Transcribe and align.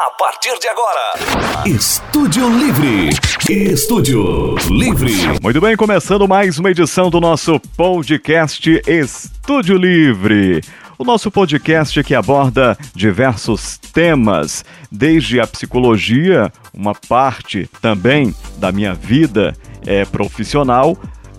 A 0.00 0.10
partir 0.10 0.56
de 0.60 0.68
agora, 0.68 1.66
Estúdio 1.66 2.48
Livre. 2.56 3.10
Estúdio 3.50 4.54
Livre. 4.70 5.12
Muito 5.42 5.60
bem, 5.60 5.76
começando 5.76 6.28
mais 6.28 6.56
uma 6.56 6.70
edição 6.70 7.10
do 7.10 7.20
nosso 7.20 7.58
podcast 7.76 8.80
Estúdio 8.86 9.76
Livre. 9.76 10.60
O 10.96 11.02
nosso 11.02 11.32
podcast 11.32 12.00
que 12.04 12.14
aborda 12.14 12.78
diversos 12.94 13.76
temas, 13.92 14.64
desde 14.88 15.40
a 15.40 15.48
psicologia, 15.48 16.52
uma 16.72 16.94
parte 16.94 17.68
também 17.82 18.32
da 18.56 18.70
minha 18.70 18.94
vida 18.94 19.52
é, 19.84 20.04
profissional, 20.04 20.96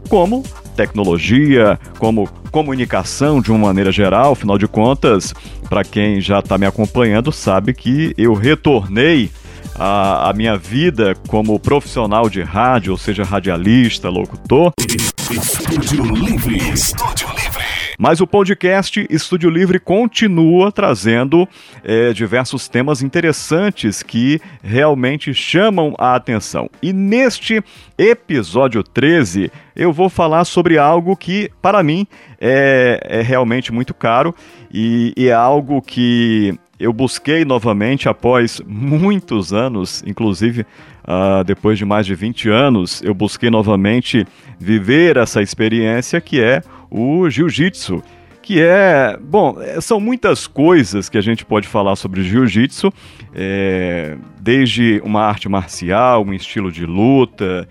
como 0.10 0.44
tecnologia, 0.80 1.77
como 1.98 2.30
comunicação 2.52 3.41
de 3.41 3.52
uma 3.52 3.68
maneira 3.68 3.91
geral. 3.91 4.32
Afinal 4.32 4.57
de 4.57 4.66
contas, 4.66 5.34
para 5.68 5.84
quem 5.84 6.21
já 6.21 6.39
está 6.39 6.57
me 6.57 6.66
acompanhando, 6.66 7.34
sabe 7.34 7.73
que 7.73 8.13
eu 8.18 8.34
retornei 8.34 9.30
a, 9.76 10.31
minha 10.34 10.58
vida 10.58 11.16
como 11.27 11.59
profissional 11.59 12.30
de 12.30 12.41
rádio, 12.41 12.94
ou 12.94 12.98
seja, 12.98 13.23
radialista, 13.23 14.09
locutor. 14.09 14.72
Estúdio 15.30 16.05
Livre. 16.16 16.58
Estúdio 16.72 17.27
Livre. 17.36 17.59
Mas 18.02 18.21
o 18.21 18.26
podcast 18.26 19.05
Estúdio 19.09 19.49
Livre 19.49 19.77
continua 19.77 20.71
trazendo 20.71 21.45
é, 21.84 22.13
diversos 22.13 22.70
temas 22.70 23.02
interessantes 23.02 24.02
que 24.02 24.39
realmente 24.63 25.34
chamam 25.34 25.94
a 25.98 26.16
atenção. 26.16 26.70
E 26.81 26.94
neste 26.94 27.62
episódio 27.98 28.81
13, 28.84 29.52
eu 29.75 29.91
vou 29.91 30.08
falar 30.08 30.45
sobre 30.45 30.77
algo 30.77 31.13
que, 31.17 31.52
para 31.62 31.84
mim, 31.84 32.08
é, 32.39 33.02
é 33.03 33.22
realmente 33.22 33.70
muito 33.70 33.94
caro 33.94 34.34
e, 34.73 35.13
e 35.17 35.27
é 35.27 35.34
algo 35.34 35.81
que 35.81 36.58
eu 36.80 36.94
busquei 36.94 37.44
novamente 37.44 38.08
após 38.08 38.61
muitos 38.66 39.52
anos, 39.52 40.02
inclusive 40.08 40.66
uh, 41.09 41.44
depois 41.44 41.77
de 41.77 41.86
mais 41.86 42.05
de 42.05 42.13
20 42.13 42.50
anos, 42.50 43.02
eu 43.03 43.14
busquei 43.14 43.50
novamente 43.50 44.25
viver 44.59 45.17
essa 45.17 45.42
experiência 45.42 46.22
que 46.22 46.39
é 46.39 46.61
o 46.92 47.28
jiu-jitsu, 47.28 48.03
que 48.42 48.61
é, 48.61 49.17
bom, 49.20 49.58
é, 49.59 49.81
são 49.81 50.00
muitas 50.00 50.48
coisas 50.48 51.09
que 51.09 51.17
a 51.17 51.22
gente 51.22 51.44
pode 51.44 51.67
falar 51.67 51.95
sobre 51.95 52.23
jiu-jitsu, 52.23 52.94
é, 53.33 54.16
desde 54.39 55.02
uma 55.03 55.23
arte 55.23 55.50
marcial, 55.50 56.23
um 56.23 56.33
estilo 56.33 56.72
de 56.72 56.86
luta, 56.86 57.67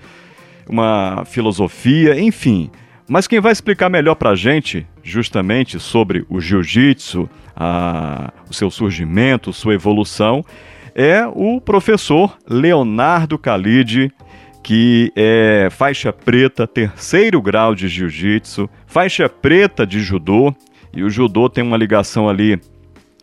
uma 0.68 1.24
filosofia, 1.24 2.20
enfim. 2.20 2.70
Mas 3.08 3.26
quem 3.26 3.40
vai 3.40 3.52
explicar 3.52 3.88
melhor 3.88 4.16
para 4.16 4.30
a 4.30 4.36
gente, 4.36 4.86
justamente 5.02 5.80
sobre 5.80 6.26
o 6.28 6.40
jiu-jitsu, 6.40 7.28
o 8.48 8.54
seu 8.54 8.70
surgimento, 8.70 9.52
sua 9.52 9.74
evolução, 9.74 10.44
é 10.98 11.24
o 11.32 11.60
professor 11.60 12.36
Leonardo 12.44 13.36
Khalid, 13.36 14.12
que 14.64 15.12
é 15.14 15.68
faixa 15.70 16.12
preta, 16.12 16.66
terceiro 16.66 17.40
grau 17.40 17.72
de 17.72 17.86
jiu-jitsu, 17.86 18.68
faixa 18.84 19.28
preta 19.28 19.86
de 19.86 20.00
judô, 20.00 20.52
e 20.92 21.04
o 21.04 21.08
judô 21.08 21.48
tem 21.48 21.62
uma 21.62 21.76
ligação 21.76 22.28
ali 22.28 22.60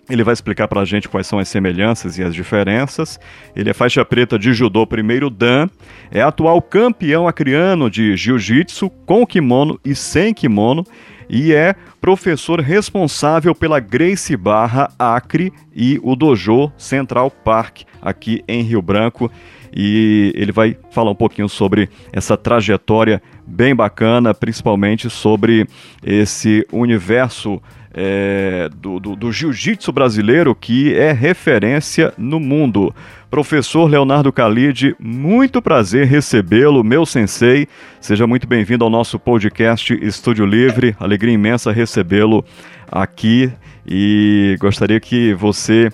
ele 0.09 0.23
vai 0.23 0.33
explicar 0.33 0.67
para 0.67 0.81
a 0.81 0.85
gente 0.85 1.09
quais 1.09 1.25
são 1.25 1.39
as 1.39 1.49
semelhanças 1.49 2.19
e 2.19 2.23
as 2.23 2.33
diferenças. 2.33 3.19
Ele 3.55 3.71
é 3.71 3.73
faixa 3.73 4.05
preta 4.05 4.37
de 4.37 4.53
judô 4.53 4.85
primeiro 4.85 5.31
dan, 5.31 5.67
é 6.11 6.21
atual 6.21 6.61
campeão 6.61 7.27
acriano 7.27 7.89
de 7.89 8.15
jiu-jitsu 8.15 8.87
com 9.07 9.25
kimono 9.25 9.79
e 9.83 9.95
sem 9.95 10.31
kimono 10.31 10.83
e 11.29 11.53
é 11.53 11.75
professor 11.99 12.59
responsável 12.59 13.53
pela 13.55 13.79
Grace 13.79 14.35
Barra 14.35 14.91
Acre 14.97 15.51
e 15.75 15.99
o 16.03 16.15
Dojo 16.15 16.71
Central 16.77 17.29
Park 17.31 17.81
aqui 18.01 18.43
em 18.47 18.61
Rio 18.61 18.81
Branco. 18.81 19.31
E 19.75 20.31
ele 20.35 20.53
vai 20.53 20.77
falar 20.91 21.11
um 21.11 21.15
pouquinho 21.15 21.49
sobre 21.49 21.89
essa 22.13 22.37
trajetória 22.37 23.21
bem 23.45 23.75
bacana, 23.75 24.33
principalmente 24.33 25.09
sobre 25.09 25.67
esse 26.01 26.65
universo 26.71 27.61
é, 27.95 28.69
do, 28.75 28.99
do, 28.99 29.15
do 29.15 29.31
jiu-jitsu 29.31 29.91
brasileiro 29.93 30.53
que 30.53 30.93
é 30.93 31.13
referência 31.13 32.13
no 32.17 32.39
mundo. 32.41 32.93
Professor 33.31 33.89
Leonardo 33.89 34.29
Khalid, 34.31 34.95
muito 34.99 35.61
prazer 35.61 36.05
recebê-lo, 36.05 36.83
meu 36.83 37.05
sensei. 37.05 37.67
Seja 38.01 38.27
muito 38.27 38.45
bem-vindo 38.47 38.83
ao 38.83 38.89
nosso 38.89 39.17
podcast 39.17 39.97
Estúdio 40.01 40.45
Livre. 40.45 40.95
Alegria 40.99 41.33
imensa 41.33 41.71
recebê-lo 41.71 42.43
aqui 42.91 43.51
e 43.87 44.57
gostaria 44.59 44.99
que 44.99 45.33
você 45.33 45.89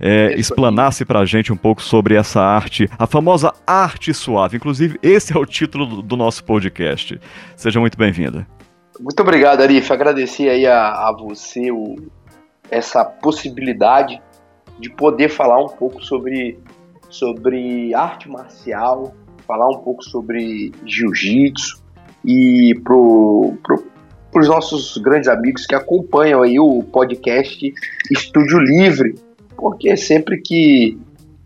é, 0.00 0.34
explanasse 0.38 1.04
para 1.04 1.20
a 1.20 1.24
gente 1.24 1.52
um 1.52 1.56
pouco 1.56 1.82
sobre 1.82 2.14
essa 2.14 2.42
arte, 2.42 2.88
a 2.98 3.06
famosa 3.06 3.52
arte 3.66 4.12
suave. 4.12 4.56
Inclusive, 4.56 4.98
esse 5.02 5.36
é 5.36 5.38
o 5.38 5.46
título 5.46 6.02
do 6.02 6.16
nosso 6.16 6.42
podcast. 6.44 7.20
Seja 7.56 7.78
muito 7.78 7.96
bem-vinda. 7.96 8.46
Muito 9.00 9.20
obrigado, 9.20 9.60
Arif. 9.60 9.92
Agradecer 9.92 10.48
aí 10.48 10.66
a, 10.66 11.08
a 11.08 11.12
você 11.12 11.70
o, 11.70 11.96
essa 12.70 13.04
possibilidade 13.04 14.22
de 14.78 14.90
poder 14.90 15.28
falar 15.28 15.62
um 15.62 15.68
pouco 15.68 16.02
sobre, 16.02 16.58
sobre 17.08 17.94
arte 17.94 18.28
marcial, 18.28 19.14
falar 19.46 19.68
um 19.68 19.78
pouco 19.78 20.02
sobre 20.02 20.72
jiu-jitsu 20.84 21.82
e 22.24 22.74
pro, 22.82 23.54
pro, 23.62 23.84
os 24.34 24.48
nossos 24.48 24.96
grandes 24.98 25.28
amigos 25.28 25.66
que 25.66 25.74
acompanham 25.74 26.42
aí 26.42 26.58
o 26.58 26.82
podcast 26.82 27.72
Estúdio 28.10 28.58
Livre, 28.58 29.14
porque 29.56 29.96
sempre 29.96 30.40
que 30.40 30.98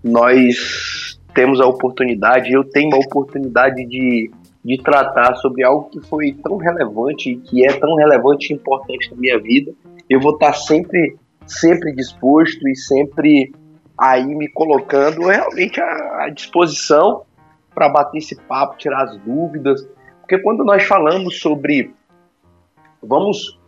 nós 0.03 1.19
temos 1.35 1.61
a 1.61 1.67
oportunidade, 1.67 2.53
eu 2.53 2.65
tenho 2.65 2.95
a 2.95 2.99
oportunidade 2.99 3.85
de, 3.87 4.31
de 4.69 4.77
tratar 4.83 5.34
sobre 5.37 5.65
algo 5.65 5.89
que 5.89 5.99
foi 6.09 6.34
tão 6.45 6.59
relevante 6.59 7.31
e 7.31 7.37
que 7.39 7.65
é 7.65 7.73
tão 7.73 7.95
relevante 7.95 8.53
e 8.53 8.56
importante 8.56 9.11
na 9.11 9.17
minha 9.17 9.41
vida, 9.41 9.73
eu 10.11 10.21
vou 10.21 10.34
estar 10.34 10.53
sempre, 10.53 11.17
sempre 11.47 11.91
disposto 11.95 12.69
e 12.69 12.77
sempre 12.77 13.51
aí 13.97 14.27
me 14.27 14.47
colocando 14.47 15.27
realmente 15.27 15.81
à, 15.81 16.29
disposição 16.29 17.23
para 17.75 17.89
bater 17.89 18.19
esse 18.19 18.37
papo, 18.43 18.77
tirar 18.77 19.05
as 19.05 19.17
dúvidas, 19.21 19.89
porque 20.21 20.39
quando 20.39 20.62
nós 20.65 20.85
falamos 20.85 21.41
sobre 21.41 21.91
vamos 23.03 23.59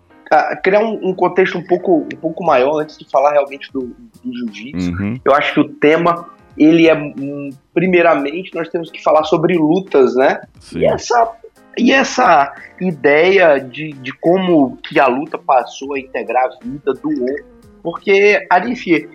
criar 0.62 0.84
um, 0.84 1.08
um, 1.08 1.14
contexto 1.14 1.56
um 1.56 1.64
pouco, 1.64 2.02
um 2.02 2.18
pouco 2.20 2.44
maior 2.44 2.82
antes 2.82 2.98
de 2.98 3.08
falar 3.08 3.32
realmente 3.32 3.72
do, 3.72 3.96
do 4.22 4.32
jiu-jitsu. 4.32 4.90
Uhum. 4.90 5.18
Eu 5.24 5.34
acho 5.34 5.54
que 5.54 5.60
o 5.60 5.68
tema 5.68 6.28
ele 6.60 6.88
é 6.88 6.94
hum, 6.94 7.50
primeiramente 7.72 8.54
nós 8.54 8.68
temos 8.68 8.90
que 8.90 9.02
falar 9.02 9.24
sobre 9.24 9.56
lutas, 9.56 10.14
né? 10.14 10.42
Sim. 10.60 10.80
E 10.80 10.84
essa 10.84 11.32
e 11.78 11.92
essa 11.92 12.52
ideia 12.80 13.58
de, 13.58 13.92
de 13.92 14.12
como 14.18 14.76
que 14.76 15.00
a 15.00 15.06
luta 15.06 15.38
passou 15.38 15.94
a 15.94 16.00
integrar 16.00 16.44
a 16.44 16.64
vida 16.64 16.92
do 16.92 17.08
homem, 17.08 17.44
porque 17.82 18.44
Arif, 18.50 19.08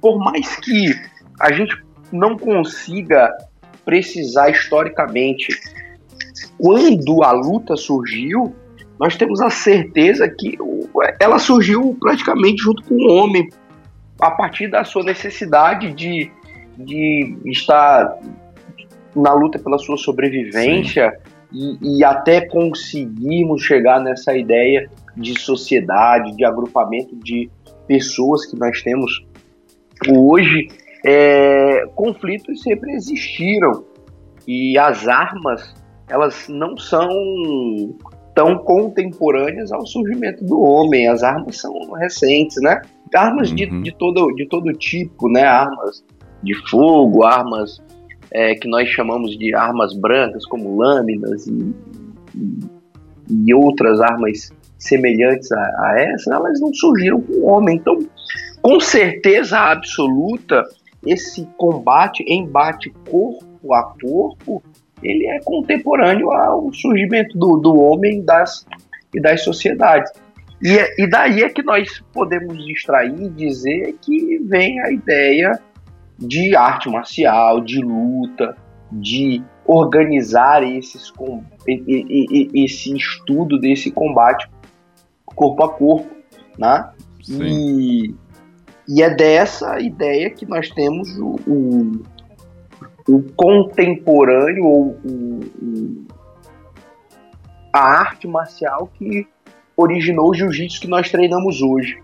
por 0.00 0.18
mais 0.18 0.56
que 0.56 0.92
a 1.38 1.52
gente 1.52 1.76
não 2.10 2.36
consiga 2.36 3.30
precisar 3.84 4.50
historicamente 4.50 5.48
quando 6.58 7.22
a 7.22 7.30
luta 7.30 7.76
surgiu, 7.76 8.54
nós 8.98 9.16
temos 9.16 9.40
a 9.40 9.50
certeza 9.50 10.28
que 10.28 10.58
ela 11.20 11.38
surgiu 11.38 11.96
praticamente 12.00 12.62
junto 12.62 12.82
com 12.82 12.94
o 12.94 13.12
homem, 13.12 13.48
a 14.20 14.30
partir 14.32 14.68
da 14.68 14.82
sua 14.82 15.04
necessidade 15.04 15.92
de, 15.92 16.30
de 16.78 17.36
estar 17.46 18.18
na 19.14 19.32
luta 19.32 19.58
pela 19.58 19.78
sua 19.78 19.96
sobrevivência 19.96 21.18
e, 21.52 21.98
e, 21.98 22.04
até 22.04 22.42
conseguirmos 22.42 23.62
chegar 23.62 24.00
nessa 24.00 24.36
ideia 24.36 24.88
de 25.16 25.38
sociedade, 25.40 26.36
de 26.36 26.44
agrupamento 26.44 27.16
de 27.16 27.50
pessoas 27.86 28.46
que 28.46 28.58
nós 28.58 28.82
temos 28.82 29.26
hoje. 30.08 30.68
É, 31.04 31.86
conflitos 31.94 32.60
sempre 32.62 32.92
existiram 32.92 33.84
e 34.46 34.76
as 34.76 35.06
armas 35.06 35.74
elas 36.08 36.48
não 36.48 36.76
são 36.76 37.08
tão 38.34 38.58
contemporâneas 38.58 39.72
ao 39.72 39.86
surgimento 39.86 40.44
do 40.44 40.60
homem. 40.60 41.08
As 41.08 41.22
armas 41.22 41.60
são 41.60 41.72
recentes, 41.92 42.56
né? 42.62 42.80
Armas 43.14 43.50
uhum. 43.50 43.56
de, 43.56 43.82
de, 43.82 43.92
todo, 43.96 44.32
de 44.34 44.46
todo 44.46 44.72
tipo, 44.72 45.28
né? 45.30 45.42
Armas 45.42 46.04
de 46.42 46.54
fogo, 46.68 47.24
armas 47.24 47.80
é, 48.30 48.54
que 48.54 48.68
nós 48.68 48.88
chamamos 48.88 49.36
de 49.38 49.54
armas 49.54 49.94
brancas, 49.94 50.44
como 50.46 50.76
lâminas 50.76 51.46
e, 51.46 51.74
e, 52.34 52.58
e 53.46 53.54
outras 53.54 54.00
armas 54.00 54.50
semelhantes 54.78 55.50
a, 55.52 55.60
a 55.60 55.94
essas, 55.98 56.28
elas 56.28 56.60
não 56.60 56.72
surgiram 56.72 57.20
com 57.20 57.32
o 57.32 57.46
homem. 57.46 57.76
Então, 57.76 57.98
com 58.62 58.78
certeza 58.80 59.58
absoluta, 59.58 60.64
esse 61.04 61.46
combate, 61.56 62.24
embate 62.28 62.92
corpo 63.08 63.74
a 63.74 63.94
corpo, 64.00 64.62
ele 65.02 65.26
é 65.26 65.40
contemporâneo 65.40 66.30
ao 66.30 66.72
surgimento 66.72 67.36
do, 67.38 67.56
do 67.56 67.78
homem 67.78 68.24
das, 68.24 68.66
e 69.14 69.20
das 69.20 69.42
sociedades. 69.42 70.10
E, 70.62 71.02
e 71.02 71.08
daí 71.08 71.42
é 71.42 71.48
que 71.48 71.62
nós 71.62 72.02
podemos 72.12 72.58
extrair 72.68 73.20
e 73.20 73.28
dizer 73.28 73.96
que 74.00 74.38
vem 74.38 74.80
a 74.80 74.90
ideia 74.90 75.60
de 76.18 76.56
arte 76.56 76.90
marcial, 76.90 77.60
de 77.60 77.80
luta, 77.80 78.56
de 78.90 79.42
organizar 79.64 80.62
esses, 80.62 81.12
esse 82.54 82.96
estudo 82.96 83.58
desse 83.58 83.90
combate 83.90 84.48
corpo 85.24 85.64
a 85.64 85.68
corpo, 85.68 86.08
né? 86.58 86.90
E, 87.28 88.14
e, 88.88 89.02
é 89.02 89.14
dessa 89.14 89.78
ideia 89.78 90.30
que 90.30 90.46
nós 90.46 90.70
temos 90.70 91.16
o, 91.18 91.36
o, 91.46 92.02
o 93.08 93.22
contemporâneo 93.36 94.64
ou 94.64 94.98
o, 95.04 96.06
a 97.72 97.80
arte 97.80 98.26
marcial 98.26 98.90
que 98.94 99.28
originou 99.76 100.30
o 100.30 100.34
jiu-jitsu 100.34 100.80
que 100.80 100.88
nós 100.88 101.10
treinamos 101.10 101.62
hoje. 101.62 102.02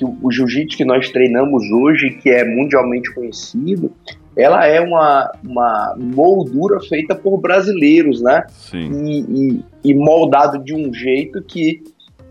Que 0.00 0.04
o, 0.06 0.32
jiu-jitsu 0.32 0.78
que 0.78 0.84
nós 0.84 1.10
treinamos 1.10 1.62
hoje, 1.70 2.18
que 2.22 2.30
é 2.30 2.42
mundialmente 2.42 3.14
conhecido, 3.14 3.92
ela 4.34 4.66
é 4.66 4.80
uma, 4.80 5.30
uma 5.44 5.94
moldura 5.98 6.80
feita 6.80 7.14
por 7.14 7.36
brasileiros, 7.38 8.22
né? 8.22 8.46
Sim. 8.48 8.90
E, 9.04 9.20
e, 9.20 9.64
e 9.90 9.94
moldado 9.94 10.64
de 10.64 10.74
um 10.74 10.90
jeito 10.90 11.42
que, 11.42 11.82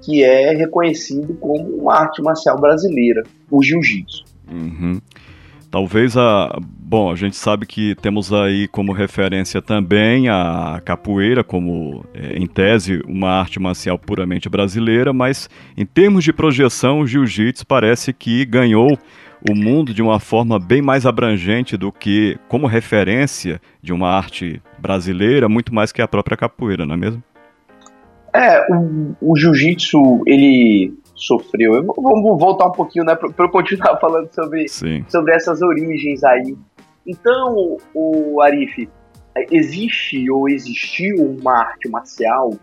que 0.02 0.24
é 0.24 0.56
reconhecido 0.56 1.36
como 1.36 1.78
uma 1.78 1.94
arte 1.94 2.24
marcial 2.24 2.60
brasileira, 2.60 3.22
o 3.52 3.62
jiu-jitsu. 3.62 4.26
Uhum. 4.52 5.00
Talvez 5.72 6.18
a. 6.18 6.58
Bom, 6.62 7.12
a 7.12 7.16
gente 7.16 7.36
sabe 7.36 7.68
que 7.68 7.94
temos 8.02 8.34
aí 8.34 8.68
como 8.68 8.92
referência 8.92 9.62
também 9.62 10.28
a 10.28 10.82
capoeira, 10.84 11.44
como, 11.44 12.04
é, 12.16 12.36
em 12.36 12.48
tese, 12.48 13.04
uma 13.08 13.30
arte 13.30 13.60
marcial 13.60 14.00
puramente 14.00 14.50
brasileira, 14.50 15.14
mas 15.14 15.48
em 15.78 15.86
termos 15.86 16.24
de 16.24 16.34
projeção, 16.34 17.02
o 17.02 17.08
jiu-jitsu 17.08 17.68
parece 17.68 18.12
que 18.12 18.44
ganhou 18.44 18.98
o 19.48 19.56
mundo 19.56 19.94
de 19.94 20.02
uma 20.02 20.20
forma 20.20 20.60
bem 20.60 20.82
mais 20.82 21.06
abrangente 21.06 21.78
do 21.78 21.92
que 21.92 22.40
como 22.48 22.66
referência 22.66 23.62
de 23.82 23.94
uma 23.94 24.10
arte 24.10 24.60
brasileira, 24.80 25.48
muito 25.48 25.74
mais 25.74 25.92
que 25.92 26.02
a 26.02 26.08
própria 26.08 26.36
capoeira, 26.36 26.88
não 26.88 26.96
é 26.96 26.98
mesmo? 26.98 27.24
É, 28.34 28.66
o, 28.74 29.16
o 29.22 29.38
jiu-jitsu, 29.38 30.24
ele 30.26 30.94
sofreu. 31.20 31.76
Eu, 31.76 31.84
vamos 31.86 32.40
voltar 32.40 32.68
um 32.68 32.72
pouquinho, 32.72 33.06
né, 33.06 33.16
para 33.16 33.46
eu 33.46 33.50
continuar 33.50 33.98
falando 34.02 34.30
sobre, 34.34 34.68
sobre 34.68 35.36
essas 35.36 35.62
origens 35.62 36.24
aí. 36.24 36.56
Então, 37.06 37.78
o 37.94 38.42
Arif, 38.42 38.90
existe 39.52 40.30
ou 40.30 40.50
existiu 40.50 41.16
uma 41.18 41.60
arte 41.60 41.90
marcial 41.90 42.54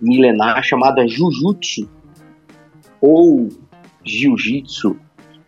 milenar 0.00 0.62
chamada 0.62 1.06
Jujutsu 1.06 1.88
ou 3.00 3.48
Jiu-Jitsu, 4.04 4.96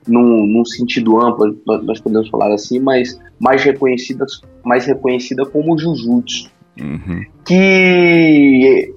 num, 0.07 0.47
num 0.47 0.65
sentido 0.65 1.21
amplo, 1.21 1.57
nós 1.67 2.01
podemos 2.01 2.29
falar 2.29 2.53
assim, 2.53 2.81
mas 2.81 3.21
mais 3.39 3.63
reconhecida, 3.63 4.25
mais 4.65 4.87
reconhecida 4.87 5.45
como 5.47 5.79
Jujutsu. 5.79 6.51
Uhum. 6.81 7.25
Que 7.45 8.95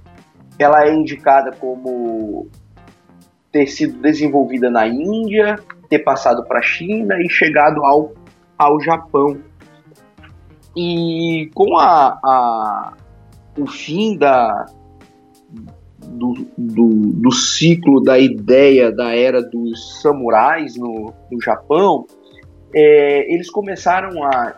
ela 0.57 0.85
é 0.85 0.93
indicada 0.93 1.51
como 1.51 2.47
ter 3.51 3.67
sido 3.67 4.01
desenvolvida 4.01 4.69
na 4.69 4.87
Índia, 4.87 5.59
ter 5.89 5.99
passado 5.99 6.43
para 6.45 6.59
a 6.59 6.63
China 6.63 7.15
e 7.19 7.29
chegado 7.29 7.83
ao, 7.83 8.13
ao 8.57 8.79
Japão. 8.81 9.37
E 10.75 11.49
com 11.53 11.77
a, 11.77 12.17
a 12.23 12.93
o 13.57 13.67
fim 13.67 14.17
da, 14.17 14.65
do, 15.99 16.47
do, 16.57 16.87
do, 16.87 17.31
ciclo 17.31 18.01
da 18.01 18.17
ideia 18.17 18.91
da 18.91 19.13
era 19.13 19.41
dos 19.41 20.01
samurais 20.01 20.77
no, 20.77 21.13
no 21.29 21.41
Japão, 21.41 22.05
é, 22.73 23.33
eles 23.33 23.49
começaram 23.49 24.23
a 24.23 24.55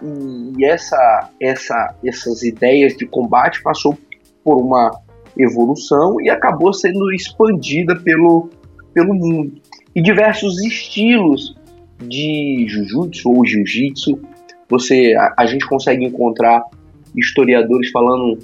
e 0.55 0.63
essa, 0.63 1.29
essa, 1.41 1.95
essas 2.05 2.43
ideias 2.43 2.95
de 2.95 3.07
combate 3.07 3.63
passou 3.63 3.97
por 4.43 4.57
uma 4.61 4.91
evolução 5.35 6.21
e 6.21 6.29
acabou 6.29 6.71
sendo 6.71 7.11
expandida 7.11 7.95
pelo, 7.95 8.49
pelo 8.93 9.13
mundo 9.13 9.53
e 9.95 10.01
diversos 10.01 10.61
estilos 10.63 11.55
de 11.99 12.65
jujutsu 12.67 13.29
ou 13.29 13.45
jiu-jitsu 13.45 14.19
você 14.69 15.13
a, 15.15 15.33
a 15.39 15.45
gente 15.45 15.65
consegue 15.67 16.05
encontrar 16.05 16.63
historiadores 17.15 17.91
falando 17.91 18.39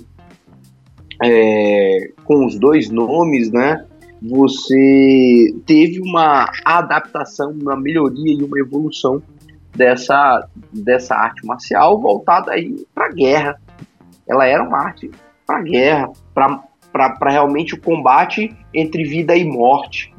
é, 1.22 2.12
com 2.24 2.46
os 2.46 2.58
dois 2.58 2.90
nomes, 2.90 3.52
né? 3.52 3.86
Você 4.22 5.54
teve 5.66 6.02
uma 6.02 6.46
adaptação, 6.66 7.52
uma 7.52 7.76
melhoria 7.76 8.34
e 8.34 8.44
uma 8.44 8.60
evolução 8.60 9.22
dessa, 9.76 10.48
dessa 10.74 11.16
arte 11.16 11.46
marcial 11.46 12.00
voltada 12.00 12.52
aí 12.52 12.86
para 12.94 13.08
a 13.08 13.12
guerra. 13.12 13.62
Ela 14.28 14.46
era 14.46 14.64
uma 14.64 14.78
arte 14.78 15.10
para 15.48 15.62
guerra, 15.62 16.12
para 16.34 17.30
realmente 17.30 17.74
o 17.74 17.82
combate 17.82 18.56
entre 18.74 19.04
vida 19.04 19.36
e 19.36 19.46
morte. 19.46 20.14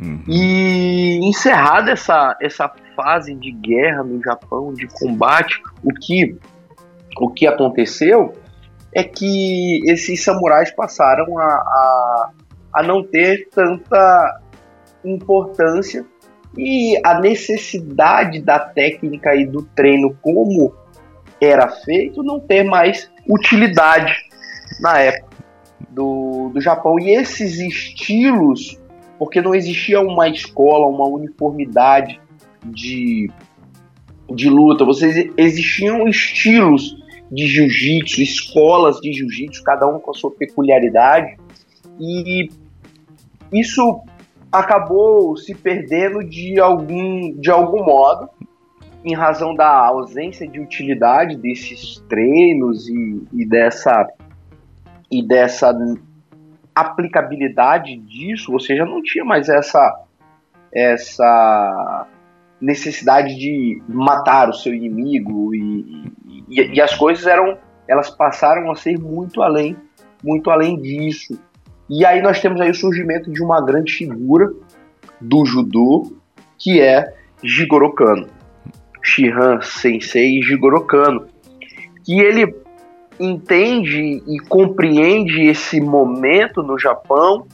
Uhum. 0.00 0.22
E 0.28 1.20
encerrada 1.26 1.92
essa, 1.92 2.36
essa 2.40 2.70
fase 2.94 3.34
de 3.34 3.50
guerra 3.50 4.02
no 4.02 4.22
Japão, 4.22 4.72
de 4.72 4.86
combate, 4.88 5.60
o 5.82 5.92
que, 5.92 6.36
o 7.18 7.30
que 7.30 7.46
aconteceu 7.46 8.34
é 8.94 9.02
que 9.02 9.82
esses 9.90 10.22
samurais 10.22 10.70
passaram 10.70 11.38
a, 11.38 11.44
a, 11.44 12.30
a 12.74 12.82
não 12.82 13.02
ter 13.02 13.48
tanta 13.50 14.40
importância 15.04 16.04
e 16.56 16.98
a 17.04 17.20
necessidade 17.20 18.40
da 18.40 18.58
técnica 18.58 19.34
e 19.34 19.44
do 19.44 19.62
treino 19.62 20.16
como 20.22 20.74
era 21.40 21.68
feito 21.68 22.22
não 22.22 22.40
ter 22.40 22.64
mais 22.64 23.10
utilidade 23.28 24.14
na 24.80 24.98
época 24.98 25.36
do, 25.90 26.50
do 26.52 26.60
Japão. 26.60 26.98
E 26.98 27.10
esses 27.10 27.58
estilos, 27.58 28.80
porque 29.18 29.40
não 29.40 29.54
existia 29.54 30.00
uma 30.00 30.28
escola, 30.28 30.86
uma 30.86 31.06
uniformidade 31.06 32.20
de, 32.64 33.30
de 34.28 34.48
luta, 34.48 34.84
vocês 34.84 35.30
existiam 35.36 36.06
estilos 36.08 36.96
de 37.30 37.46
jiu-jitsu, 37.46 38.22
escolas 38.22 39.00
de 39.00 39.12
jiu-jitsu, 39.12 39.62
cada 39.62 39.86
um 39.86 39.98
com 39.98 40.10
a 40.10 40.14
sua 40.14 40.30
peculiaridade. 40.30 41.36
E 41.98 42.48
isso 43.52 44.00
acabou 44.50 45.36
se 45.36 45.54
perdendo 45.54 46.22
de 46.22 46.60
algum, 46.60 47.32
de 47.38 47.50
algum 47.50 47.84
modo, 47.84 48.28
em 49.04 49.14
razão 49.14 49.54
da 49.54 49.86
ausência 49.86 50.48
de 50.48 50.60
utilidade 50.60 51.36
desses 51.36 52.02
treinos 52.08 52.88
e, 52.88 53.22
e 53.32 53.46
dessa 53.46 54.08
e 55.08 55.24
dessa 55.24 55.72
aplicabilidade 56.76 57.96
disso, 57.96 58.52
ou 58.52 58.60
seja, 58.60 58.84
não 58.84 59.02
tinha 59.02 59.24
mais 59.24 59.48
essa 59.48 60.02
essa 60.70 62.06
necessidade 62.60 63.34
de 63.34 63.82
matar 63.88 64.50
o 64.50 64.52
seu 64.52 64.74
inimigo 64.74 65.54
e, 65.54 66.04
e, 66.50 66.74
e, 66.74 66.80
as 66.80 66.94
coisas 66.94 67.26
eram 67.26 67.56
elas 67.88 68.10
passaram 68.10 68.70
a 68.70 68.76
ser 68.76 68.98
muito 68.98 69.42
além 69.42 69.74
muito 70.22 70.50
além 70.50 70.78
disso. 70.80 71.38
E 71.88 72.04
aí 72.04 72.20
nós 72.20 72.40
temos 72.40 72.60
aí 72.60 72.70
o 72.70 72.74
surgimento 72.74 73.30
de 73.30 73.42
uma 73.42 73.64
grande 73.64 73.92
figura 73.92 74.52
do 75.20 75.46
judô 75.46 76.12
que 76.58 76.80
é 76.80 77.14
Jigoro 77.42 77.94
Kano 77.94 78.28
Shihan 79.02 79.60
Sensei 79.62 80.42
Jigoro 80.42 80.84
Kano 80.84 81.26
que 82.04 82.20
ele 82.20 82.65
entende 83.18 84.22
e 84.26 84.38
compreende 84.48 85.42
esse 85.42 85.80
momento 85.80 86.62
no 86.62 86.78
Japão 86.78 87.46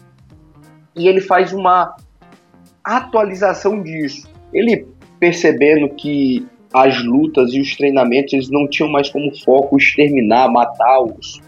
e 0.95 1.09
ele 1.09 1.21
faz 1.21 1.53
uma 1.53 1.97
atualização 2.85 3.83
disso. 3.83 4.29
Ele 4.53 4.87
percebendo 5.19 5.89
que 5.91 6.47
as 6.75 7.03
lutas 7.05 7.53
e 7.53 7.61
os 7.61 7.77
treinamentos 7.77 8.33
eles 8.33 8.51
não 8.51 8.69
tinham 8.69 8.91
mais 8.91 9.09
como 9.11 9.35
foco 9.45 9.77
exterminar, 9.77 10.51
matar 10.51 11.01
os, 11.03 11.41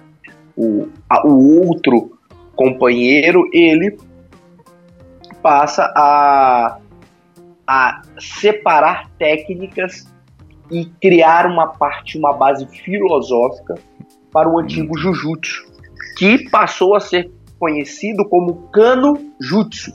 o, 0.57 0.89
a, 1.09 1.27
o 1.27 1.67
outro 1.67 2.19
companheiro, 2.55 3.49
ele 3.53 3.97
passa 5.43 5.93
a, 5.97 6.79
a 7.67 8.03
separar 8.19 9.11
técnicas 9.19 10.07
e 10.71 10.87
criar 11.01 11.47
uma 11.47 11.67
parte, 11.67 12.17
uma 12.17 12.33
base 12.33 12.67
filosófica 12.67 13.75
para 14.35 14.51
o 14.51 14.59
antigo 14.59 14.99
Jujutsu, 14.99 15.65
que 16.19 16.51
passou 16.51 16.97
a 16.97 17.01
ser 17.01 17.31
conhecido 17.57 18.29
como 18.29 18.69
Kano 18.73 19.15
Jutsu. 19.41 19.93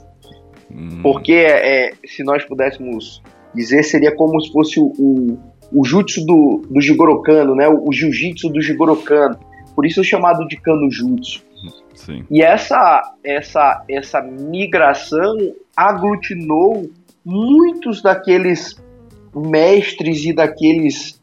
Hum. 0.70 1.02
Porque 1.02 1.34
é, 1.34 1.92
se 2.06 2.24
nós 2.24 2.42
pudéssemos 2.46 3.22
dizer, 3.54 3.82
seria 3.82 4.16
como 4.16 4.40
se 4.40 4.50
fosse 4.50 4.80
o, 4.80 4.86
o, 4.98 5.38
o 5.70 5.84
jutsu 5.84 6.24
do, 6.24 6.62
do 6.70 6.80
Jigoro 6.80 7.20
Kano, 7.20 7.54
né? 7.54 7.68
o, 7.68 7.88
o 7.88 7.92
jiu-jitsu 7.92 8.48
do 8.48 8.62
Jigoro 8.62 8.96
Kano. 8.96 9.38
Por 9.74 9.84
isso 9.84 10.00
é 10.00 10.04
chamado 10.04 10.48
de 10.48 10.56
Kano 10.56 10.90
Jutsu. 10.90 11.42
Sim. 11.94 12.24
E 12.30 12.40
essa, 12.40 13.02
essa, 13.22 13.84
essa 13.90 14.22
migração 14.22 15.36
aglutinou 15.76 16.88
muitos 17.22 18.00
daqueles 18.00 18.82
mestres 19.34 20.24
e 20.24 20.32
daqueles 20.32 21.19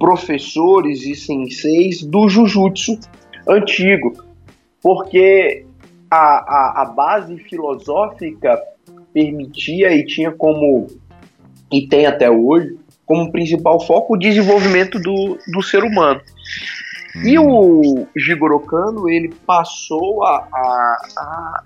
professores 0.00 1.04
e 1.04 1.14
senseis 1.14 2.02
do 2.02 2.26
Jujutsu 2.26 2.98
antigo, 3.46 4.14
porque 4.82 5.66
a, 6.10 6.16
a, 6.16 6.82
a 6.82 6.84
base 6.86 7.36
filosófica 7.36 8.58
permitia 9.12 9.94
e 9.94 10.06
tinha 10.06 10.32
como, 10.32 10.86
e 11.70 11.86
tem 11.86 12.06
até 12.06 12.30
hoje, 12.30 12.78
como 13.04 13.30
principal 13.30 13.78
foco 13.78 14.14
o 14.14 14.18
desenvolvimento 14.18 14.98
do, 14.98 15.38
do 15.52 15.62
ser 15.62 15.84
humano. 15.84 16.22
Hum. 17.16 17.22
E 17.22 17.38
o 17.38 18.06
Jigoro 18.16 18.60
Kano, 18.60 19.10
ele 19.10 19.34
passou 19.46 20.24
a, 20.24 20.48
a, 20.50 20.96
a, 21.18 21.62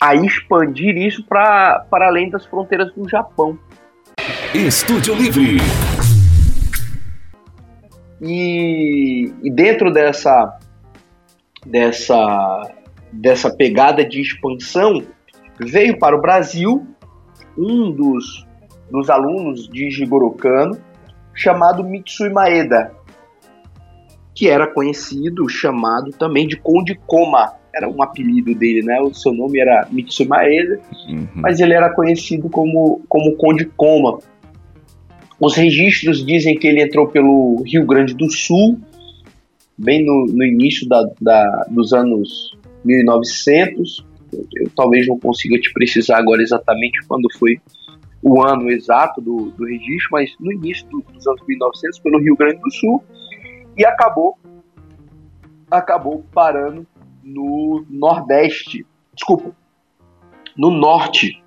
a 0.00 0.14
expandir 0.14 0.96
isso 0.96 1.24
para 1.24 1.84
além 1.90 2.30
das 2.30 2.46
fronteiras 2.46 2.92
do 2.94 3.08
Japão. 3.08 3.58
Estúdio 4.54 5.14
Livre. 5.14 5.56
E, 8.20 9.32
e 9.42 9.50
dentro 9.50 9.92
dessa, 9.92 10.58
dessa, 11.66 12.72
dessa 13.12 13.54
pegada 13.54 14.04
de 14.04 14.20
expansão, 14.20 15.02
veio 15.58 15.98
para 15.98 16.16
o 16.16 16.20
Brasil 16.20 16.86
um 17.56 17.90
dos, 17.90 18.46
dos 18.90 19.10
alunos 19.10 19.68
de 19.68 19.90
Jigoro 19.90 20.30
Kano, 20.32 20.78
chamado 21.34 21.84
Mitsui 21.84 22.30
Maeda, 22.30 22.92
que 24.34 24.48
era 24.48 24.66
conhecido, 24.66 25.48
chamado 25.48 26.10
também 26.12 26.46
de 26.46 26.56
Conde 26.56 26.98
Koma. 27.06 27.54
Era 27.74 27.88
um 27.88 28.02
apelido 28.02 28.54
dele, 28.54 28.82
né? 28.82 28.98
O 29.00 29.12
seu 29.12 29.32
nome 29.32 29.60
era 29.60 29.86
Mitsui 29.90 30.26
Maeda, 30.26 30.80
uhum. 31.08 31.28
mas 31.34 31.60
ele 31.60 31.74
era 31.74 31.90
conhecido 31.90 32.48
como, 32.48 33.02
como 33.08 33.36
Conde 33.36 33.66
Koma. 33.76 34.18
Os 35.38 35.54
registros 35.54 36.24
dizem 36.24 36.58
que 36.58 36.66
ele 36.66 36.82
entrou 36.82 37.08
pelo 37.08 37.62
Rio 37.62 37.84
Grande 37.84 38.14
do 38.14 38.30
Sul, 38.30 38.78
bem 39.76 40.04
no, 40.04 40.26
no 40.26 40.44
início 40.44 40.88
da, 40.88 41.02
da, 41.20 41.66
dos 41.70 41.92
anos 41.92 42.56
1900, 42.84 44.04
eu 44.54 44.70
talvez 44.74 45.06
não 45.06 45.18
consiga 45.18 45.58
te 45.58 45.72
precisar 45.72 46.18
agora 46.18 46.42
exatamente 46.42 46.98
quando 47.06 47.28
foi 47.38 47.60
o 48.22 48.42
ano 48.42 48.70
exato 48.70 49.20
do, 49.20 49.50
do 49.50 49.64
registro, 49.64 50.08
mas 50.12 50.30
no 50.40 50.52
início 50.52 50.86
do, 50.88 51.00
dos 51.12 51.26
anos 51.26 51.42
1900 51.46 51.98
pelo 52.00 52.18
Rio 52.18 52.36
Grande 52.36 52.60
do 52.60 52.72
Sul 52.72 53.02
e 53.76 53.84
acabou 53.84 54.38
acabou 55.70 56.24
parando 56.32 56.86
no 57.22 57.84
Nordeste, 57.90 58.86
desculpa, 59.12 59.54
no 60.56 60.70
Norte, 60.70 61.42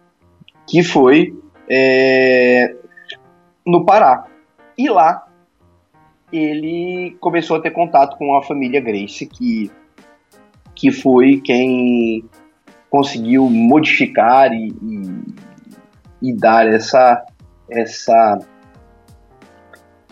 que 0.68 0.84
foi 0.84 1.34
é, 1.70 2.76
no 3.70 3.86
Pará. 3.86 4.26
E 4.78 4.90
lá 4.90 5.26
ele 6.32 7.18
começou 7.20 7.58
a 7.58 7.62
ter 7.62 7.72
contato 7.72 8.18
com 8.18 8.36
a 8.36 8.44
família 8.44 8.80
Grace, 8.80 9.26
que, 9.26 9.72
que 10.76 10.92
foi 10.92 11.42
quem 11.44 12.24
conseguiu 12.90 13.50
modificar 13.50 14.52
e, 14.52 14.68
e, 14.68 16.30
e 16.30 16.34
dar 16.36 16.68
essa, 16.68 17.26
essa, 17.70 18.40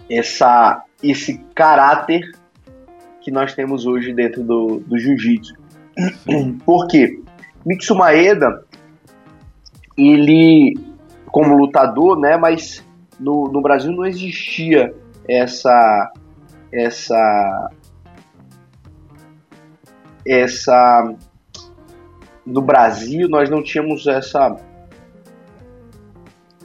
essa, 0.10 0.84
esse 1.04 1.38
caráter 1.56 2.22
que 3.22 3.32
nós 3.32 3.54
temos 3.54 3.86
hoje 3.86 4.14
dentro 4.14 4.44
do, 4.44 4.80
do 4.80 4.98
jiu-jitsu. 4.98 5.56
Por 6.66 6.88
quê? 6.88 7.22
Mitsu 7.66 7.96
Maeda, 7.96 8.64
ele, 9.98 10.78
como 11.26 11.58
lutador, 11.58 12.18
né, 12.18 12.38
mas 12.38 12.87
no, 13.20 13.46
no 13.46 13.62
Brasil 13.62 13.92
não 13.92 14.06
existia 14.06 14.94
essa, 15.28 16.12
essa, 16.72 17.70
essa 20.26 21.16
no 22.46 22.62
Brasil 22.62 23.28
nós 23.28 23.50
não 23.50 23.62
tínhamos 23.62 24.08
essa 24.08 24.56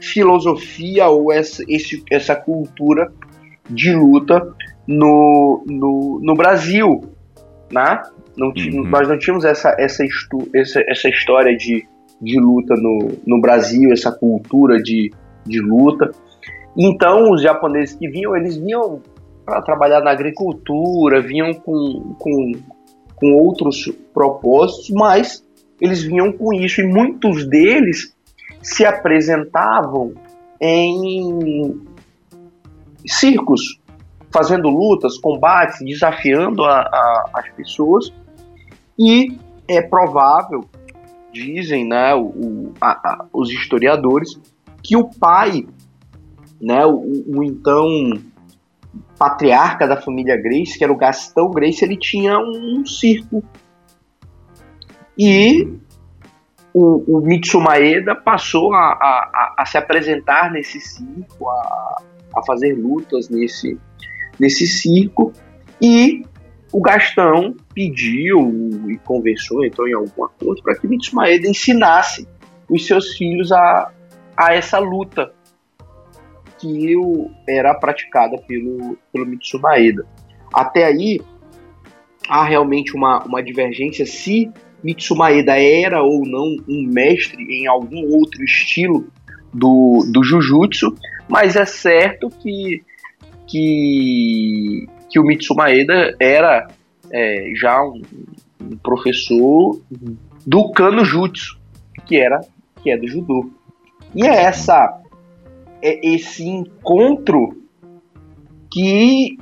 filosofia 0.00 1.09
ou 1.09 1.32
essa, 1.32 1.62
esse, 1.68 2.02
essa 2.11 2.35
cultura 2.35 3.12
de 3.71 3.94
luta 3.94 4.54
no, 4.87 5.64
no, 5.66 6.21
no 6.23 6.35
Brasil, 6.35 7.14
né? 7.71 8.02
Não 8.37 8.49
uhum. 8.49 8.88
Nós 8.88 9.09
não 9.09 9.18
tínhamos 9.18 9.44
essa, 9.44 9.75
essa, 9.78 10.04
estu, 10.04 10.49
essa, 10.54 10.82
essa 10.88 11.09
história 11.09 11.56
de, 11.56 11.87
de 12.21 12.40
luta 12.40 12.75
no, 12.76 13.12
no 13.26 13.40
Brasil, 13.40 13.92
essa 13.92 14.11
cultura 14.11 14.82
de, 14.82 15.12
de 15.47 15.61
luta. 15.61 16.11
Então, 16.76 17.31
os 17.31 17.43
japoneses 17.43 17.95
que 17.95 18.09
vinham, 18.09 18.37
eles 18.37 18.57
vinham 18.57 19.00
para 19.45 19.61
trabalhar 19.62 20.00
na 20.00 20.11
agricultura, 20.11 21.21
vinham 21.21 21.52
com, 21.52 22.14
com, 22.19 22.52
com 23.17 23.33
outros 23.33 23.93
propósitos, 24.14 24.91
mas 24.91 25.45
eles 25.81 26.02
vinham 26.02 26.33
com 26.33 26.52
isso 26.52 26.81
e 26.81 26.87
muitos 26.87 27.47
deles 27.49 28.14
se 28.62 28.85
apresentavam 28.85 30.14
em 30.61 31.83
circos, 33.07 33.81
fazendo 34.33 34.69
lutas, 34.69 35.19
combates, 35.19 35.85
desafiando 35.85 36.64
a, 36.64 36.81
a, 36.81 37.31
as 37.35 37.49
pessoas. 37.50 38.12
E 38.97 39.37
é 39.67 39.83
provável, 39.83 40.64
dizem 41.33 41.87
né, 41.87 42.14
o, 42.14 42.73
a, 42.81 43.26
os 43.33 43.50
historiadores, 43.50 44.38
que 44.83 44.97
o 44.97 45.09
pai, 45.19 45.67
né, 46.62 46.87
o, 46.87 47.25
o, 47.26 47.42
então 47.42 47.85
patriarca 49.19 49.87
da 49.88 50.00
família 50.00 50.37
Grace, 50.37 50.78
que 50.78 50.85
era 50.85 50.92
o 50.92 50.97
Gastão 50.97 51.50
Grace, 51.50 51.85
ele 51.85 51.97
tinha 51.97 52.38
um 52.38 52.87
circo. 52.87 53.42
E 55.19 55.69
o, 56.73 57.19
o 57.19 57.21
Mitsu 57.21 57.61
Maeda 57.61 58.14
passou 58.14 58.73
a, 58.73 58.92
a, 58.92 59.54
a, 59.59 59.66
se 59.66 59.76
apresentar 59.76 60.52
nesse 60.52 60.81
circo, 60.81 61.50
a, 61.50 62.02
a 62.37 62.42
fazer 62.47 62.75
lutas 62.75 63.28
nesse, 63.28 63.78
nesse 64.38 64.66
circo, 64.66 65.33
e 65.81 66.25
o 66.73 66.81
Gastão 66.81 67.57
pediu 67.75 68.88
e 68.88 68.97
conversou, 68.99 69.64
entrou 69.64 69.88
em 69.88 69.95
algum 69.95 70.25
acordo 70.25 70.62
para 70.62 70.76
que 70.76 70.87
Mitsu 70.87 71.16
Maeda 71.16 71.49
ensinasse 71.49 72.26
os 72.71 72.87
seus 72.87 73.14
filhos 73.16 73.50
a, 73.50 73.90
a 74.37 74.54
essa 74.54 74.78
luta 74.78 75.33
que 76.62 76.95
era 77.49 77.75
praticada 77.75 78.38
pelo, 78.38 78.97
pelo 79.12 79.26
Mitsu 79.26 79.59
Maeda. 79.59 80.07
Até 80.54 80.85
aí, 80.85 81.21
há 82.28 82.45
realmente 82.45 82.95
uma, 82.95 83.25
uma 83.25 83.42
divergência 83.42 84.07
se 84.07 84.49
Mitsumaeda 84.83 85.61
era 85.61 86.02
ou 86.02 86.25
não 86.25 86.57
um 86.69 86.87
mestre 86.87 87.42
em 87.42 87.66
algum 87.66 88.14
outro 88.14 88.42
estilo 88.45 89.07
do, 89.52 90.04
do 90.12 90.23
Jujutsu, 90.23 90.95
mas 91.28 91.57
é 91.57 91.64
certo 91.64 92.28
que, 92.28 92.83
que, 93.47 94.87
que 95.11 95.19
o 95.19 95.25
Mitsumaeda 95.25 96.16
era 96.19 96.69
é, 97.11 97.52
já 97.54 97.81
um, 97.83 98.02
um, 98.61 98.76
professor 98.76 99.81
do 100.47 100.73
Kano 100.73 101.04
Jutsu, 101.04 101.61
que 102.07 102.16
era 102.16 102.40
que 102.83 102.90
é 102.90 102.97
do 102.97 103.07
judô. 103.07 103.50
E 104.14 104.26
é 104.26 104.42
essa 104.42 105.01
é 105.82 106.06
esse 106.06 106.46
encontro 106.46 107.60
que 108.72 109.36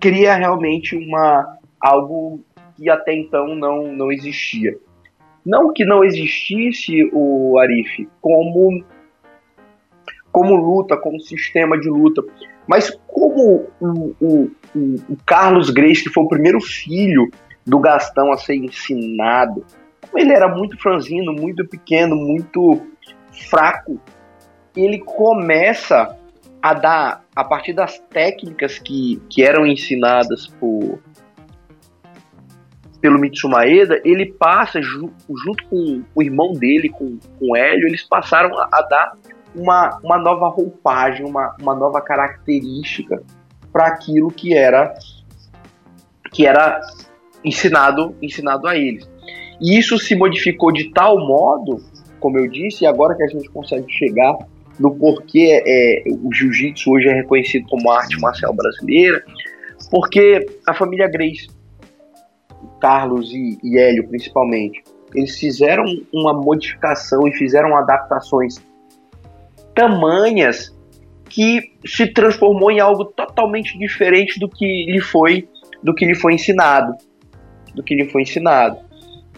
cria 0.00 0.34
realmente 0.34 0.96
uma 0.96 1.56
algo 1.80 2.40
que 2.76 2.90
até 2.90 3.14
então 3.14 3.54
não, 3.54 3.92
não 3.92 4.10
existia. 4.10 4.76
Não 5.44 5.72
que 5.72 5.84
não 5.84 6.04
existisse 6.04 7.08
o 7.12 7.58
Arif 7.58 8.08
como, 8.20 8.84
como 10.30 10.54
luta, 10.54 10.96
como 10.96 11.20
sistema 11.20 11.78
de 11.78 11.88
luta, 11.88 12.22
mas 12.66 12.90
como 13.06 13.68
o, 13.80 14.14
o, 14.20 14.50
o, 14.74 14.94
o 15.08 15.16
Carlos 15.26 15.70
Grace, 15.70 16.04
que 16.04 16.10
foi 16.10 16.22
o 16.22 16.28
primeiro 16.28 16.60
filho 16.60 17.28
do 17.66 17.78
Gastão 17.78 18.32
a 18.32 18.36
ser 18.36 18.56
ensinado, 18.56 19.64
ele 20.14 20.32
era 20.32 20.48
muito 20.48 20.80
franzino, 20.80 21.32
muito 21.32 21.66
pequeno, 21.66 22.14
muito 22.14 22.80
fraco, 23.48 24.00
ele 24.76 24.98
começa 24.98 26.16
a 26.60 26.74
dar, 26.74 27.24
a 27.34 27.44
partir 27.44 27.72
das 27.72 27.98
técnicas 27.98 28.78
que, 28.78 29.20
que 29.28 29.42
eram 29.42 29.66
ensinadas 29.66 30.46
por, 30.46 31.00
pelo 33.00 33.18
Mitsumaeda, 33.18 34.00
ele 34.04 34.32
passa, 34.32 34.80
ju, 34.80 35.12
junto 35.44 35.66
com 35.66 36.02
o 36.14 36.22
irmão 36.22 36.52
dele, 36.52 36.88
com, 36.88 37.18
com 37.38 37.50
o 37.50 37.56
Hélio, 37.56 37.88
eles 37.88 38.04
passaram 38.04 38.56
a, 38.56 38.68
a 38.72 38.82
dar 38.82 39.12
uma, 39.54 39.98
uma 40.02 40.18
nova 40.18 40.48
roupagem, 40.48 41.26
uma, 41.26 41.56
uma 41.60 41.74
nova 41.74 42.00
característica 42.00 43.22
para 43.72 43.86
aquilo 43.86 44.30
que 44.30 44.54
era 44.54 44.94
que 46.30 46.46
era 46.46 46.80
ensinado 47.44 48.14
ensinado 48.22 48.66
a 48.66 48.76
eles. 48.76 49.10
E 49.60 49.78
isso 49.78 49.98
se 49.98 50.14
modificou 50.14 50.72
de 50.72 50.90
tal 50.92 51.18
modo, 51.18 51.82
como 52.20 52.38
eu 52.38 52.48
disse, 52.48 52.84
e 52.84 52.86
agora 52.86 53.14
que 53.14 53.22
a 53.22 53.26
gente 53.26 53.50
consegue 53.50 53.90
chegar 53.92 54.38
no 54.78 54.94
porquê 54.96 55.62
é, 55.66 56.02
o 56.22 56.32
jiu-jitsu 56.32 56.90
hoje 56.90 57.08
é 57.08 57.14
reconhecido 57.14 57.66
como 57.68 57.90
arte 57.90 58.18
marcial 58.20 58.54
brasileira, 58.54 59.24
porque 59.90 60.46
a 60.66 60.74
família 60.74 61.08
Grace, 61.08 61.48
Carlos 62.80 63.32
e, 63.32 63.58
e 63.62 63.78
Hélio 63.78 64.08
principalmente, 64.08 64.82
eles 65.14 65.38
fizeram 65.38 65.84
uma 66.12 66.32
modificação 66.32 67.26
e 67.28 67.32
fizeram 67.32 67.76
adaptações 67.76 68.56
tamanhas 69.74 70.74
que 71.28 71.72
se 71.86 72.06
transformou 72.12 72.70
em 72.70 72.80
algo 72.80 73.06
totalmente 73.06 73.78
diferente 73.78 74.38
do 74.38 74.48
que 74.48 74.86
lhe 74.86 75.00
foi 75.00 75.48
do 75.82 75.94
que 75.94 76.04
lhe 76.04 76.14
foi 76.14 76.34
ensinado, 76.34 76.94
do 77.74 77.82
que 77.82 77.94
lhe 77.94 78.08
foi 78.08 78.22
ensinado. 78.22 78.78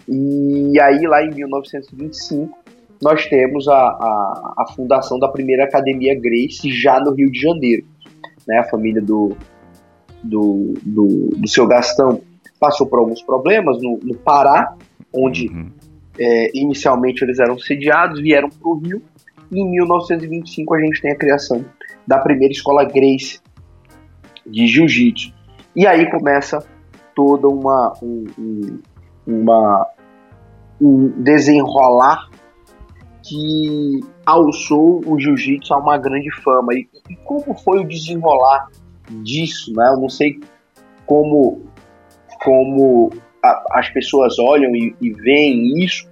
E 0.06 0.78
aí 0.80 1.06
lá 1.06 1.24
em 1.24 1.30
1925 1.30 2.63
nós 3.02 3.26
temos 3.26 3.68
a, 3.68 3.74
a, 3.74 4.54
a 4.58 4.72
fundação 4.74 5.18
da 5.18 5.28
primeira 5.28 5.64
academia 5.64 6.18
Grace 6.18 6.70
já 6.70 7.00
no 7.00 7.12
Rio 7.12 7.30
de 7.30 7.40
Janeiro, 7.40 7.86
né? 8.46 8.58
A 8.58 8.64
família 8.64 9.02
do 9.02 9.36
do, 10.24 10.74
do, 10.82 11.30
do 11.36 11.48
seu 11.48 11.66
Gastão 11.66 12.22
passou 12.58 12.86
por 12.86 12.98
alguns 12.98 13.22
problemas 13.22 13.80
no, 13.80 14.00
no 14.02 14.16
Pará, 14.16 14.74
onde 15.12 15.48
uhum. 15.48 15.70
é, 16.18 16.50
inicialmente 16.58 17.22
eles 17.22 17.38
eram 17.38 17.58
sediados, 17.58 18.20
vieram 18.20 18.48
para 18.48 18.68
o 18.68 18.78
Rio, 18.78 19.02
e 19.52 19.60
em 19.60 19.70
1925 19.70 20.74
a 20.74 20.80
gente 20.80 21.02
tem 21.02 21.12
a 21.12 21.16
criação 21.16 21.64
da 22.06 22.18
primeira 22.18 22.52
escola 22.52 22.84
Grace 22.84 23.38
de 24.46 24.66
Jiu-Jitsu. 24.66 25.32
E 25.76 25.86
aí 25.86 26.10
começa 26.10 26.64
toda 27.14 27.48
uma, 27.48 27.92
um, 28.02 28.24
um, 28.38 28.78
uma 29.26 29.86
um 30.80 31.08
desenrolar 31.22 32.28
que 33.26 34.00
alçou 34.26 35.00
o 35.06 35.18
jiu-jitsu 35.18 35.72
a 35.72 35.78
uma 35.78 35.96
grande 35.98 36.30
fama. 36.42 36.74
E, 36.74 36.88
e, 37.08 37.16
como 37.24 37.54
foi 37.58 37.80
o 37.80 37.88
desenrolar 37.88 38.68
disso, 39.22 39.72
né? 39.74 39.88
Eu 39.88 39.98
não 39.98 40.08
sei 40.08 40.38
como 41.06 41.62
como 42.42 43.10
a, 43.42 43.78
as 43.78 43.88
pessoas 43.88 44.38
olham 44.38 44.76
e, 44.76 44.94
e 45.00 45.10
veem 45.12 45.82
isso, 45.82 46.06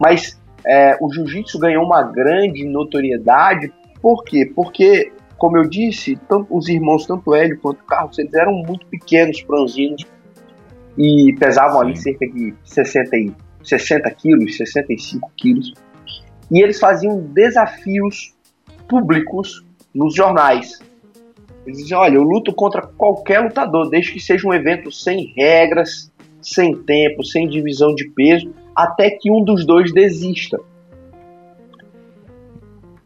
mas 0.00 0.38
é, 0.66 0.96
o 1.00 1.12
jiu-jitsu 1.12 1.58
ganhou 1.58 1.84
uma 1.84 2.02
grande 2.02 2.64
notoriedade. 2.64 3.72
Por 4.02 4.24
quê? 4.24 4.50
Porque, 4.54 5.12
como 5.38 5.56
eu 5.56 5.68
disse, 5.68 6.16
tanto, 6.28 6.54
os 6.54 6.68
irmãos, 6.68 7.06
tanto 7.06 7.34
Hélio 7.34 7.60
quanto 7.60 7.84
Carlos, 7.84 8.18
eles 8.18 8.34
eram 8.34 8.52
muito 8.52 8.84
pequenos, 8.86 9.40
franzinos, 9.40 10.04
e 10.98 11.34
pesavam 11.38 11.80
Sim. 11.80 11.86
ali 11.86 11.96
cerca 11.96 12.26
de 12.26 12.54
60, 12.64 13.10
60 13.62 14.10
quilos, 14.12 14.56
65 14.56 15.30
quilos. 15.36 15.72
E 16.50 16.62
eles 16.62 16.78
faziam 16.78 17.18
desafios 17.20 18.34
públicos 18.88 19.64
nos 19.94 20.14
jornais. 20.14 20.78
Eles 21.66 21.78
diziam, 21.78 22.00
olha, 22.00 22.14
eu 22.14 22.22
luto 22.22 22.52
contra 22.52 22.82
qualquer 22.82 23.40
lutador, 23.40 23.88
desde 23.90 24.12
que 24.12 24.20
seja 24.20 24.46
um 24.46 24.54
evento 24.54 24.92
sem 24.92 25.32
regras, 25.36 26.12
sem 26.40 26.76
tempo, 26.76 27.24
sem 27.24 27.48
divisão 27.48 27.94
de 27.94 28.08
peso, 28.10 28.54
até 28.74 29.10
que 29.10 29.30
um 29.30 29.42
dos 29.42 29.66
dois 29.66 29.92
desista. 29.92 30.60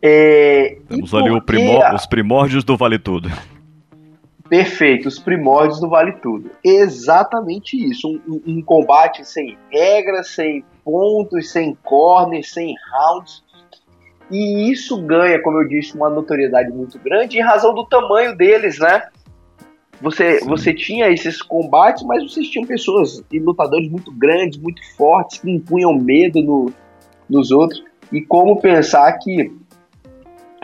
É, 0.02 0.78
Temos 0.88 1.14
ali 1.14 1.28
a... 1.28 1.94
os 1.94 2.06
primórdios 2.06 2.64
do 2.64 2.76
Vale 2.76 2.98
Tudo. 2.98 3.30
Perfeito, 4.50 5.06
os 5.06 5.16
primórdios 5.16 5.78
do 5.78 5.88
Vale 5.88 6.10
Tudo. 6.20 6.50
Exatamente 6.64 7.76
isso. 7.76 8.08
Um, 8.08 8.42
um, 8.44 8.60
combate 8.60 9.24
sem 9.24 9.56
regras, 9.70 10.30
sem 10.34 10.64
pontos, 10.84 11.52
sem 11.52 11.76
corners, 11.84 12.50
sem 12.52 12.74
rounds. 12.92 13.44
E 14.28 14.68
isso 14.68 15.00
ganha, 15.02 15.40
como 15.40 15.62
eu 15.62 15.68
disse, 15.68 15.96
uma 15.96 16.10
notoriedade 16.10 16.72
muito 16.72 16.98
grande 16.98 17.38
em 17.38 17.42
razão 17.42 17.72
do 17.72 17.86
tamanho 17.86 18.36
deles, 18.36 18.80
né? 18.80 19.08
Você, 20.02 20.40
você 20.40 20.74
tinha 20.74 21.08
esses 21.08 21.40
combates, 21.40 22.02
mas 22.02 22.24
vocês 22.24 22.48
tinham 22.48 22.66
pessoas 22.66 23.22
e 23.30 23.38
lutadores 23.38 23.88
muito 23.88 24.10
grandes, 24.10 24.58
muito 24.58 24.82
fortes, 24.96 25.38
que 25.38 25.48
impunham 25.48 25.94
medo 25.94 26.42
no, 26.42 26.72
nos 27.28 27.52
outros. 27.52 27.84
E 28.12 28.20
como 28.20 28.60
pensar 28.60 29.12
que, 29.18 29.52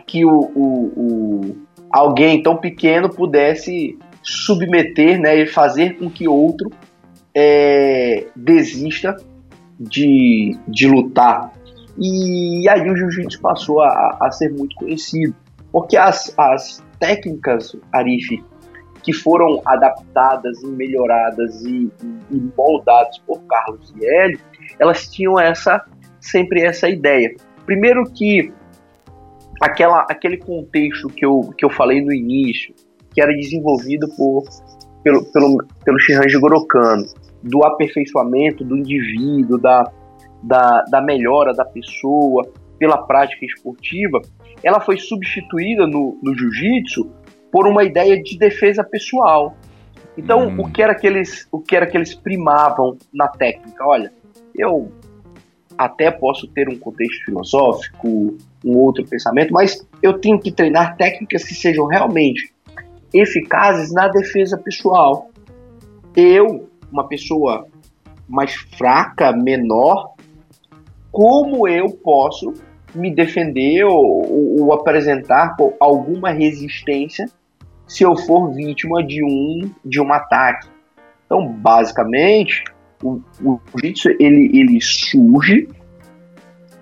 que 0.08 0.24
o, 0.24 0.40
o, 0.40 0.92
o 0.96 1.65
alguém 1.96 2.42
tão 2.42 2.58
pequeno 2.58 3.08
pudesse 3.08 3.98
submeter 4.22 5.18
né, 5.18 5.34
e 5.36 5.46
fazer 5.46 5.96
com 5.96 6.10
que 6.10 6.28
outro 6.28 6.70
é, 7.34 8.26
desista 8.36 9.16
de, 9.80 10.54
de 10.68 10.86
lutar. 10.86 11.52
E 11.98 12.68
aí 12.68 12.90
o 12.90 12.96
jiu-jitsu 12.96 13.40
passou 13.40 13.80
a, 13.80 14.18
a, 14.20 14.30
ser 14.30 14.52
muito 14.52 14.76
conhecido, 14.76 15.34
porque 15.72 15.96
as, 15.96 16.34
as 16.36 16.84
técnicas, 17.00 17.74
Arif, 17.90 18.44
que 19.02 19.14
foram 19.14 19.62
adaptadas 19.64 20.62
e 20.62 20.66
melhoradas 20.66 21.64
e, 21.64 21.90
e, 22.30 22.52
moldadas 22.58 23.16
por 23.26 23.40
Carlos 23.44 23.94
e 23.98 24.04
Hélio, 24.04 24.40
elas 24.78 25.08
tinham 25.08 25.40
essa 25.40 25.82
sempre 26.20 26.62
essa 26.62 26.90
ideia. 26.90 27.34
Primeiro 27.64 28.04
que 28.04 28.52
aquela, 29.60 30.06
aquele 30.08 30.36
contexto 30.36 31.08
que 31.08 31.24
eu, 31.24 31.52
que 31.56 31.64
eu 31.64 31.70
falei 31.70 32.02
no 32.02 32.12
início, 32.12 32.74
que 33.12 33.20
era 33.20 33.32
desenvolvido 33.32 34.08
por, 34.16 34.44
pelo, 35.02 35.24
pelo, 35.32 35.66
pelo 35.84 35.98
Shiranji 35.98 36.38
Gorokano, 36.38 37.06
do 37.42 37.64
aperfeiçoamento 37.64 38.64
do 38.64 38.76
indivíduo, 38.76 39.58
da, 39.58 39.90
da, 40.42 40.82
da 40.90 41.00
melhora 41.00 41.52
da 41.52 41.64
pessoa 41.64 42.50
pela 42.78 42.98
prática 43.06 43.44
esportiva, 43.46 44.20
ela 44.62 44.80
foi 44.80 44.98
substituída 44.98 45.86
no, 45.86 46.18
no 46.22 46.36
jiu-jitsu 46.36 47.10
por 47.50 47.66
uma 47.66 47.84
ideia 47.84 48.20
de 48.22 48.36
defesa 48.36 48.84
pessoal. 48.84 49.56
Então, 50.16 50.48
hum. 50.48 50.60
o, 50.60 50.70
que 50.70 50.82
era 50.82 50.94
que 50.94 51.06
eles, 51.06 51.46
o 51.50 51.60
que 51.60 51.76
era 51.76 51.86
que 51.86 51.96
eles 51.96 52.14
primavam 52.14 52.96
na 53.12 53.28
técnica? 53.28 53.84
Olha, 53.86 54.12
eu 54.54 54.92
até 55.76 56.10
posso 56.10 56.46
ter 56.48 56.68
um 56.68 56.78
contexto 56.78 57.24
filosófico, 57.26 58.36
um 58.66 58.76
outro 58.78 59.06
pensamento, 59.06 59.52
mas 59.52 59.86
eu 60.02 60.18
tenho 60.18 60.40
que 60.40 60.50
treinar 60.50 60.96
técnicas 60.96 61.44
que 61.44 61.54
sejam 61.54 61.86
realmente 61.86 62.52
eficazes 63.14 63.92
na 63.92 64.08
defesa 64.08 64.58
pessoal. 64.58 65.30
Eu, 66.14 66.68
uma 66.90 67.06
pessoa 67.06 67.66
mais 68.28 68.54
fraca, 68.54 69.32
menor, 69.32 70.14
como 71.12 71.68
eu 71.68 71.90
posso 71.90 72.52
me 72.94 73.14
defender 73.14 73.84
ou, 73.84 74.60
ou 74.60 74.72
apresentar 74.72 75.54
alguma 75.78 76.30
resistência 76.30 77.26
se 77.86 78.02
eu 78.02 78.16
for 78.16 78.52
vítima 78.52 79.02
de 79.04 79.22
um 79.24 79.70
de 79.84 80.00
um 80.00 80.12
ataque? 80.12 80.68
Então, 81.24 81.46
basicamente, 81.48 82.64
o, 83.02 83.20
o 83.42 83.60
jiu-jitsu 83.76 84.10
ele, 84.20 84.50
ele 84.58 84.80
surge, 84.80 85.68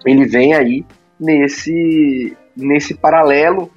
ele 0.06 0.26
vem 0.26 0.54
aí 0.54 0.84
nesse, 1.18 2.36
nesse 2.56 2.94
paralelo 2.94 3.70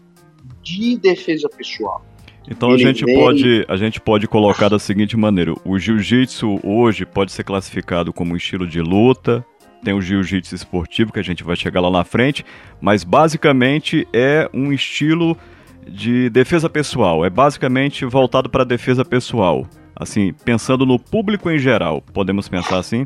de 0.62 0.97
defesa 0.97 1.50
pessoal. 1.50 2.06
Então 2.50 2.71
a 2.71 2.78
gente, 2.78 3.04
vem... 3.04 3.17
pode, 3.17 3.65
a 3.67 3.76
gente 3.76 4.00
pode 4.00 4.28
colocar 4.28 4.69
da 4.69 4.80
seguinte 4.80 5.17
maneira: 5.17 5.54
o 5.65 5.78
jiu-jitsu 5.78 6.60
hoje 6.63 7.06
pode 7.06 7.32
ser 7.32 7.43
classificado 7.43 8.13
como 8.13 8.34
um 8.34 8.38
estilo 8.38 8.65
de 8.65 8.82
luta, 8.82 9.45
tem 9.84 9.93
o 9.93 10.02
jiu-jitsu 10.02 10.56
esportivo, 10.56 11.12
que 11.12 11.19
a 11.19 11.23
gente 11.23 11.43
vai 11.43 11.56
chegar 11.56 11.82
lá 11.82 11.91
na 11.91 12.04
frente, 12.04 12.45
mas 12.80 13.04
basicamente 13.04 14.08
é 14.13 14.50
um 14.54 14.71
estilo 14.71 15.38
de 15.86 16.30
defesa 16.30 16.69
pessoal, 16.69 17.26
é 17.26 17.30
basicamente 17.30 18.06
voltado 18.06 18.50
para 18.50 18.63
a 18.63 18.65
defesa 18.65 19.04
pessoal. 19.04 19.67
Assim, 19.95 20.34
pensando 20.45 20.86
no 20.86 21.00
público 21.00 21.50
em 21.50 21.58
geral, 21.58 22.02
podemos 22.13 22.47
pensar 22.47 22.78
assim? 22.78 23.06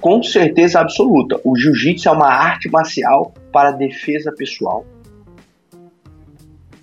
Com 0.00 0.22
certeza 0.22 0.80
absoluta. 0.80 1.40
O 1.44 1.56
jiu-jitsu 1.56 2.08
é 2.08 2.12
uma 2.12 2.28
arte 2.28 2.68
marcial 2.68 3.32
para 3.52 3.72
defesa 3.72 4.32
pessoal. 4.36 4.84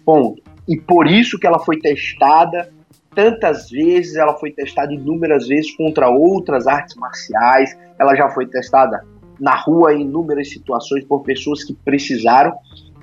Ponto. 0.06 0.42
E 0.68 0.78
por 0.78 1.08
isso 1.08 1.38
que 1.38 1.48
ela 1.48 1.60
foi 1.60 1.80
testada 1.80 2.72
tantas 3.14 3.70
vezes, 3.70 4.16
ela 4.16 4.34
foi 4.34 4.52
testada 4.52 4.94
inúmeras 4.94 5.48
vezes 5.48 5.76
contra 5.76 6.10
outras 6.10 6.68
artes 6.68 6.96
marciais, 6.96 7.78
ela 8.00 8.16
já 8.16 8.30
foi 8.30 8.48
testada 8.48 9.06
na 9.40 9.56
rua 9.56 9.94
em 9.94 10.02
inúmeras 10.02 10.50
situações 10.50 11.06
por 11.06 11.22
pessoas 11.24 11.64
que 11.64 11.74
precisaram 11.74 12.54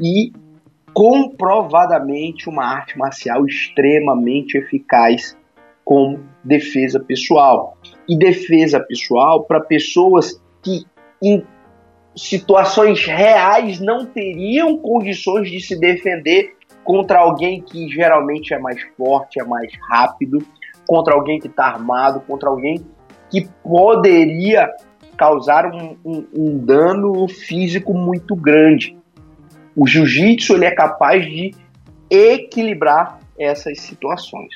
e 0.01 0.33
comprovadamente 0.93 2.49
uma 2.49 2.65
arte 2.65 2.99
marcial 2.99 3.47
extremamente 3.47 4.59
eficaz 4.59 5.37
como 5.85 6.21
defesa 6.43 6.99
pessoal. 6.99 7.77
E 8.11 8.19
defesa 8.19 8.81
pessoal 8.81 9.45
para 9.45 9.61
pessoas 9.61 10.43
que 10.63 10.85
em 11.23 11.45
situações 12.17 13.05
reais 13.05 13.79
não 13.79 14.05
teriam 14.05 14.77
condições 14.77 15.49
de 15.49 15.61
se 15.61 15.79
defender 15.79 16.57
contra 16.83 17.21
alguém 17.21 17.63
que 17.63 17.89
geralmente 17.89 18.53
é 18.53 18.59
mais 18.59 18.83
forte, 18.97 19.41
é 19.41 19.45
mais 19.45 19.73
rápido, 19.89 20.39
contra 20.87 21.15
alguém 21.15 21.39
que 21.39 21.47
está 21.47 21.67
armado, 21.67 22.21
contra 22.21 22.49
alguém 22.49 22.85
que 23.31 23.49
poderia 23.63 24.69
causar 25.17 25.67
um, 25.67 25.97
um, 26.05 26.27
um, 26.35 26.59
dano 26.59 27.29
físico 27.29 27.95
muito 27.95 28.35
grande. 28.35 28.97
o 29.77 29.87
jiu-jitsu 29.87 30.55
ele 30.55 30.65
é 30.65 30.71
capaz 30.71 31.25
de 31.25 31.55
equilibrar 32.11 33.21
essas 33.39 33.81
situações. 33.81 34.53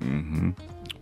Uhum. 0.00 0.54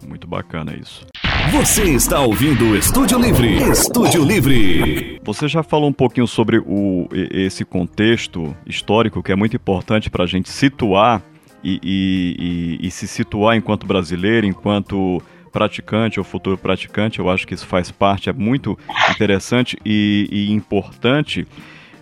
Muito 0.08 0.26
bacana 0.26 0.74
isso. 0.74 1.06
Você 1.52 1.84
está 1.84 2.20
ouvindo 2.20 2.70
o 2.70 2.76
Estúdio 2.76 3.18
Livre. 3.18 3.62
Estúdio 3.70 4.24
Livre. 4.24 5.20
Você 5.22 5.46
já 5.46 5.62
falou 5.62 5.88
um 5.88 5.92
pouquinho 5.92 6.26
sobre 6.26 6.58
o, 6.58 7.08
esse 7.12 7.64
contexto 7.64 8.54
histórico 8.66 9.22
que 9.22 9.30
é 9.30 9.36
muito 9.36 9.54
importante 9.54 10.10
para 10.10 10.24
a 10.24 10.26
gente 10.26 10.48
situar 10.48 11.22
e, 11.62 11.78
e, 11.82 12.78
e, 12.82 12.86
e 12.88 12.90
se 12.90 13.06
situar 13.06 13.56
enquanto 13.56 13.86
brasileiro, 13.86 14.46
enquanto 14.46 15.22
praticante 15.52 16.18
ou 16.18 16.24
futuro 16.24 16.58
praticante, 16.58 17.20
eu 17.20 17.30
acho 17.30 17.46
que 17.46 17.54
isso 17.54 17.66
faz 17.66 17.90
parte, 17.90 18.28
é 18.28 18.32
muito 18.32 18.76
interessante 19.10 19.78
e, 19.84 20.28
e 20.30 20.52
importante. 20.52 21.46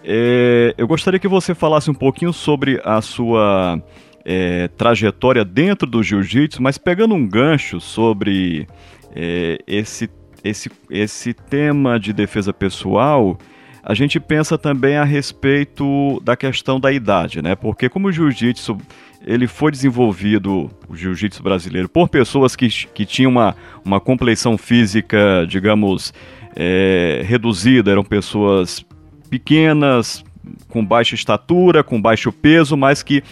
É, 0.03 0.75
eu 0.79 0.89
gostaria 0.89 1.21
que 1.21 1.29
você 1.29 1.55
falasse 1.55 1.91
um 1.91 1.95
pouquinho 1.95 2.33
sobre 2.33 2.81
a 2.83 3.01
sua 3.03 3.81
é, 4.25 4.69
trajetória 4.69 5.45
dentro 5.45 5.89
do 5.89 6.03
jiu-jitsu, 6.03 6.63
mas 6.63 6.79
pegando 6.79 7.15
um 7.15 7.27
gancho 7.27 7.81
sobre 7.81 8.67
é, 9.15 9.59
esse, 9.67 10.11
esse, 10.43 10.71
esse 10.91 11.33
tema 11.33 11.99
de 11.99 12.13
defesa 12.13 12.53
pessoal, 12.53 13.39
a 13.83 13.95
gente 13.95 14.19
pensa 14.19 14.57
também 14.57 14.97
a 14.97 15.05
respeito 15.05 16.21
da 16.25 16.37
questão 16.37 16.81
da 16.81 16.91
idade, 16.91 17.43
né? 17.43 17.55
Porque 17.55 17.89
como 17.89 18.09
o 18.09 18.13
jiu-jitsu 18.13 18.79
ele 19.27 19.47
foi 19.47 19.71
desenvolvido, 19.71 20.71
o 20.89 20.95
jiu-jitsu 20.95 21.43
brasileiro, 21.43 21.89
por 21.89 22.09
pessoas 22.09 22.55
que, 22.55 22.69
que 22.69 23.07
tinham 23.07 23.31
uma, 23.31 23.57
uma 23.85 23.99
compleição 23.99 24.59
física, 24.59 25.47
digamos, 25.49 26.13
é, 26.55 27.23
reduzida, 27.25 27.91
eram 27.91 28.05
pessoas 28.05 28.85
pequenas, 29.31 30.23
com 30.69 30.85
baixa 30.85 31.15
estatura, 31.15 31.83
com 31.83 32.01
baixo 32.01 32.31
peso, 32.31 32.77
mas 32.77 33.03
que 33.03 33.23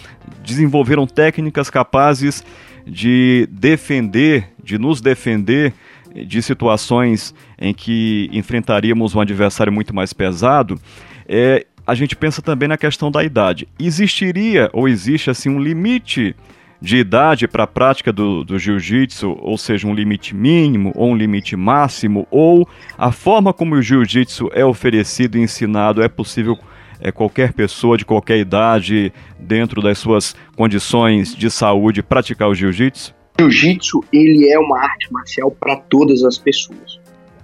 desenvolveram 0.43 1.05
técnicas 1.05 1.69
capazes 1.69 2.43
de 2.85 3.47
defender, 3.51 4.52
de 4.63 4.77
nos 4.77 5.01
defender 5.01 5.73
de 6.13 6.41
situações 6.41 7.33
em 7.59 7.73
que 7.73 8.29
enfrentaríamos 8.31 9.15
um 9.15 9.19
adversário 9.19 9.73
muito 9.73 9.93
mais 9.93 10.13
pesado. 10.13 10.79
É, 11.27 11.65
a 11.85 11.95
gente 11.95 12.15
pensa 12.15 12.41
também 12.41 12.69
na 12.69 12.77
questão 12.77 13.11
da 13.11 13.23
idade. 13.23 13.67
Existiria 13.79 14.69
ou 14.73 14.87
existe 14.87 15.29
assim 15.29 15.49
um 15.49 15.59
limite 15.59 16.35
de 16.79 16.97
idade 16.97 17.47
para 17.47 17.63
a 17.63 17.67
prática 17.67 18.11
do, 18.11 18.43
do 18.43 18.59
jiu-jitsu, 18.59 19.37
ou 19.39 19.57
seja, 19.57 19.87
um 19.87 19.95
limite 19.95 20.35
mínimo 20.35 20.91
ou 20.95 21.11
um 21.11 21.15
limite 21.15 21.55
máximo, 21.55 22.27
ou 22.29 22.67
a 22.97 23.09
forma 23.09 23.53
como 23.53 23.75
o 23.75 23.81
jiu-jitsu 23.81 24.49
é 24.53 24.65
oferecido 24.65 25.37
e 25.37 25.41
ensinado 25.41 26.03
é 26.03 26.09
possível 26.09 26.59
é, 26.99 27.09
qualquer 27.09 27.53
pessoa 27.53 27.97
de 27.97 28.03
qualquer 28.03 28.37
idade, 28.37 29.13
dentro 29.39 29.81
das 29.81 29.97
suas 29.97 30.35
condições 30.57 31.33
de 31.33 31.49
saúde, 31.49 32.03
praticar 32.03 32.49
o 32.49 32.55
jiu-jitsu? 32.55 33.15
Jiu-jitsu 33.39 34.03
ele 34.11 34.51
é 34.51 34.59
uma 34.59 34.79
arte 34.79 35.11
marcial 35.11 35.51
para 35.51 35.75
todas 35.75 36.23
as 36.23 36.37
pessoas, 36.37 36.99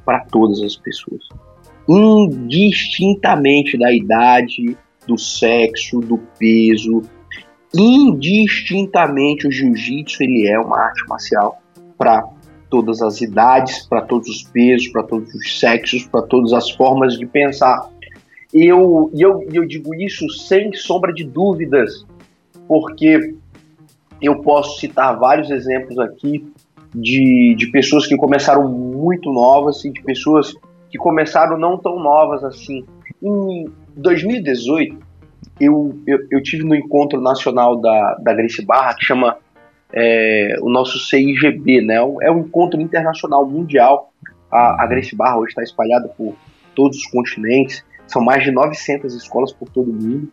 para 0.06 0.20
todas 0.26 0.62
as 0.62 0.76
pessoas. 0.76 1.22
Indistintamente 1.88 3.78
da 3.78 3.92
idade, 3.92 4.78
do 5.08 5.18
sexo, 5.18 6.00
do 6.00 6.20
peso, 6.38 7.02
indistintamente 7.74 9.48
o 9.48 9.52
jiu-jitsu 9.52 10.24
ele 10.24 10.48
é 10.48 10.60
uma 10.60 10.80
arte 10.80 11.04
marcial 11.08 11.60
para 11.98 12.24
todas 12.70 13.02
as 13.02 13.20
idades, 13.22 13.86
para 13.88 14.02
todos 14.02 14.30
os 14.30 14.44
pesos, 14.44 14.88
para 14.90 15.04
todos 15.04 15.34
os 15.34 15.60
sexos, 15.60 16.06
para 16.06 16.22
todas 16.22 16.54
as 16.54 16.70
formas 16.70 17.18
de 17.18 17.26
pensar. 17.26 17.90
Eu, 18.54 19.12
eu, 19.18 19.48
eu 19.52 19.66
digo 19.66 19.94
isso 19.96 20.30
sem 20.30 20.72
sombra 20.74 21.12
de 21.14 21.24
dúvidas, 21.24 22.06
porque 22.68 23.36
eu 24.22 24.42
posso 24.42 24.80
citar 24.80 25.18
vários 25.18 25.50
exemplos 25.50 25.98
aqui 26.00 26.46
de, 26.94 27.56
de 27.58 27.68
pessoas 27.72 28.08
que 28.08 28.16
começaram 28.18 28.68
muito 28.68 29.32
novas 29.32 29.84
e 29.86 29.92
de 29.92 30.02
pessoas 30.02 30.54
que 30.90 30.98
começaram 30.98 31.58
não 31.58 31.78
tão 31.78 32.00
novas 32.00 32.44
assim. 32.44 32.86
Em 33.22 33.66
2018, 33.96 34.98
eu, 35.60 36.00
eu, 36.08 36.20
eu 36.32 36.42
tive 36.42 36.64
no 36.64 36.76
encontro 36.76 37.22
nacional 37.22 37.80
da, 37.80 38.16
da 38.16 38.34
Grace 38.34 38.66
Barra, 38.66 38.96
que 38.96 39.06
chama 39.06 39.38
é, 39.94 40.56
o 40.62 40.70
nosso 40.70 40.98
CIGB, 41.00 41.82
né? 41.82 41.96
É 42.22 42.32
um 42.32 42.40
encontro 42.40 42.80
internacional 42.80 43.48
mundial. 43.48 44.12
A, 44.52 44.84
a 44.84 44.88
Grace 44.88 45.16
Barra 45.16 45.38
hoje 45.38 45.50
está 45.50 45.62
espalhada 45.62 46.08
por 46.10 46.36
todos 46.74 46.98
os 46.98 47.06
continentes, 47.08 47.84
são 48.08 48.22
mais 48.24 48.44
de 48.44 48.52
900 48.52 49.14
escolas 49.14 49.52
por 49.52 49.70
todo 49.70 49.92
o 49.92 49.94
mundo. 49.94 50.32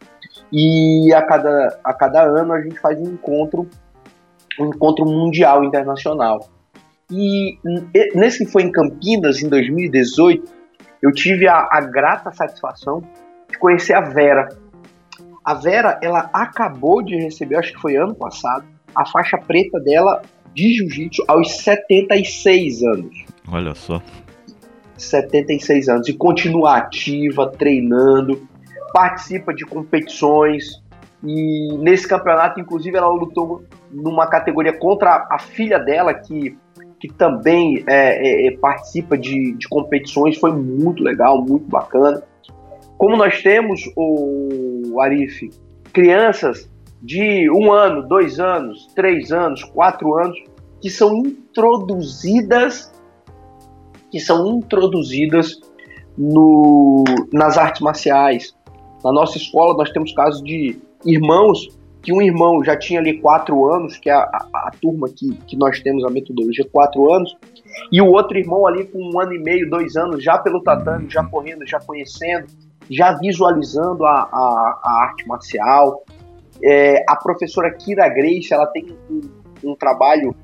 E 0.53 1.13
a 1.13 1.23
cada, 1.23 1.79
a 1.83 1.93
cada 1.93 2.23
ano 2.23 2.53
a 2.53 2.61
gente 2.61 2.79
faz 2.79 2.99
um 2.99 3.13
encontro, 3.13 3.69
um 4.61 4.67
encontro 4.67 5.05
mundial 5.05 5.65
internacional. 5.65 6.49
E 7.11 7.59
nesse 8.15 8.45
que 8.45 8.51
foi 8.51 8.63
em 8.63 8.73
Campinas, 8.73 9.43
em 9.43 9.49
2018, 9.49 10.45
eu 11.03 11.13
tive 11.13 11.47
a, 11.49 11.69
a 11.71 11.81
grata 11.81 12.33
satisfação 12.33 13.03
de 13.51 13.59
conhecer 13.59 13.95
a 13.95 14.01
Vera. 14.01 14.49
A 15.45 15.55
Vera, 15.55 15.99
ela 16.03 16.29
acabou 16.33 17.03
de 17.03 17.17
receber, 17.17 17.57
acho 17.57 17.73
que 17.73 17.81
foi 17.81 17.97
ano 17.97 18.15
passado, 18.15 18.65
a 18.95 19.07
faixa 19.07 19.39
preta 19.39 19.79
dela 19.81 20.23
de 20.53 20.73
jiu-jitsu 20.75 21.23
aos 21.29 21.59
76 21.59 22.83
anos. 22.83 23.25
Olha 23.49 23.75
só. 23.75 24.03
76 24.97 25.89
anos. 25.89 26.09
E 26.09 26.15
continua 26.15 26.79
ativa, 26.79 27.47
treinando, 27.53 28.49
participa 28.97 29.53
de 29.53 29.63
competições. 29.67 30.83
E 31.23 31.77
nesse 31.77 32.09
campeonato, 32.09 32.59
inclusive, 32.59 32.97
ela 32.97 33.09
lutou 33.09 33.63
numa 33.93 34.27
categoria 34.27 34.73
contra 34.73 35.29
a 35.31 35.39
filha 35.39 35.79
dela, 35.79 36.15
que 36.15 36.57
que 36.99 37.09
também 37.13 37.85
é, 37.87 38.47
é, 38.47 38.47
é, 38.47 38.57
participa 38.57 39.19
de, 39.19 39.53
de 39.53 39.69
competições, 39.69 40.39
foi 40.39 40.51
muito 40.51 41.03
legal, 41.03 41.43
muito 41.43 41.69
bacana. 41.69 42.23
Como 42.97 43.19
nós 43.19 43.43
temos, 43.43 43.83
o 43.95 44.99
Arif, 44.99 45.51
crianças 45.93 46.71
de 47.03 47.51
um 47.51 47.71
ano, 47.71 48.09
dois 48.09 48.41
anos, 48.41 48.87
três 48.95 49.31
anos, 49.31 49.63
quatro 49.63 50.15
anos, 50.15 50.43
que 50.81 50.89
são 50.89 51.15
introduzidas, 51.19 52.91
que 54.11 54.19
são 54.19 54.57
introduzidas 54.57 55.61
no, 56.17 57.05
nas 57.31 57.59
artes 57.59 57.83
marciais. 57.83 58.56
Na 59.07 59.13
nossa 59.13 59.39
escola 59.39 59.73
nós 59.77 59.89
temos 59.91 60.13
casos 60.13 60.43
de 60.43 60.77
irmãos 61.05 61.69
que 62.03 62.13
um 62.13 62.21
irmão 62.21 62.65
já 62.65 62.77
tinha 62.77 62.99
ali 62.99 63.21
quatro 63.21 63.73
anos, 63.73 63.97
que 63.97 64.11
é 64.11 64.13
a, 64.13 64.19
a, 64.19 64.69
a, 64.69 64.71
turma 64.81 65.09
que, 65.09 65.33
que 65.47 65.57
nós 65.57 65.79
temos 65.79 66.05
a 66.05 66.11
metodologia 66.11 66.69
quatro 66.73 67.13
anos, 67.13 67.37
e 67.93 68.03
o 68.03 68.07
outro 68.07 68.37
irmão 68.37 68.67
ali 68.67 68.85
com 68.85 68.99
um 68.99 69.21
ano 69.21 69.33
e 69.33 69.39
meio, 69.39 69.71
dois 69.71 69.95
anos, 69.95 70.25
já 70.25 70.37
pelo 70.39 70.61
tatame, 70.61 71.09
já 71.09 71.23
correndo, 71.23 71.65
já 71.65 71.79
conhecendo, 71.79 72.47
já 72.91 73.13
visualizando 73.13 74.05
a, 74.05 74.23
a, 74.23 74.81
a 74.83 75.03
arte 75.05 75.27
marcial. 75.29 76.03
É, 76.61 77.05
a 77.09 77.15
professora 77.15 77.73
Kira 77.73 78.09
Grace, 78.09 78.53
ela 78.53 78.67
tem 78.67 78.87
um, 79.09 79.21
um 79.71 79.77
trabalho 79.77 80.35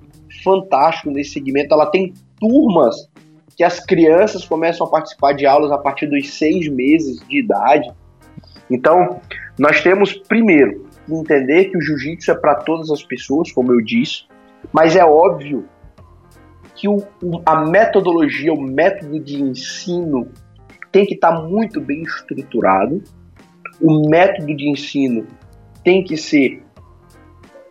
fantástico 0.44 1.10
nesse 1.10 1.32
segmento, 1.32 1.74
ela 1.74 1.86
tem 1.86 2.14
turmas 2.38 3.08
que 3.56 3.64
as 3.64 3.80
crianças 3.80 4.44
começam 4.44 4.86
a 4.86 4.90
participar 4.90 5.32
de 5.32 5.46
aulas 5.46 5.72
a 5.72 5.78
partir 5.78 6.06
dos 6.06 6.32
seis 6.34 6.68
meses 6.68 7.18
de 7.26 7.40
idade. 7.40 7.92
Então, 8.70 9.20
nós 9.58 9.80
temos, 9.82 10.12
primeiro, 10.12 10.86
entender 11.08 11.66
que 11.66 11.76
o 11.76 11.80
jiu-jitsu 11.80 12.30
é 12.30 12.34
para 12.34 12.54
todas 12.56 12.90
as 12.90 13.02
pessoas, 13.02 13.50
como 13.52 13.72
eu 13.72 13.80
disse, 13.80 14.24
mas 14.72 14.96
é 14.96 15.04
óbvio 15.04 15.68
que 16.74 16.88
o, 16.88 17.04
a 17.44 17.64
metodologia, 17.64 18.52
o 18.52 18.60
método 18.60 19.20
de 19.20 19.42
ensino 19.42 20.28
tem 20.90 21.06
que 21.06 21.14
estar 21.14 21.32
tá 21.32 21.42
muito 21.42 21.80
bem 21.80 22.02
estruturado, 22.02 23.02
o 23.80 24.08
método 24.08 24.54
de 24.54 24.68
ensino 24.68 25.26
tem 25.84 26.04
que 26.04 26.16
ser 26.16 26.62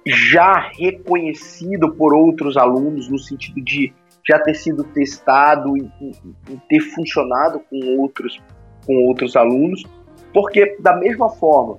já 0.05 0.69
reconhecido 0.77 1.93
por 1.93 2.13
outros 2.13 2.57
alunos, 2.57 3.09
no 3.09 3.19
sentido 3.19 3.61
de 3.61 3.93
já 4.27 4.39
ter 4.39 4.55
sido 4.55 4.83
testado 4.83 5.77
e, 5.77 5.81
e, 6.01 6.11
e 6.53 6.57
ter 6.69 6.79
funcionado 6.79 7.59
com 7.69 7.99
outros, 7.99 8.39
com 8.85 8.93
outros 9.07 9.35
alunos, 9.35 9.83
porque 10.33 10.77
da 10.79 10.95
mesma 10.95 11.29
forma 11.29 11.77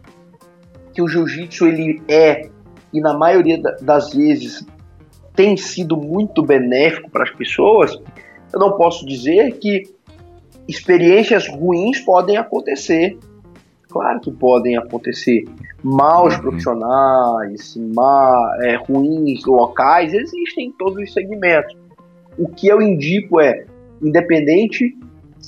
que 0.92 1.02
o 1.02 1.08
jiu-jitsu 1.08 1.66
ele 1.66 2.02
é 2.08 2.48
e 2.92 3.00
na 3.00 3.16
maioria 3.16 3.60
das 3.80 4.12
vezes 4.12 4.66
tem 5.34 5.56
sido 5.56 5.96
muito 5.96 6.42
benéfico 6.42 7.10
para 7.10 7.22
as 7.22 7.30
pessoas, 7.30 7.98
eu 8.52 8.60
não 8.60 8.76
posso 8.76 9.06
dizer 9.06 9.58
que 9.58 9.84
experiências 10.68 11.48
ruins 11.48 12.00
podem 12.00 12.36
acontecer. 12.36 13.18
Claro 13.88 14.20
que 14.20 14.30
podem 14.30 14.76
acontecer. 14.76 15.44
Maus 15.82 16.34
uhum. 16.34 16.42
profissionais, 16.42 17.76
má, 17.94 18.56
é, 18.62 18.76
ruins 18.76 19.44
locais, 19.44 20.12
existem 20.12 20.68
em 20.68 20.72
todos 20.72 21.02
os 21.02 21.12
segmentos. 21.12 21.76
O 22.38 22.48
que 22.48 22.68
eu 22.68 22.80
indico 22.80 23.40
é, 23.40 23.64
independente 24.02 24.96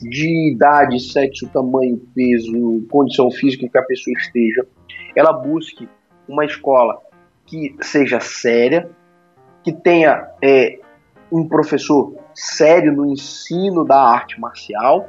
de 0.02 0.52
idade, 0.52 1.00
sexo, 1.00 1.48
tamanho, 1.48 2.00
peso, 2.14 2.86
condição 2.90 3.30
física 3.30 3.68
que 3.68 3.78
a 3.78 3.82
pessoa 3.82 4.16
esteja, 4.18 4.66
ela 5.14 5.32
busque 5.32 5.88
uma 6.28 6.44
escola 6.44 6.98
que 7.46 7.74
seja 7.80 8.20
séria, 8.20 8.88
que 9.62 9.72
tenha 9.72 10.28
é, 10.42 10.78
um 11.30 11.46
professor 11.46 12.14
sério 12.34 12.92
no 12.92 13.06
ensino 13.06 13.84
da 13.84 13.96
arte 13.96 14.40
marcial, 14.40 15.08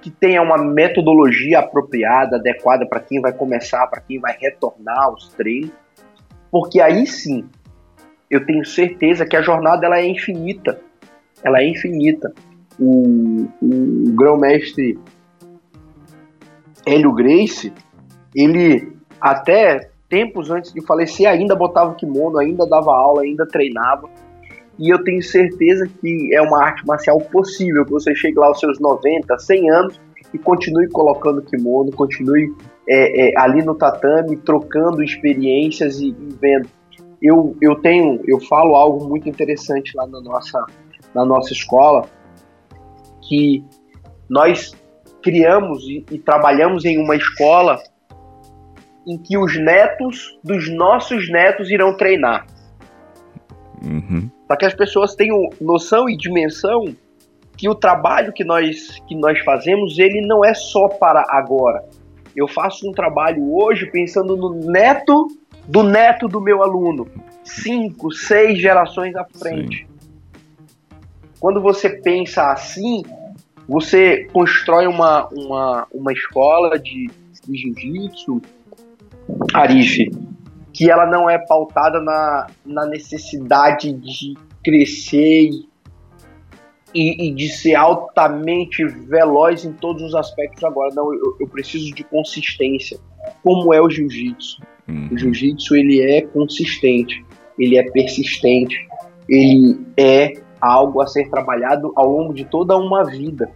que 0.00 0.10
tenha 0.10 0.40
uma 0.42 0.58
metodologia 0.58 1.60
apropriada, 1.60 2.36
adequada 2.36 2.86
para 2.86 3.00
quem 3.00 3.20
vai 3.20 3.32
começar, 3.32 3.86
para 3.88 4.00
quem 4.00 4.20
vai 4.20 4.36
retornar 4.38 5.04
aos 5.04 5.28
treinos, 5.30 5.72
porque 6.50 6.80
aí 6.80 7.06
sim 7.06 7.48
eu 8.30 8.44
tenho 8.44 8.64
certeza 8.64 9.24
que 9.24 9.36
a 9.36 9.42
jornada 9.42 9.86
ela 9.86 9.98
é 9.98 10.06
infinita, 10.06 10.80
ela 11.42 11.60
é 11.60 11.68
infinita. 11.68 12.32
O, 12.78 13.46
o, 13.62 14.08
o 14.08 14.12
grão-mestre 14.14 14.98
Hélio 16.86 17.12
Grace, 17.12 17.72
ele 18.34 18.92
até 19.20 19.90
tempos 20.08 20.50
antes 20.50 20.72
de 20.72 20.80
falecer 20.84 21.28
ainda 21.28 21.56
botava 21.56 21.94
kimono, 21.94 22.38
ainda 22.38 22.66
dava 22.66 22.92
aula, 22.92 23.22
ainda 23.22 23.46
treinava. 23.46 24.08
E 24.78 24.92
eu 24.92 25.02
tenho 25.02 25.22
certeza 25.22 25.88
que 26.00 26.34
é 26.34 26.40
uma 26.40 26.62
arte 26.62 26.86
marcial 26.86 27.18
possível, 27.18 27.84
que 27.84 27.90
você 27.90 28.14
chegue 28.14 28.38
lá 28.38 28.46
aos 28.46 28.60
seus 28.60 28.78
90, 28.78 29.38
100 29.38 29.70
anos 29.70 30.00
e 30.32 30.38
continue 30.38 30.88
colocando 30.90 31.42
kimono, 31.42 31.90
continue 31.92 32.54
é, 32.88 33.30
é, 33.30 33.38
ali 33.38 33.64
no 33.64 33.74
tatame, 33.74 34.36
trocando 34.36 35.02
experiências 35.02 35.98
e, 35.98 36.08
e, 36.08 36.36
vendo. 36.40 36.68
Eu, 37.20 37.56
eu 37.60 37.74
tenho, 37.76 38.20
eu 38.26 38.38
falo 38.40 38.76
algo 38.76 39.08
muito 39.08 39.28
interessante 39.28 39.96
lá 39.96 40.06
na 40.06 40.20
nossa, 40.20 40.64
na 41.14 41.24
nossa 41.24 41.52
escola, 41.52 42.06
que 43.28 43.64
nós 44.28 44.72
criamos 45.22 45.82
e, 45.84 46.04
e 46.10 46.18
trabalhamos 46.18 46.84
em 46.84 46.98
uma 46.98 47.16
escola 47.16 47.78
em 49.06 49.16
que 49.16 49.38
os 49.38 49.56
netos 49.56 50.38
dos 50.42 50.68
nossos 50.74 51.30
netos 51.30 51.70
irão 51.70 51.96
treinar. 51.96 52.46
Uhum. 53.84 54.28
Para 54.48 54.56
que 54.56 54.64
as 54.64 54.74
pessoas 54.74 55.14
tenham 55.14 55.48
noção 55.60 56.08
e 56.08 56.16
dimensão 56.16 56.84
que 57.56 57.68
o 57.68 57.74
trabalho 57.74 58.32
que 58.32 58.44
nós, 58.44 59.00
que 59.06 59.14
nós 59.14 59.38
fazemos, 59.40 59.98
ele 59.98 60.20
não 60.26 60.44
é 60.44 60.52
só 60.52 60.88
para 60.88 61.24
agora. 61.28 61.84
Eu 62.34 62.46
faço 62.46 62.88
um 62.88 62.92
trabalho 62.92 63.54
hoje 63.54 63.90
pensando 63.90 64.36
no 64.36 64.54
neto 64.70 65.28
do 65.66 65.82
neto 65.82 66.28
do 66.28 66.40
meu 66.40 66.62
aluno. 66.62 67.08
Cinco, 67.42 68.12
seis 68.12 68.60
gerações 68.60 69.14
à 69.16 69.24
frente. 69.24 69.78
Sim. 69.78 69.96
Quando 71.40 71.60
você 71.60 71.88
pensa 71.88 72.50
assim, 72.50 73.02
você 73.68 74.28
constrói 74.32 74.86
uma, 74.86 75.28
uma, 75.28 75.86
uma 75.92 76.12
escola 76.12 76.78
de, 76.78 77.10
de 77.46 77.58
jiu-jitsu, 77.58 78.40
Arife, 79.52 80.10
que 80.72 80.90
ela 80.90 81.06
não 81.06 81.28
é 81.28 81.38
pautada 81.38 82.00
na, 82.00 82.46
na 82.64 82.86
necessidade 82.86 83.92
de 83.92 84.34
crescer 84.62 85.50
e, 86.94 87.28
e, 87.28 87.34
de 87.34 87.48
ser 87.48 87.74
altamente 87.74 88.84
veloz 88.84 89.64
em 89.64 89.72
todos 89.72 90.02
os 90.02 90.14
aspectos 90.14 90.62
agora. 90.64 90.94
Não, 90.94 91.12
eu, 91.12 91.36
eu 91.40 91.48
preciso 91.48 91.94
de 91.94 92.04
consistência, 92.04 92.98
como 93.42 93.74
é 93.74 93.80
o 93.80 93.90
jiu-jitsu. 93.90 94.62
Uhum. 94.88 95.08
O 95.10 95.18
jiu-jitsu 95.18 95.74
ele 95.74 96.00
é 96.00 96.22
consistente, 96.22 97.24
ele 97.58 97.76
é 97.76 97.90
persistente, 97.90 98.76
ele 99.28 99.78
é 99.96 100.32
algo 100.60 101.00
a 101.00 101.06
ser 101.06 101.28
trabalhado 101.30 101.92
ao 101.96 102.10
longo 102.10 102.34
de 102.34 102.44
toda 102.44 102.76
uma 102.76 103.04
vida. 103.04 103.50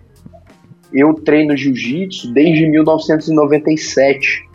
Eu 0.93 1.15
treino 1.15 1.57
jiu-jitsu 1.57 2.33
desde 2.33 2.67
1997. 2.67 4.49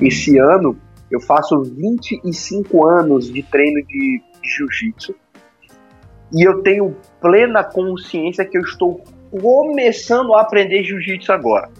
Esse 0.00 0.38
ano 0.38 0.76
eu 1.10 1.20
faço 1.20 1.62
25 1.62 2.86
anos 2.86 3.32
de 3.32 3.42
treino 3.42 3.84
de, 3.86 4.22
jiu-jitsu 4.42 5.14
e 6.32 6.46
eu 6.46 6.62
tenho 6.62 6.96
plena 7.20 7.62
consciência 7.62 8.44
que 8.44 8.56
eu 8.56 8.62
estou 8.62 9.02
começando 9.30 10.34
a 10.34 10.40
aprender 10.40 10.82
jiu-jitsu 10.82 11.32
agora. 11.32 11.70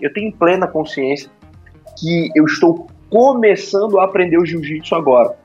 Eu 0.00 0.12
tenho 0.12 0.32
plena 0.32 0.66
consciência 0.66 1.30
que 1.98 2.30
eu 2.34 2.44
estou 2.44 2.86
começando 3.10 3.98
a 3.98 4.04
aprender 4.04 4.38
o 4.38 4.46
jiu-jitsu 4.46 4.94
agora. 4.94 5.36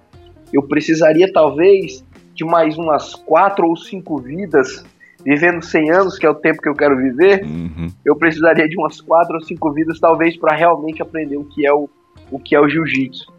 Eu 0.54 0.64
precisaria 0.64 1.32
talvez 1.32 2.04
de 2.34 2.46
mais 2.46 2.78
umas 2.78 3.16
quatro 3.16 3.68
ou 3.68 3.76
cinco 3.76 4.18
vidas, 4.20 4.86
vivendo 5.26 5.62
100 5.62 5.92
anos, 5.92 6.18
que 6.18 6.26
é 6.26 6.30
o 6.30 6.36
tempo 6.36 6.62
que 6.62 6.70
eu 6.70 6.76
quero 6.76 6.96
viver. 6.98 7.44
Uhum. 7.44 7.90
Eu 8.06 8.16
precisaria 8.16 8.68
de 8.68 8.78
umas 8.78 9.02
quatro 9.02 9.36
ou 9.36 9.42
cinco 9.42 9.72
vidas, 9.74 10.00
talvez, 10.00 10.38
para 10.38 10.56
realmente 10.56 11.02
aprender 11.02 11.38
o 11.38 11.44
que 11.44 11.66
é 11.66 11.74
o, 11.74 11.90
o 12.32 12.40
que 12.40 12.56
é 12.56 12.60
o 12.60 12.70
jiu-jitsu, 12.70 13.32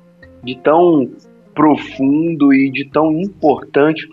de 0.45 0.57
tão 0.59 1.11
profundo 1.55 2.53
e 2.53 2.71
de 2.71 2.85
tão 2.91 3.13
importante 3.21 4.09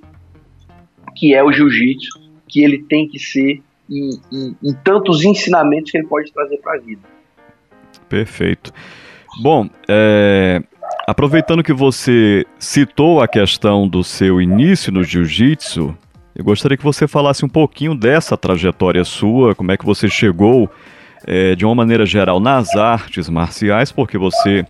que 1.16 1.34
é 1.34 1.44
o 1.44 1.52
jiu-jitsu, 1.52 2.20
que 2.48 2.64
ele 2.64 2.80
tem 2.84 3.08
que 3.08 3.20
ser 3.20 3.62
e, 3.90 4.10
e, 4.32 4.56
e 4.64 4.74
tantos 4.84 5.24
ensinamentos 5.24 5.92
que 5.92 5.98
ele 5.98 6.08
pode 6.08 6.32
trazer 6.32 6.58
para 6.58 6.76
a 6.76 6.80
vida. 6.80 7.02
Perfeito. 8.08 8.72
Bom, 9.42 9.70
é, 9.88 10.62
aproveitando 11.08 11.64
que 11.64 11.72
você 11.72 12.46
citou 12.60 13.22
a 13.22 13.30
questão 13.30 13.88
do 13.88 14.04
seu 14.04 14.42
início 14.42 14.92
no 14.92 15.06
jiu-jitsu, 15.06 15.98
eu 16.36 16.44
gostaria 16.44 16.76
que 16.76 16.84
você 16.84 17.08
falasse 17.08 17.46
um 17.46 17.50
pouquinho 17.50 17.96
dessa 17.96 18.36
trajetória 18.36 19.06
sua, 19.06 19.56
como 19.56 19.72
é 19.72 19.78
que 19.78 19.86
você 19.86 20.10
chegou 20.10 20.70
é, 21.26 21.56
de 21.56 21.66
uma 21.66 21.74
maneira 21.74 22.06
geral 22.06 22.42
nas 22.42 22.76
artes 22.76 23.30
marciais, 23.30 23.90
porque 23.90 24.18
você, 24.18 24.66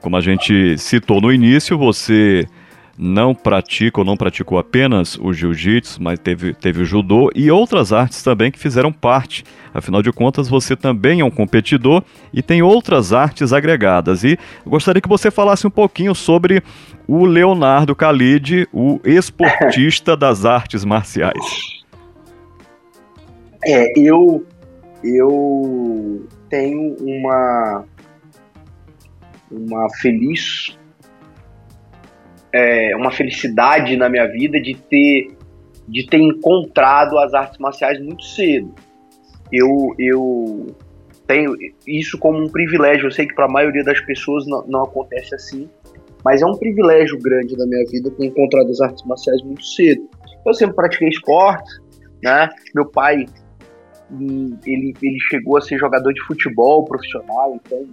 como 0.00 0.16
a 0.16 0.22
gente 0.22 0.78
citou 0.78 1.20
no 1.20 1.30
início, 1.30 1.76
você 1.76 2.46
não 2.96 3.34
pratica 3.34 4.00
ou 4.00 4.04
não 4.04 4.16
praticou 4.16 4.58
apenas 4.58 5.18
o 5.18 5.32
jiu-jitsu, 5.32 6.02
mas 6.02 6.18
teve, 6.18 6.54
teve 6.54 6.82
o 6.82 6.84
judô 6.84 7.30
e 7.34 7.50
outras 7.50 7.92
artes 7.92 8.22
também 8.22 8.50
que 8.50 8.58
fizeram 8.58 8.92
parte. 8.92 9.44
Afinal 9.72 10.02
de 10.02 10.12
contas, 10.12 10.48
você 10.48 10.76
também 10.76 11.20
é 11.20 11.24
um 11.24 11.30
competidor 11.30 12.02
e 12.32 12.42
tem 12.42 12.62
outras 12.62 13.12
artes 13.12 13.52
agregadas. 13.52 14.22
E 14.22 14.38
gostaria 14.64 15.02
que 15.02 15.08
você 15.08 15.30
falasse 15.30 15.66
um 15.66 15.70
pouquinho 15.70 16.14
sobre 16.14 16.62
o 17.06 17.24
Leonardo 17.24 17.94
Khalid, 17.94 18.68
o 18.72 19.00
esportista 19.04 20.16
das 20.16 20.44
artes 20.44 20.84
marciais. 20.84 21.82
É, 23.66 23.98
eu, 23.98 24.46
eu 25.02 26.26
tenho 26.48 26.96
uma, 27.00 27.84
uma 29.50 29.88
feliz 30.00 30.78
é, 32.54 32.94
uma 32.94 33.10
felicidade 33.10 33.96
na 33.96 34.08
minha 34.08 34.28
vida 34.28 34.60
de 34.60 34.76
ter, 34.76 35.26
de 35.88 36.06
ter 36.06 36.18
encontrado 36.18 37.18
as 37.18 37.34
artes 37.34 37.58
marciais 37.58 38.00
muito 38.00 38.22
cedo. 38.22 38.72
Eu, 39.52 39.92
eu 39.98 40.76
tenho 41.26 41.56
isso 41.84 42.16
como 42.16 42.38
um 42.38 42.48
privilégio. 42.48 43.08
Eu 43.08 43.10
sei 43.10 43.26
que 43.26 43.34
para 43.34 43.46
a 43.46 43.50
maioria 43.50 43.82
das 43.82 44.00
pessoas 44.00 44.46
não, 44.46 44.64
não, 44.68 44.84
acontece 44.84 45.34
assim, 45.34 45.68
mas 46.24 46.42
é 46.42 46.46
um 46.46 46.56
privilégio 46.56 47.18
grande 47.18 47.56
na 47.56 47.66
minha 47.66 47.84
vida 47.90 48.08
ter 48.12 48.26
encontrado 48.26 48.70
as 48.70 48.80
artes 48.80 49.04
marciais 49.04 49.42
muito 49.42 49.64
cedo. 49.64 50.08
Eu 50.46 50.54
sempre 50.54 50.76
pratiquei 50.76 51.08
esporte, 51.08 51.68
né? 52.22 52.48
Meu 52.72 52.86
pai 52.88 53.26
hum, 54.12 54.56
ele, 54.64 54.94
ele 55.02 55.18
chegou 55.28 55.56
a 55.56 55.60
ser 55.60 55.76
jogador 55.76 56.12
de 56.12 56.22
futebol 56.22 56.84
profissional, 56.84 57.56
então 57.56 57.84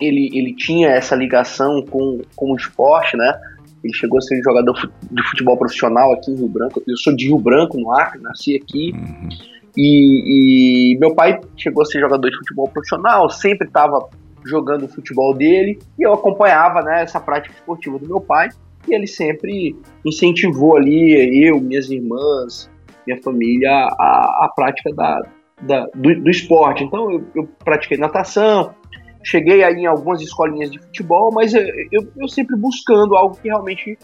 ele, 0.00 0.30
ele 0.32 0.54
tinha 0.54 0.88
essa 0.88 1.14
ligação 1.14 1.84
com, 1.88 2.20
com 2.34 2.52
o 2.52 2.56
esporte, 2.56 3.16
né? 3.16 3.40
Ele 3.82 3.94
chegou 3.94 4.18
a 4.18 4.20
ser 4.20 4.40
jogador 4.42 4.74
de 5.10 5.22
futebol 5.28 5.56
profissional 5.56 6.12
aqui 6.12 6.30
em 6.30 6.36
Rio 6.36 6.48
Branco. 6.48 6.82
Eu 6.86 6.96
sou 6.96 7.14
de 7.14 7.26
Rio 7.26 7.38
Branco, 7.38 7.78
no 7.78 7.92
Acre, 7.92 8.20
nasci 8.20 8.56
aqui. 8.56 8.92
Uhum. 8.94 9.28
E, 9.76 10.94
e, 10.94 10.98
meu 10.98 11.14
pai 11.14 11.40
chegou 11.56 11.82
a 11.82 11.86
ser 11.86 12.00
jogador 12.00 12.28
de 12.28 12.36
futebol 12.36 12.68
profissional, 12.68 13.30
sempre 13.30 13.66
estava 13.66 14.08
jogando 14.44 14.84
o 14.84 14.88
futebol 14.88 15.34
dele 15.34 15.78
e 15.98 16.02
eu 16.02 16.12
acompanhava 16.12 16.82
né, 16.82 17.02
essa 17.02 17.20
prática 17.20 17.54
esportiva 17.54 17.98
do 17.98 18.06
meu 18.06 18.20
pai. 18.20 18.48
E 18.88 18.94
ele 18.94 19.06
sempre 19.06 19.76
incentivou 20.04 20.76
ali, 20.76 21.46
eu, 21.46 21.60
minhas 21.60 21.90
irmãs, 21.90 22.70
minha 23.06 23.20
família, 23.22 23.70
a, 23.70 24.46
a 24.46 24.52
prática 24.54 24.90
da, 24.94 25.22
da 25.62 25.86
do, 25.94 26.22
do, 26.22 26.30
esporte. 26.30 26.84
Então 26.84 27.10
eu, 27.10 27.24
eu 27.34 27.48
pratiquei 27.62 27.98
natação, 27.98 28.74
Cheguei 29.22 29.62
aí 29.62 29.76
em 29.76 29.86
algumas 29.86 30.20
escolinhas 30.22 30.70
de 30.70 30.78
futebol, 30.78 31.30
mas 31.32 31.52
eu, 31.52 31.62
eu, 31.92 32.08
eu 32.16 32.28
sempre 32.28 32.56
buscando 32.56 33.14
algo 33.14 33.36
que 33.36 33.48
realmente 33.48 33.98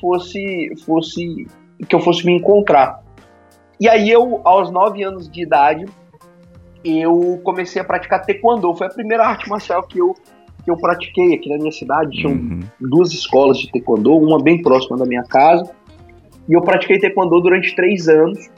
fosse, 0.00 0.72
fosse 0.84 1.46
que 1.88 1.94
eu 1.94 2.00
fosse 2.00 2.24
me 2.24 2.32
encontrar. 2.32 3.02
E 3.78 3.88
aí 3.88 4.10
eu, 4.10 4.40
aos 4.44 4.70
9 4.70 5.02
anos 5.02 5.28
de 5.30 5.42
idade, 5.42 5.84
eu 6.84 7.40
comecei 7.44 7.80
a 7.80 7.84
praticar 7.84 8.24
taekwondo. 8.24 8.74
Foi 8.74 8.86
a 8.86 8.90
primeira 8.90 9.24
arte 9.26 9.48
marcial 9.48 9.82
que 9.82 9.98
eu, 9.98 10.14
que 10.64 10.70
eu 10.70 10.76
pratiquei 10.76 11.34
aqui 11.34 11.48
na 11.50 11.58
minha 11.58 11.72
cidade. 11.72 12.10
Tinham 12.16 12.32
uhum. 12.32 12.60
duas 12.80 13.12
escolas 13.12 13.58
de 13.58 13.70
taekwondo, 13.70 14.16
uma 14.16 14.42
bem 14.42 14.62
próxima 14.62 14.96
da 14.96 15.04
minha 15.04 15.24
casa. 15.24 15.70
E 16.48 16.54
eu 16.54 16.62
pratiquei 16.62 16.98
taekwondo 16.98 17.40
durante 17.40 17.74
três 17.74 18.08
anos. 18.08 18.48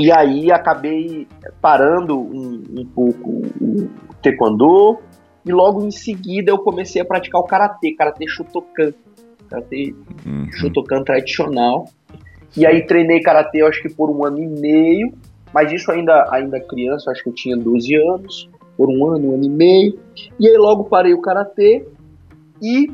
E 0.00 0.10
aí 0.10 0.50
acabei 0.50 1.28
parando 1.60 2.18
um, 2.18 2.62
um 2.78 2.86
pouco 2.86 3.42
o 3.60 3.90
taekwondo 4.22 4.98
e 5.44 5.52
logo 5.52 5.84
em 5.84 5.90
seguida 5.90 6.50
eu 6.50 6.58
comecei 6.58 7.02
a 7.02 7.04
praticar 7.04 7.38
o 7.38 7.44
karatê, 7.44 7.92
karatê 7.92 8.26
Shotokan, 8.26 8.94
karatê 9.50 9.94
uhum. 10.24 10.50
Shotokan 10.52 11.04
tradicional. 11.04 11.84
E 12.56 12.66
aí 12.66 12.86
treinei 12.86 13.20
karatê, 13.20 13.62
acho 13.62 13.82
que 13.82 13.90
por 13.90 14.10
um 14.10 14.24
ano 14.24 14.38
e 14.38 14.46
meio, 14.46 15.12
mas 15.52 15.70
isso 15.70 15.92
ainda 15.92 16.26
ainda 16.30 16.58
criança, 16.58 17.10
acho 17.10 17.22
que 17.22 17.28
eu 17.28 17.34
tinha 17.34 17.56
12 17.56 17.94
anos, 17.94 18.48
por 18.78 18.88
um 18.88 19.06
ano, 19.06 19.32
um 19.32 19.34
ano 19.34 19.44
e 19.44 19.50
meio. 19.50 20.00
E 20.38 20.48
aí 20.48 20.56
logo 20.56 20.84
parei 20.84 21.12
o 21.12 21.20
karatê 21.20 21.86
e 22.62 22.90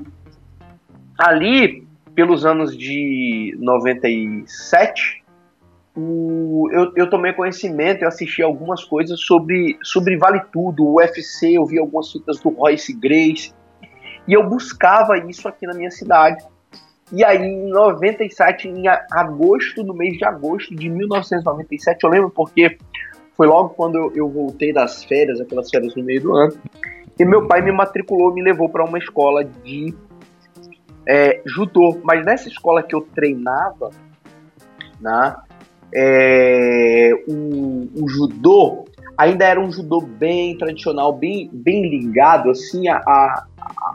ali 1.16 1.86
pelos 2.16 2.44
anos 2.44 2.76
de 2.76 3.56
97 3.60 5.24
o, 5.96 6.68
eu, 6.70 6.92
eu 6.94 7.10
tomei 7.10 7.32
conhecimento, 7.32 8.02
eu 8.02 8.08
assisti 8.08 8.42
algumas 8.42 8.84
coisas 8.84 9.18
sobre, 9.20 9.78
sobre 9.82 10.16
Vale 10.18 10.42
Tudo, 10.52 10.84
o 10.84 10.96
UFC, 10.96 11.52
eu 11.52 11.64
vi 11.64 11.78
algumas 11.78 12.12
fitas 12.12 12.38
do 12.40 12.50
Royce 12.50 12.92
Grace, 12.92 13.54
e 14.28 14.34
eu 14.34 14.46
buscava 14.46 15.16
isso 15.18 15.48
aqui 15.48 15.66
na 15.66 15.72
minha 15.72 15.90
cidade. 15.90 16.44
E 17.12 17.24
aí, 17.24 17.38
em 17.38 17.68
97, 17.68 18.68
em 18.68 18.84
agosto, 19.12 19.82
no 19.82 19.94
mês 19.94 20.18
de 20.18 20.24
agosto 20.24 20.74
de 20.74 20.88
1997, 20.88 22.04
eu 22.04 22.10
lembro 22.10 22.30
porque 22.30 22.76
foi 23.36 23.46
logo 23.46 23.70
quando 23.70 23.96
eu, 23.96 24.12
eu 24.14 24.28
voltei 24.28 24.72
das 24.72 25.04
férias, 25.04 25.40
aquelas 25.40 25.70
férias 25.70 25.94
no 25.94 26.02
meio 26.02 26.20
do 26.20 26.36
ano, 26.36 26.52
e 27.18 27.24
meu 27.24 27.46
pai 27.46 27.62
me 27.62 27.72
matriculou, 27.72 28.34
me 28.34 28.42
levou 28.42 28.68
para 28.68 28.84
uma 28.84 28.98
escola 28.98 29.44
de 29.44 29.94
é, 31.08 31.40
judô. 31.46 31.98
Mas 32.02 32.24
nessa 32.26 32.48
escola 32.48 32.82
que 32.82 32.94
eu 32.94 33.00
treinava, 33.00 33.90
né, 35.00 35.36
é, 35.94 37.10
o, 37.28 38.02
o, 38.02 38.08
judô 38.08 38.84
ainda 39.16 39.44
era 39.44 39.60
um 39.60 39.70
judô 39.70 40.00
bem 40.00 40.56
tradicional, 40.58 41.12
bem, 41.12 41.48
bem 41.52 41.88
ligado 41.88 42.50
assim 42.50 42.88
a, 42.88 42.96
a, 42.96 43.46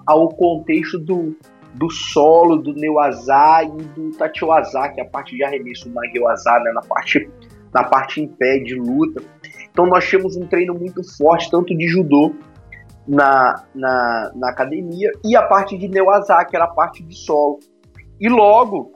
ao 0.06 0.30
contexto 0.30 0.98
do, 0.98 1.36
do 1.76 1.90
solo, 1.90 2.58
do 2.58 2.74
Neuazá 2.74 3.64
e 3.64 3.84
do 3.84 4.12
Tachiwazá, 4.12 4.90
que 4.90 5.02
é 5.02 5.04
a 5.04 5.08
parte 5.08 5.36
de 5.36 5.44
arremesso 5.44 5.90
do 5.90 5.96
Nagiwazá, 5.96 6.60
né, 6.60 6.72
na 6.74 6.82
parte 6.82 7.30
na 7.74 7.84
parte 7.86 8.22
em 8.22 8.28
pé 8.28 8.60
de 8.60 8.76
luta. 8.76 9.24
Então 9.72 9.86
nós 9.86 10.08
tínhamos 10.08 10.36
um 10.36 10.46
treino 10.46 10.74
muito 10.74 11.02
forte, 11.18 11.50
tanto 11.50 11.76
de 11.76 11.88
judô 11.88 12.36
na, 13.08 13.64
na, 13.74 14.32
na 14.36 14.50
academia, 14.50 15.10
e 15.24 15.36
a 15.36 15.44
parte 15.44 15.78
de 15.78 15.88
Neuazá, 15.88 16.44
que 16.46 16.56
era 16.56 16.66
a 16.66 16.70
parte 16.70 17.02
de 17.02 17.16
solo. 17.16 17.60
E 18.20 18.28
logo 18.30 18.92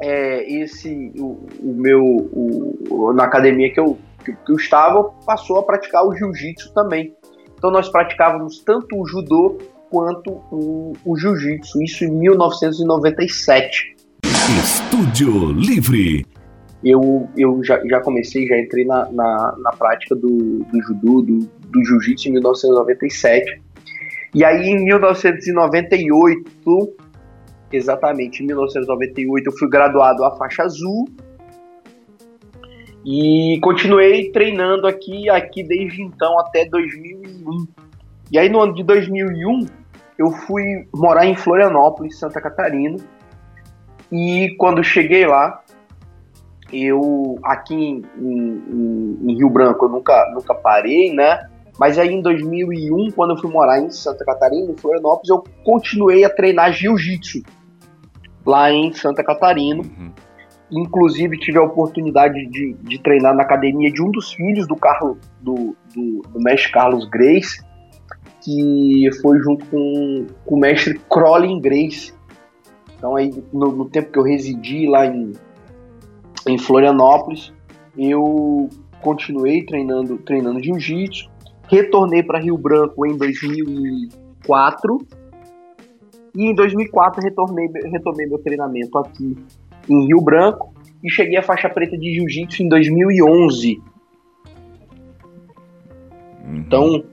é, 0.00 0.50
esse 0.50 1.12
o, 1.18 1.46
o 1.60 1.74
meu 1.74 2.02
o, 2.02 3.12
na 3.12 3.24
academia 3.24 3.72
que 3.72 3.78
eu, 3.78 3.98
que, 4.24 4.32
que 4.32 4.52
eu 4.52 4.56
estava 4.56 5.04
passou 5.26 5.58
a 5.58 5.62
praticar 5.62 6.04
o 6.06 6.14
jiu-jitsu 6.14 6.72
também. 6.72 7.14
Então 7.56 7.70
nós 7.70 7.88
praticávamos 7.88 8.62
tanto 8.64 8.98
o 8.98 9.06
judô 9.06 9.58
quanto 9.90 10.30
o, 10.50 10.94
o 11.04 11.16
jiu-jitsu, 11.16 11.82
isso 11.82 12.04
em 12.04 12.10
1997. 12.10 13.96
Estúdio 14.62 15.52
Livre. 15.52 16.24
Eu, 16.82 17.28
eu 17.36 17.62
já, 17.62 17.78
já 17.86 18.00
comecei, 18.00 18.46
já 18.46 18.58
entrei 18.58 18.86
na, 18.86 19.10
na, 19.12 19.54
na 19.58 19.70
prática 19.72 20.14
do, 20.14 20.64
do 20.64 20.82
judô, 20.82 21.20
do, 21.20 21.38
do 21.40 21.84
jiu-jitsu 21.84 22.28
em 22.28 22.32
1997. 22.32 23.60
E 24.34 24.44
aí 24.44 24.68
em 24.68 24.84
1998 24.84 26.50
exatamente 27.72 28.42
em 28.42 28.46
1998 28.46 29.46
eu 29.46 29.52
fui 29.56 29.68
graduado 29.68 30.24
a 30.24 30.36
faixa 30.36 30.62
azul 30.62 31.08
e 33.04 33.58
continuei 33.62 34.30
treinando 34.30 34.86
aqui 34.86 35.28
aqui 35.30 35.62
desde 35.62 36.02
então 36.02 36.38
até 36.38 36.66
2001. 36.66 37.66
E 38.30 38.38
aí 38.38 38.48
no 38.48 38.60
ano 38.60 38.74
de 38.74 38.82
2001 38.82 39.66
eu 40.18 40.30
fui 40.30 40.86
morar 40.94 41.26
em 41.26 41.34
Florianópolis, 41.34 42.18
Santa 42.18 42.40
Catarina. 42.40 42.98
E 44.12 44.54
quando 44.58 44.84
cheguei 44.84 45.26
lá, 45.26 45.62
eu 46.72 47.38
aqui 47.42 47.74
em, 47.74 48.02
em, 48.18 49.18
em 49.22 49.36
Rio 49.36 49.48
Branco 49.48 49.86
eu 49.86 49.88
nunca 49.88 50.30
nunca 50.34 50.54
parei, 50.54 51.12
né? 51.14 51.48
Mas 51.78 51.98
aí 51.98 52.12
em 52.12 52.20
2001, 52.20 53.12
quando 53.12 53.30
eu 53.30 53.38
fui 53.38 53.50
morar 53.50 53.80
em 53.80 53.88
Santa 53.90 54.22
Catarina, 54.22 54.70
em 54.70 54.76
Florianópolis, 54.76 55.30
eu 55.30 55.42
continuei 55.64 56.22
a 56.24 56.28
treinar 56.28 56.72
jiu-jitsu 56.74 57.42
lá 58.44 58.70
em 58.70 58.92
Santa 58.92 59.22
Catarina. 59.22 59.82
Uhum. 59.82 60.12
Inclusive 60.72 61.36
tive 61.38 61.58
a 61.58 61.62
oportunidade 61.62 62.46
de, 62.46 62.74
de, 62.74 62.98
treinar 63.00 63.34
na 63.34 63.42
academia 63.42 63.90
de 63.90 64.00
um 64.02 64.10
dos 64.10 64.32
filhos 64.32 64.68
do 64.68 64.76
Carlos, 64.76 65.18
do, 65.40 65.76
do, 65.94 66.22
do 66.32 66.40
mestre 66.40 66.70
Carlos 66.70 67.08
Grace, 67.08 67.60
que 68.42 69.10
foi 69.20 69.38
junto 69.40 69.66
com, 69.66 70.26
com 70.44 70.54
o 70.54 70.58
mestre 70.58 70.98
Crowley 71.10 71.60
Grace. 71.60 72.12
Então 72.96 73.16
aí 73.16 73.32
no, 73.52 73.72
no, 73.72 73.88
tempo 73.88 74.12
que 74.12 74.18
eu 74.18 74.22
residi 74.22 74.86
lá 74.86 75.06
em, 75.06 75.32
em 76.46 76.56
Florianópolis, 76.56 77.52
eu 77.98 78.68
continuei 79.02 79.64
treinando, 79.64 80.18
treinando 80.18 80.62
jiu-jitsu, 80.62 81.28
retornei 81.68 82.22
para 82.22 82.38
Rio 82.38 82.56
Branco 82.56 83.04
em 83.06 83.16
2004 83.16 84.98
e 86.34 86.46
em 86.46 86.54
2004 86.54 87.22
retornei, 87.22 87.68
retomei 87.90 88.26
meu 88.26 88.38
treinamento 88.38 88.98
aqui 88.98 89.36
em 89.88 90.06
Rio 90.06 90.20
Branco 90.20 90.72
e 91.02 91.10
cheguei 91.10 91.36
à 91.36 91.42
faixa 91.42 91.68
preta 91.68 91.96
de 91.96 92.14
jiu-jitsu 92.14 92.62
em 92.62 92.68
2011. 92.68 93.82
Uhum. 96.44 96.56
Então, 96.56 97.04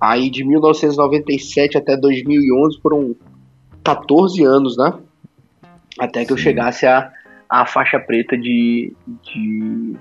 aí 0.00 0.30
de 0.30 0.44
1997 0.44 1.76
até 1.76 1.96
2011 1.96 2.80
foram 2.80 3.16
14 3.84 4.44
anos, 4.44 4.76
né? 4.76 4.98
Até 5.98 6.24
que 6.24 6.32
eu 6.32 6.36
chegasse 6.36 6.86
à, 6.86 7.12
à 7.48 7.66
faixa 7.66 7.98
preta 7.98 8.36
de, 8.36 8.94
de, 9.22 9.96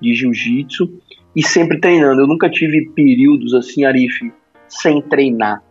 de 0.00 0.14
jiu-jitsu 0.14 1.00
e 1.34 1.42
sempre 1.42 1.78
treinando. 1.78 2.22
Eu 2.22 2.26
nunca 2.26 2.50
tive 2.50 2.90
períodos 2.90 3.54
assim, 3.54 3.84
Arif, 3.84 4.32
sem 4.68 5.00
treinar. 5.02 5.62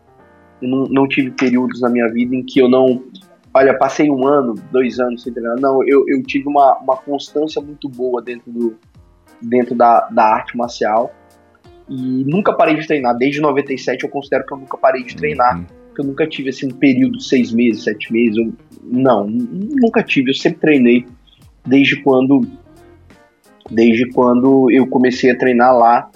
Eu 0.61 0.69
não, 0.69 0.83
não 0.85 1.07
tive 1.07 1.31
períodos 1.31 1.81
na 1.81 1.89
minha 1.89 2.07
vida 2.09 2.35
em 2.35 2.43
que 2.43 2.59
eu 2.59 2.69
não. 2.69 3.03
Olha, 3.53 3.77
passei 3.77 4.09
um 4.09 4.27
ano, 4.27 4.55
dois 4.71 4.99
anos 4.99 5.23
sem 5.23 5.33
treinar. 5.33 5.59
Não, 5.59 5.81
eu, 5.87 6.03
eu 6.07 6.21
tive 6.23 6.47
uma, 6.47 6.77
uma 6.79 6.97
constância 6.97 7.61
muito 7.61 7.87
boa 7.87 8.21
dentro, 8.21 8.51
do, 8.51 8.75
dentro 9.41 9.75
da, 9.75 10.01
da 10.09 10.23
arte 10.23 10.57
marcial. 10.57 11.13
E 11.87 12.23
nunca 12.25 12.53
parei 12.53 12.75
de 12.75 12.87
treinar. 12.87 13.15
Desde 13.17 13.39
97 13.39 14.03
eu 14.03 14.09
considero 14.09 14.45
que 14.45 14.53
eu 14.53 14.57
nunca 14.57 14.77
parei 14.77 15.03
de 15.03 15.15
treinar. 15.15 15.57
Uhum. 15.57 15.65
Eu 15.97 16.03
nunca 16.03 16.27
tive 16.27 16.49
assim, 16.49 16.67
um 16.67 16.71
período 16.71 17.17
de 17.17 17.23
seis 17.23 17.53
meses, 17.53 17.83
sete 17.83 18.11
meses. 18.11 18.37
Eu, 18.37 18.53
não, 18.83 19.27
nunca 19.27 20.03
tive. 20.03 20.31
Eu 20.31 20.35
sempre 20.35 20.59
treinei 20.59 21.05
desde 21.65 22.01
quando 22.01 22.41
desde 23.69 24.09
quando 24.11 24.69
eu 24.69 24.85
comecei 24.87 25.31
a 25.31 25.37
treinar 25.37 25.73
lá 25.75 26.11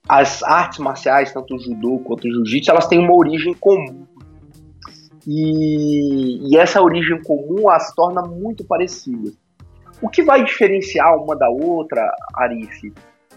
as 0.08 0.42
artes 0.42 0.78
marciais, 0.78 1.32
tanto 1.32 1.54
o 1.54 1.58
judô 1.58 1.98
quanto 2.00 2.26
o 2.26 2.30
jiu-jitsu, 2.30 2.70
elas 2.70 2.86
têm 2.86 2.98
uma 2.98 3.14
origem 3.14 3.54
comum 3.54 4.06
e, 5.26 6.50
e 6.50 6.56
essa 6.56 6.80
origem 6.80 7.22
comum 7.22 7.68
as 7.68 7.94
torna 7.94 8.22
muito 8.22 8.64
parecidas. 8.64 9.36
O 10.02 10.08
que 10.08 10.22
vai 10.22 10.42
diferenciar 10.42 11.14
uma 11.16 11.36
da 11.36 11.48
outra, 11.48 12.10
Arif, 12.34 12.92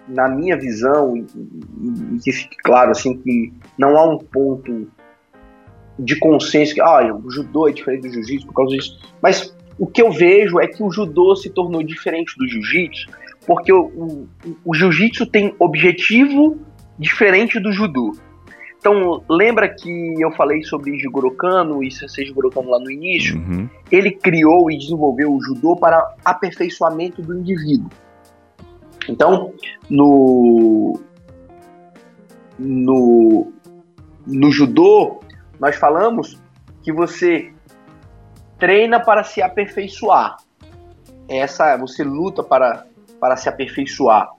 na 0.07 0.29
minha 0.29 0.57
visão, 0.57 1.15
e, 1.15 1.25
e, 2.15 2.19
que 2.19 2.31
fique 2.31 2.57
claro 2.63 2.91
assim 2.91 3.17
que 3.17 3.53
não 3.77 3.97
há 3.97 4.09
um 4.09 4.17
ponto 4.17 4.89
de 5.99 6.17
consenso 6.19 6.73
que 6.73 6.81
ah, 6.81 7.13
o 7.13 7.29
judô 7.29 7.67
é 7.67 7.71
diferente 7.71 8.07
do 8.07 8.13
jiu-jitsu 8.13 8.47
por 8.47 8.53
causa 8.53 8.75
disso. 8.75 9.13
Mas 9.21 9.55
o 9.77 9.87
que 9.87 10.01
eu 10.01 10.11
vejo 10.11 10.59
é 10.59 10.67
que 10.67 10.83
o 10.83 10.91
judô 10.91 11.35
se 11.35 11.49
tornou 11.49 11.83
diferente 11.83 12.37
do 12.37 12.47
jiu-jitsu 12.47 13.09
porque 13.45 13.71
o, 13.71 13.85
o, 13.85 14.29
o 14.65 14.73
jiu-jitsu 14.73 15.25
tem 15.25 15.55
objetivo 15.59 16.57
diferente 16.97 17.59
do 17.59 17.71
judô. 17.71 18.15
Então, 18.77 19.23
lembra 19.29 19.69
que 19.69 20.15
eu 20.19 20.29
falei 20.31 20.61
sobre 20.63 20.97
Jigoro 20.99 21.31
Kano 21.31 21.81
e 21.81 21.89
Sensei 21.89 22.25
Jigoro 22.25 22.49
Kano 22.49 22.69
lá 22.69 22.79
no 22.79 22.91
início? 22.91 23.37
Uhum. 23.37 23.69
Ele 23.89 24.11
criou 24.11 24.69
e 24.69 24.77
desenvolveu 24.77 25.33
o 25.33 25.41
judô 25.41 25.75
para 25.75 26.15
aperfeiçoamento 26.25 27.21
do 27.21 27.39
indivíduo. 27.39 27.89
Então, 29.07 29.53
no, 29.89 30.99
no, 32.59 33.53
no 34.27 34.51
judô, 34.51 35.21
nós 35.59 35.77
falamos 35.77 36.41
que 36.81 36.91
você 36.91 37.52
treina 38.63 38.97
para 38.97 39.25
se 39.25 39.41
aperfeiçoar. 39.41 40.37
Essa, 41.27 41.75
você 41.75 42.01
luta 42.01 42.41
para, 42.41 42.85
para 43.19 43.35
se 43.35 43.49
aperfeiçoar. 43.49 44.29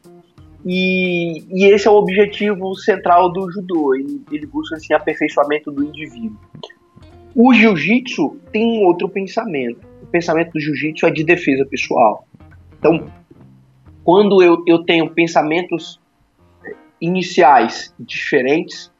E, 0.64 1.44
e 1.50 1.66
esse 1.66 1.86
é 1.86 1.90
o 1.90 1.94
objetivo 1.94 2.74
central 2.74 3.30
do 3.30 3.52
judô. 3.52 3.94
Ele, 3.94 4.24
ele 4.32 4.46
busca 4.46 4.76
assim, 4.76 4.94
aperfeiçoamento 4.94 5.70
do 5.70 5.84
indivíduo. 5.84 6.38
O 7.34 7.52
jiu-jitsu 7.52 8.40
tem 8.50 8.64
um 8.64 8.86
outro 8.86 9.10
pensamento. 9.10 9.86
O 10.02 10.06
pensamento 10.06 10.52
do 10.52 10.60
jiu-jitsu 10.60 11.04
é 11.04 11.10
de 11.10 11.22
defesa 11.22 11.66
pessoal. 11.66 12.26
Então, 12.78 13.06
quando 14.02 14.42
eu, 14.42 14.64
eu 14.66 14.84
tenho 14.84 15.10
pensamentos 15.10 16.00
iniciais 16.98 17.94
diferentes, 18.00 18.90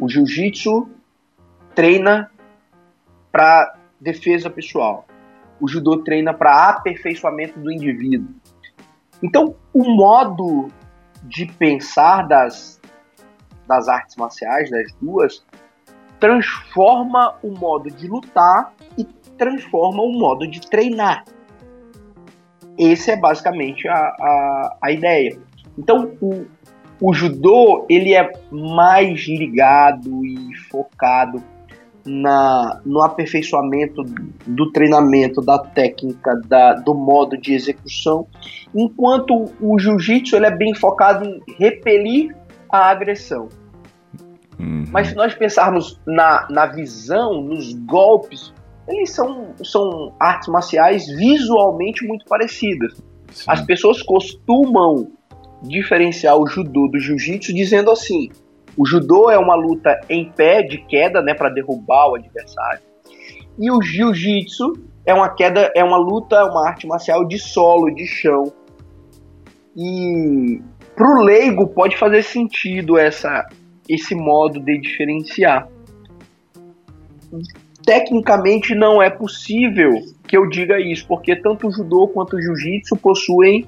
o 0.00 0.08
jiu-jitsu 0.08 0.88
treina 1.74 2.30
para 3.34 3.74
defesa 4.00 4.48
pessoal. 4.48 5.04
O 5.60 5.66
judô 5.66 6.04
treina 6.04 6.32
para 6.32 6.68
aperfeiçoamento 6.68 7.58
do 7.58 7.68
indivíduo. 7.68 8.32
Então, 9.20 9.56
o 9.72 9.82
modo 9.82 10.68
de 11.24 11.46
pensar 11.46 12.28
das, 12.28 12.80
das 13.66 13.88
artes 13.88 14.14
marciais, 14.14 14.70
das 14.70 14.92
duas, 15.02 15.44
transforma 16.20 17.34
o 17.42 17.50
modo 17.50 17.90
de 17.90 18.06
lutar 18.06 18.72
e 18.96 19.02
transforma 19.36 20.00
o 20.00 20.12
modo 20.12 20.46
de 20.46 20.60
treinar. 20.60 21.24
Essa 22.78 23.12
é 23.12 23.16
basicamente 23.16 23.88
a, 23.88 23.96
a, 23.96 24.76
a 24.80 24.92
ideia. 24.92 25.36
Então, 25.76 26.16
o, 26.20 26.46
o 27.00 27.12
judô 27.12 27.84
ele 27.90 28.14
é 28.14 28.30
mais 28.52 29.26
ligado 29.26 30.24
e 30.24 30.54
focado 30.70 31.42
na, 32.06 32.80
no 32.84 33.00
aperfeiçoamento 33.00 34.02
do 34.46 34.70
treinamento, 34.72 35.40
da 35.40 35.58
técnica, 35.58 36.40
da, 36.46 36.74
do 36.74 36.94
modo 36.94 37.36
de 37.36 37.54
execução, 37.54 38.26
enquanto 38.74 39.52
o 39.60 39.78
jiu-jitsu 39.78 40.36
ele 40.36 40.46
é 40.46 40.54
bem 40.54 40.74
focado 40.74 41.24
em 41.24 41.42
repelir 41.58 42.36
a 42.70 42.90
agressão. 42.90 43.48
Uhum. 44.58 44.84
Mas 44.90 45.08
se 45.08 45.14
nós 45.14 45.34
pensarmos 45.34 46.00
na, 46.06 46.46
na 46.50 46.66
visão, 46.66 47.40
nos 47.40 47.72
golpes, 47.72 48.52
eles 48.86 49.10
são, 49.10 49.54
são 49.62 50.14
artes 50.20 50.48
marciais 50.48 51.06
visualmente 51.06 52.06
muito 52.06 52.24
parecidas. 52.26 53.02
Sim. 53.32 53.44
As 53.48 53.62
pessoas 53.62 54.02
costumam 54.02 55.10
diferenciar 55.62 56.36
o 56.36 56.46
judô 56.46 56.88
do 56.88 56.98
jiu-jitsu 56.98 57.52
dizendo 57.54 57.90
assim: 57.90 58.30
o 58.76 58.86
judô 58.86 59.30
é 59.30 59.38
uma 59.38 59.54
luta 59.54 60.00
em 60.08 60.30
pé, 60.30 60.62
de 60.62 60.78
queda, 60.78 61.22
né, 61.22 61.34
para 61.34 61.50
derrubar 61.50 62.10
o 62.10 62.16
adversário. 62.16 62.80
E 63.58 63.70
o 63.70 63.80
jiu-jitsu 63.80 64.72
é 65.06 65.14
uma 65.14 65.28
queda, 65.28 65.70
é 65.76 65.84
uma 65.84 65.96
luta, 65.96 66.44
uma 66.44 66.68
arte 66.68 66.86
marcial 66.86 67.24
de 67.24 67.38
solo, 67.38 67.94
de 67.94 68.06
chão. 68.06 68.52
E 69.76 70.60
pro 70.96 71.22
leigo 71.22 71.68
pode 71.68 71.96
fazer 71.96 72.22
sentido 72.22 72.98
essa 72.98 73.46
esse 73.88 74.14
modo 74.14 74.60
de 74.60 74.78
diferenciar. 74.78 75.68
Tecnicamente 77.84 78.74
não 78.74 79.02
é 79.02 79.10
possível 79.10 79.90
que 80.26 80.36
eu 80.36 80.48
diga 80.48 80.80
isso, 80.80 81.06
porque 81.06 81.36
tanto 81.36 81.68
o 81.68 81.70
judô 81.70 82.08
quanto 82.08 82.36
o 82.36 82.40
jiu-jitsu 82.40 82.96
possuem 82.96 83.66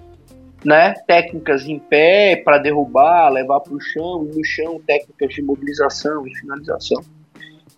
né, 0.67 0.95
técnicas 1.07 1.65
em 1.65 1.79
pé 1.79 2.43
para 2.45 2.59
derrubar, 2.59 3.31
levar 3.31 3.61
para 3.61 3.73
o 3.73 3.81
chão, 3.81 4.25
no 4.25 4.45
chão 4.45 4.81
técnicas 4.85 5.33
de 5.33 5.41
mobilização 5.41 6.27
e 6.27 6.35
finalização, 6.37 7.01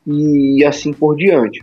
e 0.07 0.65
assim 0.65 0.95
por 0.95 1.15
diante. 1.15 1.63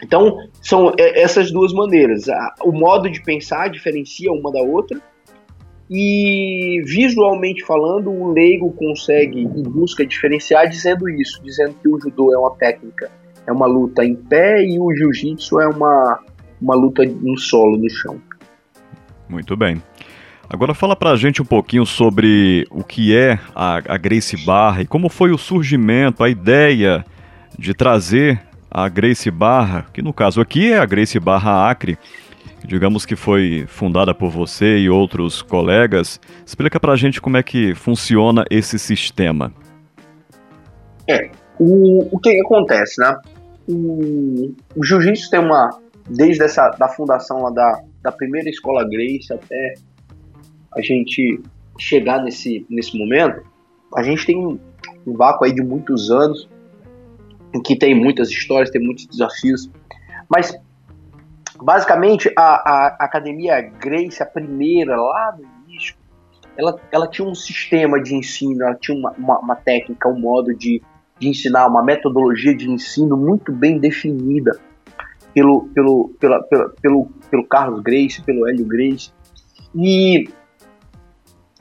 Então, 0.00 0.36
são 0.62 0.92
essas 0.98 1.50
duas 1.50 1.72
maneiras. 1.72 2.26
O 2.62 2.70
modo 2.70 3.10
de 3.10 3.22
pensar 3.22 3.68
diferencia 3.68 4.30
uma 4.30 4.52
da 4.52 4.60
outra, 4.60 5.00
e 5.90 6.80
visualmente 6.86 7.64
falando, 7.64 8.10
o 8.10 8.32
leigo 8.32 8.72
consegue 8.72 9.40
e 9.40 9.62
busca 9.62 10.06
diferenciar 10.06 10.68
dizendo 10.68 11.08
isso, 11.08 11.42
dizendo 11.42 11.74
que 11.82 11.88
o 11.88 11.98
judô 12.00 12.32
é 12.32 12.38
uma 12.38 12.54
técnica, 12.54 13.10
é 13.46 13.52
uma 13.52 13.66
luta 13.66 14.04
em 14.04 14.14
pé 14.14 14.64
e 14.64 14.78
o 14.78 14.94
jiu-jitsu 14.94 15.60
é 15.60 15.66
uma, 15.66 16.20
uma 16.60 16.74
luta 16.76 17.04
no 17.04 17.36
solo, 17.36 17.76
no 17.76 17.90
chão. 17.90 18.20
Muito 19.28 19.56
bem. 19.56 19.82
Agora 20.48 20.74
fala 20.74 20.94
pra 20.94 21.16
gente 21.16 21.40
um 21.40 21.44
pouquinho 21.44 21.86
sobre 21.86 22.66
o 22.70 22.84
que 22.84 23.16
é 23.16 23.38
a, 23.54 23.76
a 23.94 23.96
Grace 23.96 24.36
Barra 24.44 24.82
e 24.82 24.86
como 24.86 25.08
foi 25.08 25.30
o 25.30 25.38
surgimento, 25.38 26.22
a 26.22 26.28
ideia 26.28 27.04
de 27.58 27.72
trazer 27.72 28.40
a 28.70 28.88
Grace 28.88 29.30
Barra, 29.30 29.86
que 29.92 30.02
no 30.02 30.12
caso 30.12 30.40
aqui 30.40 30.72
é 30.72 30.78
a 30.78 30.84
Grace 30.84 31.18
Barra 31.18 31.70
Acre, 31.70 31.96
digamos 32.64 33.06
que 33.06 33.16
foi 33.16 33.64
fundada 33.68 34.14
por 34.14 34.30
você 34.30 34.78
e 34.78 34.90
outros 34.90 35.42
colegas. 35.42 36.20
Explica 36.44 36.78
pra 36.78 36.96
gente 36.96 37.20
como 37.20 37.36
é 37.36 37.42
que 37.42 37.74
funciona 37.74 38.44
esse 38.50 38.78
sistema. 38.78 39.52
É, 41.08 41.30
o, 41.58 42.16
o 42.16 42.18
que 42.18 42.40
acontece, 42.40 43.00
né? 43.00 43.16
O, 43.68 44.52
o 44.76 44.84
jiu-jitsu 44.84 45.30
tem 45.30 45.40
uma, 45.40 45.70
desde 46.08 46.42
essa, 46.42 46.68
da 46.70 46.88
fundação 46.88 47.42
lá 47.42 47.50
da, 47.50 47.80
da 48.02 48.12
primeira 48.12 48.48
escola 48.48 48.84
Grace 48.84 49.32
até 49.32 49.74
a 50.76 50.80
gente 50.80 51.40
chegar 51.78 52.22
nesse, 52.22 52.66
nesse 52.68 52.96
momento, 52.96 53.42
a 53.94 54.02
gente 54.02 54.26
tem 54.26 54.36
um, 54.36 54.58
um 55.06 55.12
vácuo 55.14 55.44
aí 55.44 55.52
de 55.52 55.62
muitos 55.62 56.10
anos, 56.10 56.48
em 57.54 57.62
que 57.62 57.76
tem 57.76 57.94
muitas 57.94 58.28
histórias, 58.30 58.70
tem 58.70 58.82
muitos 58.82 59.06
desafios, 59.06 59.70
mas 60.28 60.56
basicamente 61.62 62.32
a, 62.36 62.42
a, 62.42 62.86
Academia 63.00 63.60
Grace, 63.60 64.22
a 64.22 64.26
primeira 64.26 64.96
lá 64.96 65.36
no 65.38 65.44
início, 65.68 65.96
ela, 66.56 66.78
ela 66.90 67.08
tinha 67.08 67.26
um 67.26 67.34
sistema 67.34 68.00
de 68.02 68.14
ensino, 68.14 68.62
ela 68.62 68.74
tinha 68.74 68.96
uma, 68.96 69.12
uma, 69.12 69.38
uma 69.38 69.56
técnica, 69.56 70.08
um 70.08 70.18
modo 70.18 70.54
de, 70.54 70.82
de 71.18 71.28
ensinar, 71.28 71.66
uma 71.66 71.82
metodologia 71.82 72.54
de 72.54 72.68
ensino 72.70 73.16
muito 73.16 73.52
bem 73.52 73.78
definida 73.78 74.58
pelo, 75.32 75.68
pelo, 75.74 76.08
pela, 76.20 76.42
pela, 76.44 76.68
pelo, 76.80 77.06
pelo 77.30 77.44
Carlos 77.44 77.82
Grace, 77.82 78.22
pelo 78.22 78.48
Hélio 78.48 78.64
Grace. 78.64 79.12
E 79.74 80.28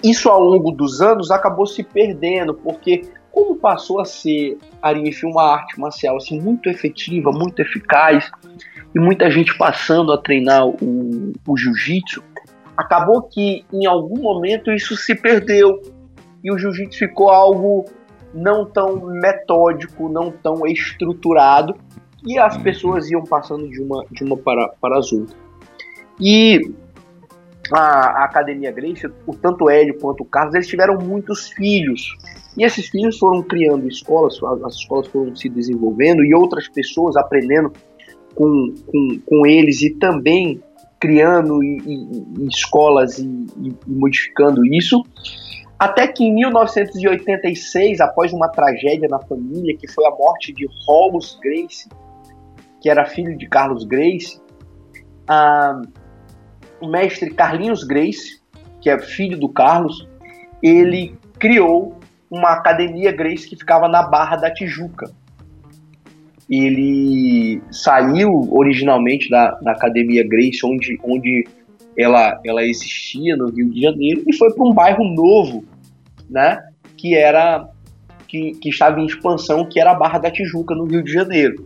isso 0.03 0.29
ao 0.29 0.41
longo 0.41 0.71
dos 0.71 1.01
anos 1.01 1.31
acabou 1.31 1.65
se 1.65 1.83
perdendo, 1.83 2.53
porque 2.53 3.03
como 3.31 3.55
passou 3.55 3.99
a 3.99 4.05
ser 4.05 4.57
Arif 4.81 5.25
uma 5.25 5.43
arte 5.43 5.79
marcial 5.79 6.17
assim, 6.17 6.39
muito 6.39 6.69
efetiva, 6.69 7.31
muito 7.31 7.61
eficaz, 7.61 8.29
e 8.93 8.99
muita 8.99 9.31
gente 9.31 9.57
passando 9.57 10.11
a 10.11 10.17
treinar 10.17 10.67
o, 10.67 11.33
o 11.47 11.57
jiu-jitsu, 11.57 12.23
acabou 12.77 13.23
que 13.23 13.65
em 13.73 13.85
algum 13.87 14.21
momento 14.21 14.71
isso 14.71 14.95
se 14.95 15.15
perdeu 15.15 15.81
e 16.43 16.51
o 16.51 16.57
jiu-jitsu 16.57 16.99
ficou 16.99 17.29
algo 17.29 17.85
não 18.33 18.65
tão 18.65 19.05
metódico, 19.05 20.09
não 20.09 20.31
tão 20.31 20.65
estruturado, 20.67 21.75
e 22.25 22.37
as 22.37 22.55
uhum. 22.55 22.63
pessoas 22.63 23.09
iam 23.09 23.23
passando 23.23 23.69
de 23.69 23.81
uma, 23.81 24.05
de 24.11 24.23
uma 24.23 24.37
para, 24.37 24.69
para 24.79 24.97
as 24.97 25.11
outras. 25.11 25.37
E 26.19 26.61
a, 27.71 27.79
a 27.79 28.23
Academia 28.25 28.71
Grace, 28.71 29.07
o 29.25 29.35
tanto 29.35 29.69
Hélio 29.69 29.97
quanto 29.99 30.21
o 30.21 30.25
Carlos, 30.25 30.53
eles 30.55 30.67
tiveram 30.67 30.97
muitos 30.97 31.49
filhos. 31.49 32.15
E 32.57 32.63
esses 32.63 32.89
filhos 32.89 33.17
foram 33.17 33.41
criando 33.41 33.87
escolas, 33.87 34.37
as 34.65 34.75
escolas 34.75 35.07
foram 35.07 35.35
se 35.35 35.49
desenvolvendo 35.49 36.23
e 36.23 36.33
outras 36.33 36.67
pessoas 36.67 37.15
aprendendo 37.15 37.71
com, 38.35 38.73
com, 38.85 39.19
com 39.25 39.45
eles 39.45 39.81
e 39.81 39.91
também 39.91 40.61
criando 40.99 41.63
e, 41.63 41.77
e, 41.85 42.47
escolas 42.47 43.17
e, 43.17 43.25
e, 43.25 43.75
modificando 43.87 44.65
isso. 44.65 45.03
Até 45.77 46.07
que 46.07 46.23
em 46.23 46.33
1986, 46.33 47.99
após 47.99 48.31
uma 48.31 48.47
tragédia 48.47 49.07
na 49.09 49.19
família, 49.19 49.75
que 49.77 49.87
foi 49.91 50.05
a 50.05 50.11
morte 50.11 50.53
de 50.53 50.67
Rolls 50.87 51.37
Grace, 51.41 51.89
que 52.79 52.89
era 52.89 53.05
filho 53.05 53.35
de 53.37 53.47
Carlos 53.49 53.83
Grace, 53.83 54.39
ah, 55.27 55.81
o 56.83 56.87
mestre 56.89 57.31
Carlinhos 57.31 57.85
Grace, 57.85 58.41
que 58.81 58.89
é 58.89 58.99
filho 58.99 59.39
do 59.39 59.47
Carlos, 59.47 60.05
ele 60.61 61.15
criou 61.39 61.97
uma 62.29 62.49
academia 62.49 63.09
Grace 63.11 63.47
que 63.47 63.55
ficava 63.55 63.87
na 63.87 64.03
Barra 64.03 64.35
da 64.35 64.53
Tijuca. 64.53 65.09
ele 66.49 67.61
saiu 67.71 68.49
originalmente 68.51 69.29
da, 69.29 69.51
da 69.61 69.71
Academia 69.71 70.27
Grace, 70.27 70.59
onde, 70.65 70.99
onde 71.03 71.47
ela, 71.97 72.37
ela 72.45 72.65
existia 72.65 73.37
no 73.37 73.49
Rio 73.49 73.69
de 73.69 73.81
Janeiro, 73.81 74.23
e 74.27 74.35
foi 74.35 74.53
para 74.53 74.65
um 74.65 74.73
bairro 74.73 75.05
novo, 75.05 75.63
né, 76.29 76.59
que 76.97 77.15
era 77.15 77.69
que, 78.27 78.51
que 78.55 78.69
estava 78.69 78.99
em 78.99 79.05
expansão, 79.05 79.65
que 79.69 79.79
era 79.79 79.91
a 79.91 79.95
Barra 79.95 80.19
da 80.19 80.29
Tijuca, 80.29 80.75
no 80.75 80.83
Rio 80.83 81.01
de 81.01 81.13
Janeiro, 81.13 81.65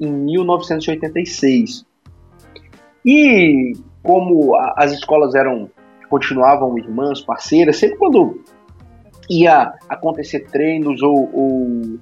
em 0.00 0.08
1986. 0.08 1.84
E 3.04 3.72
como 4.02 4.54
a, 4.56 4.74
as 4.78 4.92
escolas 4.92 5.34
eram 5.34 5.70
continuavam 6.08 6.76
irmãs, 6.76 7.22
parceiras, 7.22 7.78
sempre 7.78 7.96
quando 7.96 8.42
ia 9.30 9.72
acontecer 9.88 10.40
treinos 10.50 11.00
ou, 11.00 11.30
ou, 11.32 11.98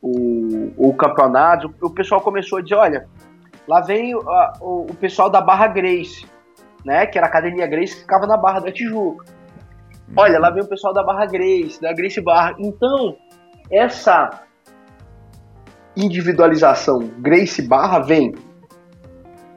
ou, 0.00 0.72
ou 0.78 0.94
campeonatos, 0.94 1.70
o 1.82 1.90
pessoal 1.90 2.22
começou 2.22 2.58
a 2.58 2.62
dizer, 2.62 2.76
olha, 2.76 3.06
lá 3.68 3.82
vem 3.82 4.14
o, 4.14 4.20
o, 4.60 4.86
o 4.90 4.94
pessoal 4.94 5.28
da 5.28 5.42
Barra 5.42 5.66
Grace, 5.66 6.26
né, 6.84 7.06
que 7.06 7.18
era 7.18 7.26
a 7.26 7.30
Academia 7.30 7.66
Grace 7.66 7.94
que 7.94 8.00
ficava 8.00 8.26
na 8.26 8.38
Barra 8.38 8.60
da 8.60 8.72
Tijuca. 8.72 9.26
Olha, 10.16 10.38
lá 10.38 10.50
vem 10.50 10.62
o 10.62 10.68
pessoal 10.68 10.94
da 10.94 11.02
Barra 11.02 11.26
Grace, 11.26 11.80
da 11.80 11.92
Grace 11.92 12.20
Barra. 12.22 12.54
Então, 12.58 13.16
essa 13.70 14.30
individualização 15.96 16.98
Grace 17.18 17.60
Barra 17.60 17.98
vem 18.00 18.32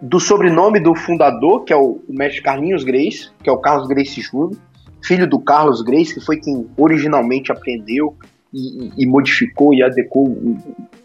do 0.01 0.19
sobrenome 0.19 0.79
do 0.79 0.95
fundador, 0.95 1.63
que 1.63 1.73
é 1.73 1.75
o, 1.75 1.99
mestre 2.07 2.41
Carlinhos 2.41 2.83
Grace, 2.83 3.29
que 3.43 3.49
é 3.49 3.53
o 3.53 3.57
Carlos 3.57 3.87
Grace 3.87 4.21
Júnior, 4.21 4.57
filho 5.01 5.27
do 5.27 5.39
Carlos 5.39 5.81
Grace, 5.81 6.13
que 6.13 6.25
foi 6.25 6.37
quem 6.37 6.67
originalmente 6.77 7.51
aprendeu 7.51 8.15
e, 8.53 8.91
e 8.97 9.07
modificou 9.07 9.73
e 9.73 9.81
adequou 9.81 10.27
o, 10.27 10.57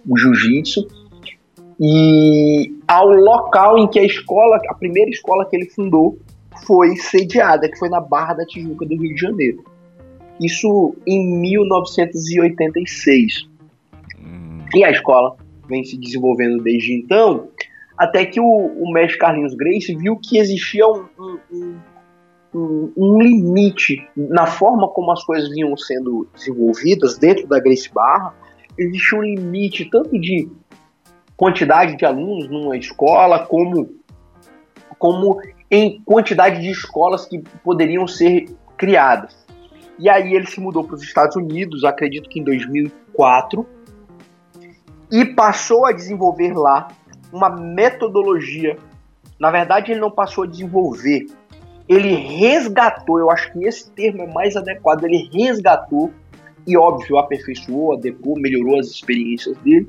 o 0.08 0.16
jiu-jitsu, 0.16 0.86
e 1.80 2.74
ao 2.86 3.08
local 3.08 3.78
em 3.78 3.88
que 3.88 3.98
a 3.98 4.04
escola, 4.04 4.60
a 4.68 4.74
primeira 4.74 5.10
escola 5.10 5.48
que 5.48 5.56
ele 5.56 5.70
fundou, 5.70 6.18
foi 6.66 6.94
sediada, 6.96 7.66
que 7.68 7.78
foi 7.78 7.88
na 7.88 8.00
Barra 8.00 8.34
da 8.34 8.44
Tijuca 8.46 8.84
do 8.86 8.96
Rio 8.96 9.14
de 9.14 9.20
Janeiro. 9.20 9.64
Isso 10.40 10.94
em 11.06 11.40
1986. 11.40 13.48
Hum. 14.18 14.58
E 14.74 14.82
a 14.84 14.90
escola 14.90 15.36
vem 15.68 15.84
se 15.84 15.98
desenvolvendo 15.98 16.62
desde 16.62 16.94
então, 16.94 17.48
até 17.96 18.24
que 18.24 18.40
o, 18.40 18.44
o 18.44 18.92
mestre 18.92 19.18
Carlinhos 19.18 19.54
Grace 19.54 19.94
viu 19.94 20.16
que 20.16 20.38
existia 20.38 20.86
um, 20.86 21.04
um, 21.50 21.78
um, 22.54 22.92
um, 22.96 23.18
limite 23.22 24.06
na 24.16 24.46
forma 24.46 24.88
como 24.88 25.12
as 25.12 25.22
coisas 25.24 25.50
vinham 25.50 25.76
sendo 25.76 26.26
desenvolvidas 26.34 27.18
dentro 27.18 27.46
da 27.46 27.60
Grace 27.60 27.90
Barra. 27.92 28.34
Existia 28.78 29.18
um 29.18 29.22
limite 29.22 29.88
tanto 29.90 30.18
de 30.18 30.48
quantidade 31.36 31.96
de 31.96 32.04
alunos 32.04 32.48
numa 32.48 32.76
escola, 32.76 33.46
como, 33.46 33.94
como 34.98 35.40
em 35.70 36.00
quantidade 36.04 36.60
de 36.60 36.70
escolas 36.70 37.26
que 37.26 37.42
poderiam 37.62 38.06
ser 38.06 38.46
criadas. 38.76 39.42
E 39.98 40.08
aí 40.08 40.34
ele 40.34 40.46
se 40.46 40.60
mudou 40.60 40.84
para 40.84 40.94
os 40.94 41.02
Estados 41.02 41.36
Unidos, 41.36 41.84
acredito 41.84 42.28
que 42.28 42.40
em 42.40 42.44
2004, 42.44 43.66
e 45.10 45.24
passou 45.26 45.84
a 45.84 45.92
desenvolver 45.92 46.54
lá 46.54 46.88
uma 47.32 47.48
metodologia. 47.48 48.76
Na 49.38 49.50
verdade, 49.50 49.92
ele 49.92 50.00
não 50.00 50.10
passou 50.10 50.44
a 50.44 50.46
desenvolver, 50.46 51.26
ele 51.88 52.14
resgatou. 52.14 53.18
Eu 53.18 53.30
acho 53.30 53.52
que 53.52 53.64
esse 53.64 53.90
termo 53.90 54.22
é 54.22 54.26
mais 54.32 54.56
adequado. 54.56 55.04
Ele 55.04 55.28
resgatou 55.32 56.12
e, 56.66 56.76
óbvio, 56.76 57.18
aperfeiçoou, 57.18 57.94
adequou, 57.94 58.38
melhorou 58.38 58.78
as 58.78 58.86
experiências 58.88 59.56
dele. 59.58 59.88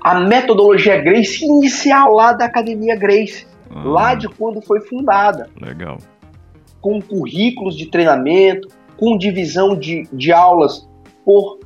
A 0.00 0.20
metodologia 0.20 1.00
Grace 1.00 1.44
inicial 1.44 2.12
lá 2.12 2.32
da 2.32 2.44
Academia 2.44 2.94
Grace, 2.94 3.46
ah, 3.70 3.82
lá 3.82 4.14
de 4.14 4.28
quando 4.28 4.60
foi 4.62 4.80
fundada. 4.80 5.50
Legal. 5.60 5.98
Com 6.80 7.00
currículos 7.00 7.76
de 7.76 7.86
treinamento, 7.86 8.68
com 8.96 9.18
divisão 9.18 9.76
de, 9.76 10.08
de 10.12 10.32
aulas 10.32 10.88
por 11.24 11.58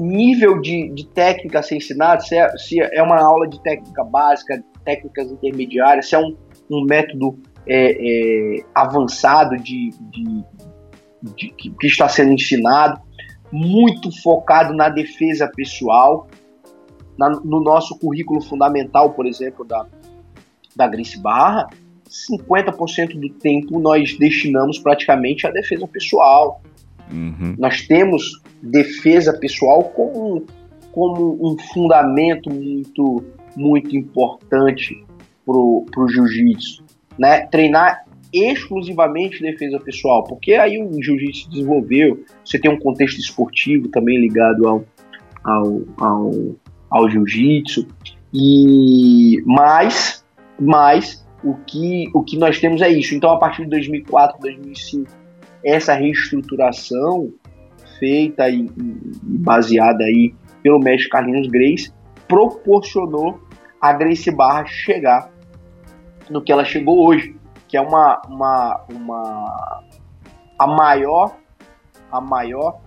nível 0.00 0.60
de, 0.60 0.88
de 0.90 1.06
técnica 1.06 1.60
a 1.60 1.62
ser 1.62 1.76
ensinado, 1.76 2.22
se 2.24 2.36
é, 2.36 2.48
se 2.56 2.80
é 2.80 3.02
uma 3.02 3.20
aula 3.20 3.48
de 3.48 3.60
técnica 3.62 4.04
básica, 4.04 4.62
técnicas 4.84 5.30
intermediárias, 5.30 6.08
se 6.08 6.14
é 6.14 6.18
um, 6.18 6.36
um 6.70 6.84
método 6.84 7.38
é, 7.66 8.56
é, 8.56 8.64
avançado 8.74 9.56
de, 9.56 9.90
de, 10.10 10.44
de, 11.22 11.48
que, 11.50 11.70
que 11.70 11.86
está 11.86 12.08
sendo 12.08 12.32
ensinado, 12.32 13.00
muito 13.52 14.10
focado 14.22 14.74
na 14.74 14.88
defesa 14.88 15.50
pessoal. 15.54 16.28
Na, 17.18 17.28
no 17.28 17.60
nosso 17.60 17.98
currículo 17.98 18.40
fundamental, 18.40 19.12
por 19.12 19.26
exemplo, 19.26 19.62
da, 19.64 19.86
da 20.74 20.86
Grace 20.86 21.18
Barra, 21.18 21.68
50% 22.08 23.20
do 23.20 23.28
tempo 23.34 23.78
nós 23.78 24.16
destinamos 24.18 24.78
praticamente 24.78 25.46
à 25.46 25.50
defesa 25.50 25.86
pessoal. 25.86 26.60
Uhum. 27.12 27.54
Nós 27.58 27.82
temos 27.82 28.42
defesa 28.62 29.32
pessoal 29.32 29.84
como, 29.84 30.44
como 30.92 31.38
um 31.40 31.56
fundamento 31.72 32.50
muito, 32.50 33.24
muito 33.56 33.96
importante 33.96 35.04
para 35.44 35.56
o 35.56 36.08
jiu-jitsu. 36.08 36.84
Né? 37.18 37.46
Treinar 37.46 38.04
exclusivamente 38.32 39.42
defesa 39.42 39.80
pessoal, 39.80 40.22
porque 40.24 40.54
aí 40.54 40.80
o 40.80 41.02
jiu-jitsu 41.02 41.50
desenvolveu, 41.50 42.24
você 42.44 42.58
tem 42.58 42.70
um 42.70 42.78
contexto 42.78 43.18
esportivo 43.18 43.88
também 43.88 44.20
ligado 44.20 44.68
ao, 44.68 44.84
ao, 45.42 45.82
ao, 45.98 46.30
ao 46.88 47.10
jiu-jitsu, 47.10 47.86
e 48.32 49.42
mais, 49.44 50.24
mais 50.58 51.26
o 51.42 51.54
que, 51.54 52.08
o 52.14 52.22
que 52.22 52.38
nós 52.38 52.60
temos 52.60 52.80
é 52.80 52.88
isso. 52.88 53.14
Então, 53.14 53.30
a 53.30 53.38
partir 53.38 53.64
de 53.64 53.70
2004, 53.70 54.40
2005, 54.40 55.10
essa 55.64 55.94
reestruturação 55.94 57.32
feita 57.98 58.48
e, 58.48 58.64
e 58.64 59.38
baseada 59.38 60.04
aí 60.04 60.34
pelo 60.62 60.78
mestre 60.78 61.08
Carlinhos 61.10 61.48
Grace 61.48 61.92
proporcionou 62.26 63.40
a 63.80 63.92
Grace 63.92 64.30
Barra 64.30 64.64
chegar 64.66 65.30
no 66.28 66.42
que 66.42 66.52
ela 66.52 66.64
chegou 66.64 67.06
hoje, 67.06 67.34
que 67.66 67.76
é 67.76 67.80
uma, 67.80 68.20
uma, 68.28 68.84
uma 68.88 69.84
a 70.58 70.66
maior 70.66 71.36
a 72.10 72.20
maior 72.20 72.80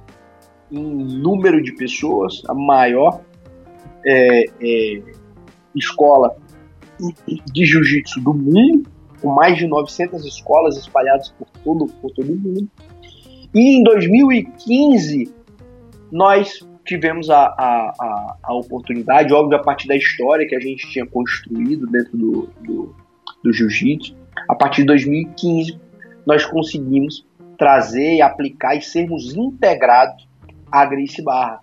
em 0.72 0.84
número 0.84 1.62
de 1.62 1.74
pessoas, 1.74 2.42
a 2.48 2.54
maior 2.54 3.22
é, 4.06 4.46
é, 4.62 5.04
escola 5.76 6.36
de 7.52 7.66
jiu-jitsu 7.66 8.22
do 8.22 8.34
mundo, 8.34 8.90
com 9.24 9.34
mais 9.34 9.58
de 9.58 9.66
900 9.66 10.26
escolas 10.26 10.78
espalhadas 10.78 11.30
por 11.30 11.48
todo, 11.64 11.86
por 11.86 12.12
todo 12.12 12.34
o 12.34 12.36
mundo. 12.36 12.70
E 13.54 13.78
em 13.78 13.84
2015, 13.84 15.34
nós 16.12 16.60
tivemos 16.86 17.30
a, 17.30 17.46
a, 17.46 17.94
a, 17.98 18.38
a, 18.44 18.54
oportunidade, 18.54 19.34
óbvio, 19.34 19.58
a 19.58 19.64
partir 19.64 19.88
da 19.88 19.96
história 19.96 20.46
que 20.46 20.54
a 20.54 20.60
gente 20.60 20.92
tinha 20.92 21.06
construído 21.06 21.88
dentro 21.88 22.18
do, 22.18 22.50
do, 22.60 22.96
do 23.42 23.54
jiu-jitsu, 23.54 24.14
a 24.50 24.56
partir 24.56 24.82
de 24.82 24.88
2015, 24.88 25.80
nós 26.26 26.46
conseguimos 26.46 27.26
trazer, 27.58 28.20
aplicar 28.22 28.76
e 28.76 28.82
sermos 28.82 29.34
integrados 29.34 30.28
à 30.70 30.86
Grace 30.86 31.22
Barra. 31.22 31.62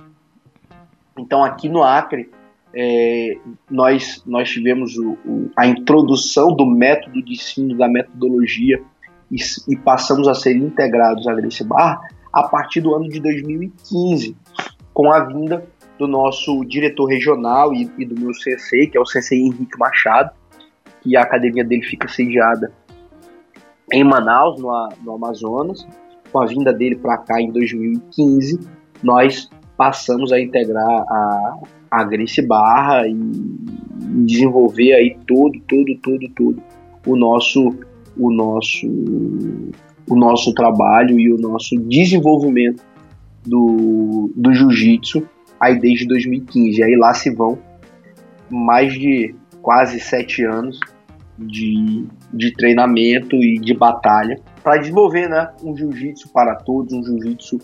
Então, 1.18 1.44
aqui 1.44 1.68
no 1.68 1.82
Acre, 1.82 2.30
é, 2.74 3.38
nós, 3.70 4.22
nós 4.26 4.48
tivemos 4.48 4.96
o, 4.96 5.12
o, 5.24 5.50
a 5.56 5.66
introdução 5.66 6.54
do 6.54 6.64
método 6.66 7.22
de 7.22 7.32
ensino, 7.32 7.76
da 7.76 7.88
metodologia, 7.88 8.82
e, 9.30 9.36
e, 9.68 9.76
passamos 9.76 10.26
a 10.26 10.34
ser 10.34 10.56
integrados 10.56 11.26
à 11.28 11.34
Grace 11.34 11.62
Bar 11.62 12.00
a 12.32 12.42
partir 12.44 12.80
do 12.80 12.94
ano 12.94 13.08
de 13.08 13.20
2015, 13.20 14.36
com 14.92 15.12
a 15.12 15.20
vinda 15.20 15.64
do 15.98 16.08
nosso 16.08 16.64
diretor 16.64 17.06
regional 17.06 17.72
e, 17.72 17.90
e 17.98 18.04
do 18.04 18.18
meu 18.18 18.34
sensei, 18.34 18.86
que 18.86 18.96
é 18.96 19.00
o 19.00 19.06
sensei 19.06 19.40
Henrique 19.40 19.78
Machado, 19.78 20.30
que 21.00 21.16
a 21.16 21.22
academia 21.22 21.64
dele 21.64 21.82
fica 21.82 22.08
sediada 22.08 22.72
em 23.92 24.04
Manaus, 24.04 24.60
no, 24.60 24.88
no 25.02 25.14
Amazonas. 25.14 25.86
Com 26.32 26.40
a 26.40 26.46
vinda 26.46 26.72
dele 26.72 26.96
para 26.96 27.18
cá 27.18 27.40
em 27.40 27.50
2015, 27.50 28.60
nós 29.02 29.50
passamos 29.76 30.32
a 30.32 30.40
integrar 30.40 31.02
a, 31.08 31.58
a 31.90 32.04
Grace 32.04 32.40
Barra 32.40 33.06
e 33.08 33.14
desenvolver 34.24 34.92
aí 34.94 35.16
todo, 35.26 35.58
todo, 35.66 35.96
todo, 36.02 36.28
todo 36.34 36.62
o 37.06 37.16
nosso, 37.16 37.74
o 38.16 38.30
nosso, 38.30 38.86
o 40.08 40.16
nosso 40.16 40.54
trabalho 40.54 41.18
e 41.18 41.32
o 41.32 41.38
nosso 41.38 41.76
desenvolvimento 41.80 42.82
do, 43.46 44.30
do 44.36 44.52
jiu-jitsu 44.52 45.26
aí 45.58 45.78
desde 45.78 46.06
2015. 46.06 46.82
Aí 46.82 46.96
lá 46.96 47.14
se 47.14 47.30
vão 47.30 47.58
mais 48.48 48.92
de 48.94 49.34
quase 49.62 50.00
sete 50.00 50.44
anos 50.44 50.78
de, 51.38 52.04
de 52.32 52.52
treinamento 52.52 53.36
e 53.36 53.58
de 53.58 53.74
batalha 53.74 54.38
para 54.62 54.76
desenvolver 54.76 55.28
né, 55.28 55.50
um 55.62 55.76
jiu-jitsu 55.76 56.30
para 56.32 56.54
todos, 56.56 56.92
um 56.92 57.02
jiu-jitsu 57.02 57.58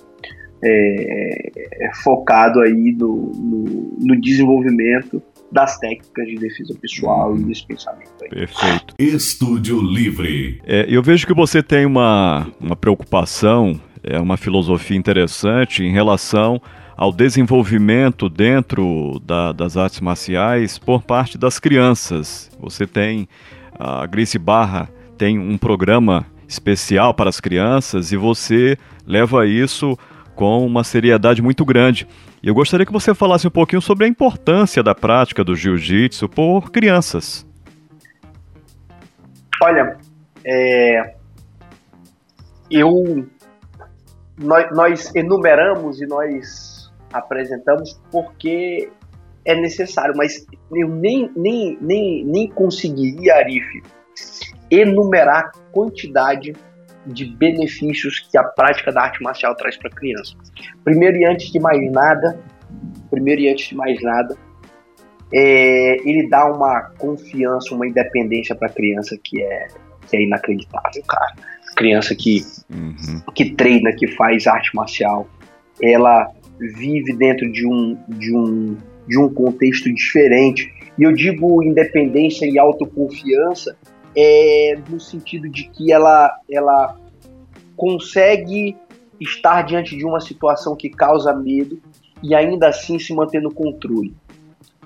é, 0.62 1.86
é, 1.86 1.94
focado 2.02 2.60
aí 2.60 2.92
no, 2.92 3.32
no, 3.34 3.96
no, 4.00 4.20
desenvolvimento 4.20 5.22
das 5.52 5.78
técnicas 5.78 6.26
de 6.26 6.36
defesa 6.36 6.74
pessoal 6.80 7.36
e 7.36 7.42
desse 7.44 7.66
pensamento. 7.66 8.10
Aí. 8.22 8.28
Perfeito. 8.30 8.94
Estúdio 8.98 9.80
Livre. 9.80 10.60
É, 10.66 10.86
eu 10.88 11.02
vejo 11.02 11.26
que 11.26 11.34
você 11.34 11.62
tem 11.62 11.86
uma, 11.86 12.50
uma 12.60 12.74
preocupação, 12.74 13.80
é 14.02 14.18
uma 14.18 14.36
filosofia 14.36 14.96
interessante 14.96 15.84
em 15.84 15.92
relação 15.92 16.60
ao 16.96 17.12
desenvolvimento 17.12 18.28
dentro 18.28 19.20
da, 19.24 19.52
das 19.52 19.76
artes 19.76 20.00
marciais 20.00 20.78
por 20.78 21.02
parte 21.02 21.36
das 21.36 21.60
crianças. 21.60 22.50
Você 22.58 22.86
tem, 22.86 23.28
a 23.78 24.06
Grace 24.06 24.38
Barra 24.38 24.88
tem 25.18 25.38
um 25.38 25.58
programa 25.58 26.26
especial 26.48 27.12
para 27.12 27.28
as 27.28 27.40
crianças 27.40 28.12
e 28.12 28.16
você 28.16 28.78
leva 29.06 29.46
isso 29.46 29.98
com 30.36 30.64
uma 30.64 30.84
seriedade 30.84 31.42
muito 31.42 31.64
grande. 31.64 32.06
Eu 32.42 32.54
gostaria 32.54 32.86
que 32.86 32.92
você 32.92 33.14
falasse 33.14 33.48
um 33.48 33.50
pouquinho 33.50 33.82
sobre 33.82 34.04
a 34.04 34.08
importância 34.08 34.82
da 34.82 34.94
prática 34.94 35.42
do 35.42 35.56
jiu-jitsu 35.56 36.28
por 36.28 36.70
crianças. 36.70 37.44
Olha, 39.60 39.96
é, 40.44 41.14
eu 42.70 43.26
nós, 44.38 44.66
nós 44.72 45.14
enumeramos 45.14 46.00
e 46.00 46.06
nós 46.06 46.92
apresentamos 47.12 47.98
porque 48.12 48.90
é 49.44 49.54
necessário, 49.54 50.14
mas 50.16 50.46
eu 50.72 50.88
nem, 50.88 51.30
nem, 51.34 51.78
nem, 51.80 52.24
nem 52.24 52.48
conseguiria, 52.50 53.36
Arif, 53.36 53.82
enumerar 54.70 55.46
a 55.46 55.52
quantidade 55.72 56.52
de 57.06 57.26
benefícios 57.26 58.20
que 58.30 58.36
a 58.36 58.42
prática 58.42 58.92
da 58.92 59.02
arte 59.02 59.22
marcial 59.22 59.54
traz 59.54 59.76
para 59.76 59.88
a 59.88 59.94
criança. 59.94 60.34
Primeiro 60.84 61.16
e 61.16 61.24
antes 61.24 61.50
de 61.50 61.60
mais 61.60 61.90
nada, 61.92 62.38
primeiro 63.10 63.40
e 63.42 63.48
antes 63.48 63.68
de 63.68 63.76
mais 63.76 64.00
nada, 64.02 64.36
é, 65.32 65.96
ele 66.08 66.28
dá 66.28 66.46
uma 66.50 66.90
confiança, 66.98 67.74
uma 67.74 67.86
independência 67.86 68.54
para 68.54 68.68
a 68.68 68.72
criança 68.72 69.18
que 69.22 69.42
é, 69.42 69.68
que 70.08 70.16
é 70.16 70.22
inacreditável, 70.22 71.02
cara. 71.08 71.34
Criança 71.76 72.14
que, 72.14 72.40
uhum. 72.70 73.20
que 73.34 73.50
treina, 73.50 73.92
que 73.92 74.06
faz 74.08 74.46
arte 74.46 74.74
marcial, 74.74 75.28
ela 75.82 76.30
vive 76.58 77.12
dentro 77.16 77.50
de 77.52 77.66
um, 77.66 77.98
de 78.08 78.34
um, 78.34 78.76
de 79.06 79.18
um 79.18 79.32
contexto 79.32 79.92
diferente. 79.92 80.72
E 80.98 81.02
eu 81.02 81.12
digo 81.12 81.62
independência 81.62 82.46
e 82.46 82.58
autoconfiança 82.58 83.76
é, 84.16 84.78
no 84.88 84.98
sentido 84.98 85.48
de 85.48 85.68
que 85.68 85.92
ela, 85.92 86.34
ela 86.50 86.96
consegue 87.76 88.76
estar 89.20 89.62
diante 89.62 89.96
de 89.96 90.04
uma 90.04 90.20
situação 90.20 90.74
que 90.74 90.88
causa 90.88 91.34
medo 91.34 91.78
e 92.22 92.34
ainda 92.34 92.68
assim 92.68 92.98
se 92.98 93.14
manter 93.14 93.42
no 93.42 93.52
controle. 93.52 94.14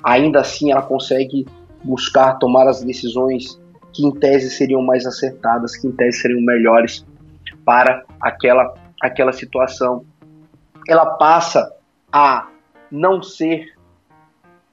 Ainda 0.03 0.41
assim 0.41 0.73
ela 0.73 0.83
consegue 0.83 1.47
buscar 1.85 2.35
tomar 2.35 2.67
as 2.67 2.83
decisões 2.83 3.61
que 3.93 4.05
em 4.05 4.11
tese 4.13 4.51
seriam 4.51 4.83
mais 4.83 5.07
acertadas, 5.07 5.77
que 5.77 5.87
em 5.87 5.93
tese 5.93 6.19
seriam 6.19 6.41
melhores 6.41 7.05
para 7.65 8.05
aquela, 8.21 8.75
aquela 9.01 9.33
situação. 9.33 10.05
Ela 10.89 11.07
passa 11.07 11.73
a 12.13 12.49
não 12.91 13.23
ser 13.23 13.75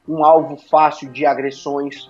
um 0.08 0.24
alvo 0.24 0.58
fácil 0.58 1.12
de 1.12 1.26
agressões, 1.26 2.10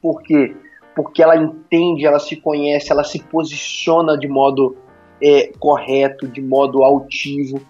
porque 0.00 0.54
porque 0.98 1.22
ela 1.22 1.36
entende, 1.36 2.04
ela 2.04 2.18
se 2.18 2.34
conhece, 2.34 2.90
ela 2.90 3.04
se 3.04 3.22
posiciona 3.22 4.18
de 4.18 4.26
modo 4.26 4.76
é, 5.22 5.52
correto, 5.56 6.26
de 6.26 6.42
modo 6.42 6.82
altivo. 6.82 7.60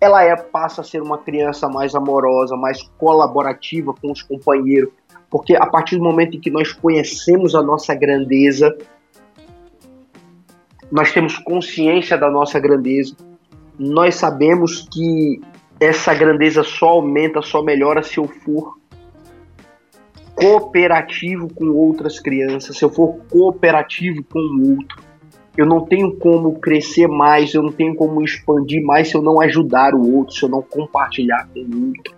Ela 0.00 0.22
é, 0.22 0.36
passa 0.36 0.82
a 0.82 0.84
ser 0.84 1.02
uma 1.02 1.18
criança 1.18 1.68
mais 1.68 1.96
amorosa, 1.96 2.54
mais 2.54 2.80
colaborativa 2.96 3.92
com 4.00 4.12
os 4.12 4.22
companheiros, 4.22 4.92
porque 5.28 5.56
a 5.56 5.66
partir 5.66 5.96
do 5.96 6.04
momento 6.04 6.36
em 6.36 6.40
que 6.40 6.52
nós 6.52 6.72
conhecemos 6.72 7.56
a 7.56 7.62
nossa 7.62 7.96
grandeza, 7.96 8.78
nós 10.88 11.10
temos 11.10 11.36
consciência 11.36 12.16
da 12.16 12.30
nossa 12.30 12.60
grandeza, 12.60 13.16
nós 13.76 14.14
sabemos 14.14 14.88
que 14.88 15.40
essa 15.80 16.14
grandeza 16.14 16.62
só 16.62 16.90
aumenta, 16.90 17.42
só 17.42 17.60
melhora 17.60 18.04
se 18.04 18.18
eu 18.18 18.28
for 18.28 18.77
cooperativo 20.38 21.52
com 21.52 21.66
outras 21.70 22.20
crianças, 22.20 22.76
se 22.76 22.84
eu 22.84 22.90
for 22.90 23.18
cooperativo 23.30 24.22
com 24.24 24.38
o 24.38 24.76
outro, 24.76 25.02
eu 25.56 25.66
não 25.66 25.84
tenho 25.84 26.16
como 26.16 26.60
crescer 26.60 27.08
mais, 27.08 27.52
eu 27.52 27.62
não 27.62 27.72
tenho 27.72 27.94
como 27.96 28.22
expandir 28.22 28.80
mais 28.84 29.08
se 29.08 29.16
eu 29.16 29.22
não 29.22 29.40
ajudar 29.40 29.92
o 29.92 30.16
outro, 30.16 30.34
se 30.34 30.44
eu 30.44 30.48
não 30.48 30.62
compartilhar 30.62 31.48
com 31.52 31.60
o 31.60 31.88
outro. 31.88 32.16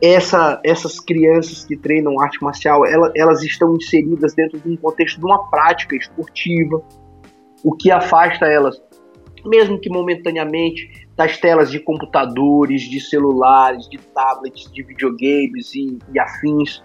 Essa, 0.00 0.60
essas 0.64 1.00
crianças 1.00 1.64
que 1.64 1.76
treinam 1.76 2.20
arte 2.20 2.40
marcial, 2.40 2.86
elas, 2.86 3.10
elas 3.16 3.42
estão 3.42 3.74
inseridas 3.74 4.34
dentro 4.34 4.60
de 4.60 4.68
um 4.68 4.76
contexto 4.76 5.18
de 5.18 5.24
uma 5.24 5.50
prática 5.50 5.96
esportiva, 5.96 6.80
o 7.64 7.74
que 7.74 7.90
afasta 7.90 8.46
elas, 8.46 8.80
mesmo 9.44 9.80
que 9.80 9.88
momentaneamente, 9.88 11.05
das 11.16 11.38
telas 11.38 11.70
de 11.70 11.80
computadores, 11.80 12.82
de 12.82 13.00
celulares, 13.00 13.88
de 13.88 13.98
tablets, 13.98 14.70
de 14.70 14.82
videogames 14.82 15.74
e, 15.74 15.98
e 16.12 16.20
afins. 16.20 16.84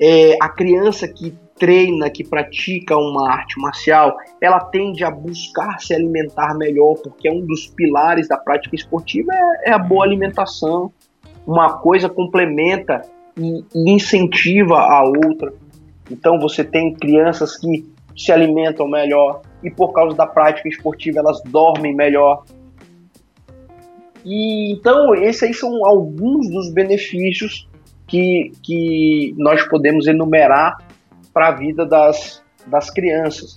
É, 0.00 0.36
a 0.40 0.48
criança 0.48 1.08
que 1.08 1.36
treina, 1.58 2.10
que 2.10 2.24
pratica 2.24 2.96
uma 2.96 3.30
arte 3.30 3.60
marcial, 3.60 4.16
ela 4.40 4.60
tende 4.60 5.04
a 5.04 5.10
buscar 5.10 5.78
se 5.80 5.94
alimentar 5.94 6.54
melhor, 6.56 6.94
porque 7.02 7.28
é 7.28 7.32
um 7.32 7.44
dos 7.44 7.66
pilares 7.68 8.28
da 8.28 8.36
prática 8.36 8.74
esportiva 8.74 9.32
é, 9.32 9.70
é 9.70 9.72
a 9.72 9.78
boa 9.78 10.04
alimentação. 10.04 10.92
Uma 11.46 11.78
coisa 11.78 12.08
complementa 12.08 13.02
e, 13.36 13.64
e 13.74 13.90
incentiva 13.90 14.78
a 14.78 15.02
outra. 15.04 15.52
Então 16.10 16.38
você 16.38 16.64
tem 16.64 16.94
crianças 16.94 17.56
que 17.56 17.90
se 18.16 18.30
alimentam 18.30 18.88
melhor 18.88 19.42
e 19.62 19.70
por 19.70 19.92
causa 19.92 20.16
da 20.16 20.26
prática 20.26 20.68
esportiva 20.68 21.20
elas 21.20 21.40
dormem 21.44 21.94
melhor, 21.94 22.44
e 24.24 24.72
então, 24.72 25.14
esses 25.14 25.42
aí 25.42 25.54
são 25.54 25.84
alguns 25.84 26.50
dos 26.50 26.72
benefícios 26.72 27.68
que, 28.06 28.52
que 28.62 29.34
nós 29.36 29.62
podemos 29.68 30.06
enumerar 30.06 30.78
para 31.32 31.48
a 31.48 31.52
vida 31.52 31.86
das, 31.86 32.42
das 32.66 32.90
crianças. 32.90 33.56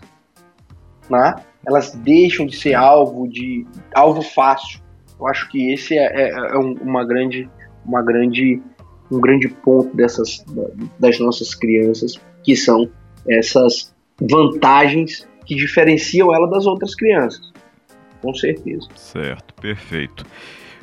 Né? 1.09 1.36
Elas 1.68 1.91
deixam 1.91 2.45
de 2.45 2.55
ser 2.55 2.74
alvo 2.74 3.28
de 3.28 3.66
alvo 3.93 4.22
fácil. 4.22 4.80
Eu 5.20 5.28
acho 5.28 5.49
que 5.49 5.72
esse 5.74 5.97
é, 5.97 6.05
é, 6.05 6.30
é 6.30 6.57
uma 6.57 7.05
grande, 7.05 7.49
uma 7.86 8.01
grande, 8.01 8.61
um 9.11 9.20
grande 9.20 9.47
ponto 9.47 9.95
dessas 9.95 10.43
das 10.99 11.20
nossas 11.20 11.53
crianças, 11.53 12.20
que 12.43 12.55
são 12.55 12.89
essas 13.28 13.93
vantagens 14.20 15.28
que 15.45 15.55
diferenciam 15.55 16.34
ela 16.34 16.49
das 16.49 16.66
outras 16.66 16.95
crianças 16.95 17.53
com 18.26 18.34
certeza. 18.34 18.88
Certo, 18.95 19.53
perfeito. 19.61 20.26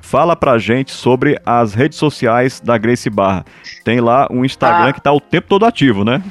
Fala 0.01 0.37
pra 0.37 0.59
gente 0.59 0.93
sobre 0.93 1.41
as 1.45 1.75
redes 1.75 1.99
sociais 1.99 2.61
da 2.61 2.79
Grace 2.79 3.11
Barra. 3.11 3.45
Tem 3.85 4.01
lá 4.01 4.29
um 4.31 4.45
Instagram 4.45 4.91
ah, 4.91 4.93
que 4.93 5.01
tá 5.01 5.13
o 5.13 5.21
tempo 5.21 5.49
todo 5.49 5.65
ativo, 5.65 6.05
né? 6.05 6.23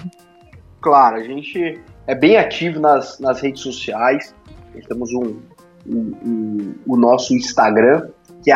Claro, 0.80 1.18
a 1.18 1.24
gente 1.24 1.82
é 2.08 2.16
bem 2.16 2.38
ativo 2.38 2.80
nas, 2.80 3.20
nas 3.20 3.42
redes 3.42 3.62
sociais. 3.62 4.34
Temos 4.88 5.12
um, 5.14 5.40
um, 5.86 6.16
um, 6.26 6.76
o 6.88 6.96
nosso 6.96 7.36
Instagram, 7.36 8.08
que 8.42 8.52
é 8.52 8.56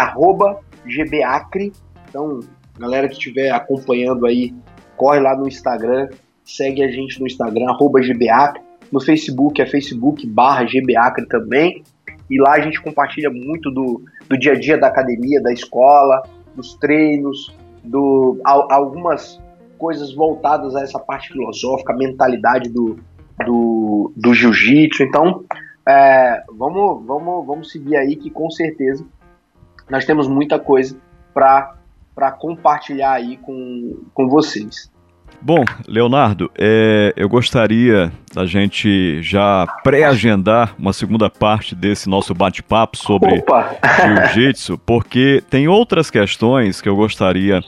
GBAcre. 0.85 1.73
Então, 2.07 2.39
galera 2.79 3.07
que 3.07 3.15
estiver 3.15 3.51
acompanhando 3.51 4.25
aí, 4.25 4.53
corre 4.95 5.19
lá 5.19 5.35
no 5.35 5.47
Instagram, 5.47 6.07
segue 6.43 6.83
a 6.83 6.87
gente 6.89 7.19
no 7.19 7.27
Instagram, 7.27 7.65
GBAcre. 8.01 8.61
No 8.91 9.01
Facebook 9.01 9.61
é 9.61 9.65
Facebook 9.65 10.25
barra 10.27 10.63
GBAcre 10.63 11.27
também. 11.27 11.83
E 12.29 12.39
lá 12.39 12.53
a 12.53 12.59
gente 12.59 12.81
compartilha 12.81 13.29
muito 13.29 13.69
do, 13.71 14.01
do 14.27 14.37
dia 14.37 14.53
a 14.53 14.59
dia 14.59 14.77
da 14.77 14.87
academia, 14.87 15.41
da 15.41 15.53
escola, 15.53 16.23
dos 16.55 16.75
treinos, 16.75 17.55
do, 17.83 18.39
algumas 18.43 19.39
coisas 19.77 20.13
voltadas 20.13 20.75
a 20.75 20.81
essa 20.81 20.99
parte 20.99 21.29
filosófica, 21.29 21.93
a 21.93 21.95
mentalidade 21.95 22.69
do, 22.69 22.97
do, 23.45 24.11
do 24.15 24.33
jiu-jitsu. 24.33 25.03
Então, 25.03 25.43
é, 25.87 26.43
vamos, 26.51 27.05
vamos, 27.05 27.45
vamos 27.45 27.71
seguir 27.71 27.95
aí 27.95 28.15
que 28.15 28.29
com 28.29 28.49
certeza 28.49 29.05
nós 29.89 30.05
temos 30.05 30.27
muita 30.27 30.57
coisa 30.57 30.97
para 31.33 32.31
compartilhar 32.39 33.13
aí 33.13 33.37
com, 33.37 33.99
com 34.13 34.27
vocês. 34.27 34.91
Bom, 35.45 35.63
Leonardo, 35.87 36.49
é, 36.57 37.13
eu 37.15 37.29
gostaria 37.29 38.11
da 38.33 38.47
gente 38.47 39.21
já 39.21 39.67
pré-agendar 39.83 40.73
uma 40.75 40.91
segunda 40.91 41.29
parte 41.29 41.75
desse 41.75 42.09
nosso 42.09 42.33
bate-papo 42.33 42.97
sobre 42.97 43.43
jiu-jitsu, 44.33 44.75
porque 44.79 45.43
tem 45.47 45.67
outras 45.67 46.09
questões 46.09 46.81
que 46.81 46.89
eu 46.89 46.95
gostaria 46.95 47.61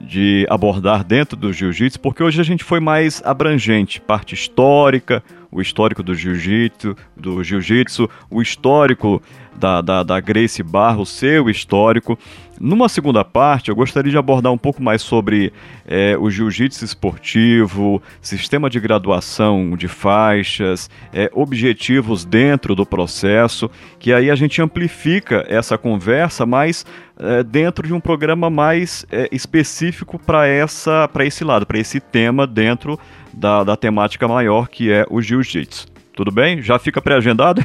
de 0.00 0.46
abordar 0.48 1.02
dentro 1.02 1.36
do 1.36 1.52
jiu-jitsu, 1.52 1.98
porque 1.98 2.22
hoje 2.22 2.40
a 2.40 2.44
gente 2.44 2.62
foi 2.62 2.78
mais 2.78 3.20
abrangente, 3.24 4.00
parte 4.00 4.32
histórica, 4.36 5.20
o 5.56 5.62
histórico 5.62 6.02
do 6.02 6.14
jiu-jitsu, 6.14 6.94
do 7.16 7.42
jiu-jitsu, 7.42 8.10
o 8.30 8.42
histórico 8.42 9.22
da, 9.56 9.80
da, 9.80 10.02
da 10.02 10.20
Grace 10.20 10.62
Barra, 10.62 10.98
o 10.98 11.06
seu 11.06 11.48
histórico. 11.48 12.18
Numa 12.60 12.90
segunda 12.90 13.24
parte, 13.24 13.70
eu 13.70 13.74
gostaria 13.74 14.10
de 14.10 14.18
abordar 14.18 14.52
um 14.52 14.58
pouco 14.58 14.82
mais 14.82 15.00
sobre 15.00 15.54
é, 15.86 16.14
o 16.18 16.30
jiu-jitsu 16.30 16.84
esportivo, 16.84 18.02
sistema 18.20 18.68
de 18.68 18.78
graduação 18.78 19.74
de 19.78 19.88
faixas, 19.88 20.90
é, 21.10 21.30
objetivos 21.32 22.26
dentro 22.26 22.74
do 22.74 22.84
processo, 22.84 23.70
que 23.98 24.12
aí 24.12 24.30
a 24.30 24.34
gente 24.34 24.60
amplifica 24.60 25.42
essa 25.48 25.78
conversa, 25.78 26.44
mas 26.44 26.84
é, 27.18 27.42
dentro 27.42 27.86
de 27.86 27.94
um 27.94 28.00
programa 28.00 28.50
mais 28.50 29.06
é, 29.10 29.26
específico 29.32 30.18
para 30.18 30.46
esse 30.48 31.44
lado, 31.44 31.64
para 31.64 31.78
esse 31.78 31.98
tema 31.98 32.46
dentro 32.46 32.98
da, 33.36 33.62
da 33.62 33.76
temática 33.76 34.26
maior 34.26 34.68
que 34.68 34.90
é 34.90 35.04
o 35.10 35.20
jiu-jitsu. 35.20 35.86
Tudo 36.14 36.32
bem? 36.32 36.62
Já 36.62 36.78
fica 36.78 37.00
pré-agendado? 37.00 37.64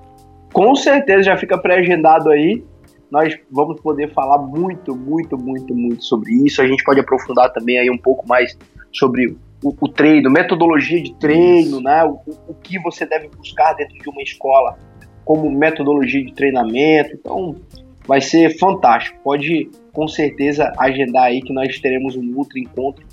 Com 0.52 0.74
certeza 0.74 1.22
já 1.22 1.36
fica 1.36 1.56
pré-agendado 1.56 2.28
aí 2.28 2.62
nós 3.12 3.38
vamos 3.50 3.78
poder 3.82 4.10
falar 4.14 4.38
muito, 4.38 4.96
muito, 4.96 5.36
muito, 5.36 5.74
muito 5.74 6.02
sobre 6.02 6.32
isso. 6.46 6.62
A 6.62 6.66
gente 6.66 6.82
pode 6.82 6.98
aprofundar 6.98 7.52
também 7.52 7.78
aí 7.78 7.90
um 7.90 7.98
pouco 7.98 8.26
mais 8.26 8.56
sobre 8.90 9.36
o, 9.62 9.76
o 9.78 9.86
treino, 9.86 10.30
metodologia 10.30 11.02
de 11.02 11.14
treino, 11.16 11.78
né? 11.78 12.02
O, 12.04 12.18
o, 12.48 12.54
que 12.54 12.78
você 12.78 13.04
deve 13.04 13.28
buscar 13.28 13.74
dentro 13.74 13.98
de 13.98 14.08
uma 14.08 14.22
escola 14.22 14.78
como 15.26 15.50
metodologia 15.50 16.24
de 16.24 16.32
treinamento. 16.32 17.10
Então, 17.12 17.54
vai 18.06 18.22
ser 18.22 18.58
fantástico. 18.58 19.18
Pode 19.22 19.68
com 19.92 20.08
certeza 20.08 20.72
agendar 20.78 21.24
aí 21.24 21.42
que 21.42 21.52
nós 21.52 21.78
teremos 21.80 22.16
um 22.16 22.34
outro 22.34 22.58
encontro 22.58 23.04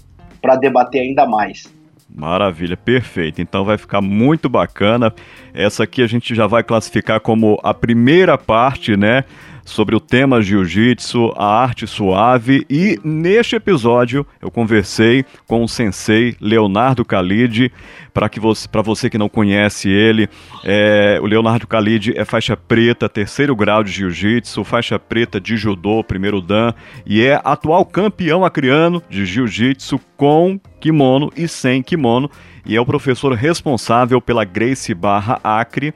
para 0.41 0.55
debater 0.55 1.01
ainda 1.01 1.25
mais. 1.25 1.65
Maravilha, 2.13 2.75
perfeito. 2.75 3.41
Então 3.41 3.63
vai 3.63 3.77
ficar 3.77 4.01
muito 4.01 4.49
bacana. 4.49 5.13
Essa 5.53 5.83
aqui 5.83 6.01
a 6.01 6.07
gente 6.07 6.33
já 6.33 6.47
vai 6.47 6.63
classificar 6.63 7.19
como 7.19 7.59
a 7.63 7.73
primeira 7.73 8.37
parte, 8.37 8.97
né? 8.97 9.23
Sobre 9.69 9.95
o 9.95 9.99
tema 9.99 10.41
jiu-jitsu, 10.41 11.31
a 11.37 11.45
arte 11.45 11.85
suave 11.85 12.65
e 12.69 12.99
neste 13.03 13.55
episódio 13.55 14.25
eu 14.41 14.49
conversei 14.49 15.23
com 15.47 15.63
o 15.63 15.67
sensei 15.67 16.35
Leonardo 16.41 17.03
Khalid. 17.03 17.71
Para 18.13 18.27
que 18.27 18.39
você, 18.39 18.67
para 18.67 18.81
você 18.81 19.09
que 19.09 19.17
não 19.17 19.29
conhece 19.29 19.87
ele, 19.87 20.27
é, 20.65 21.19
o 21.21 21.25
Leonardo 21.25 21.67
Khalid 21.67 22.13
é 22.17 22.25
faixa 22.25 22.57
preta, 22.57 23.07
terceiro 23.07 23.55
grau 23.55 23.83
de 23.83 23.91
jiu-jitsu, 23.91 24.63
faixa 24.63 24.97
preta 24.97 25.39
de 25.39 25.55
judô, 25.55 26.03
primeiro 26.03 26.41
dan, 26.41 26.73
e 27.05 27.21
é 27.21 27.39
atual 27.43 27.85
campeão 27.85 28.43
acriano 28.43 29.01
de 29.09 29.25
jiu-jitsu 29.25 29.99
com 30.17 30.59
kimono 30.79 31.31
e 31.35 31.47
sem 31.47 31.83
kimono, 31.83 32.29
e 32.65 32.75
é 32.75 32.81
o 32.81 32.85
professor 32.85 33.33
responsável 33.33 34.19
pela 34.19 34.43
Grace 34.43 34.93
Barra 34.93 35.39
Acre 35.43 35.93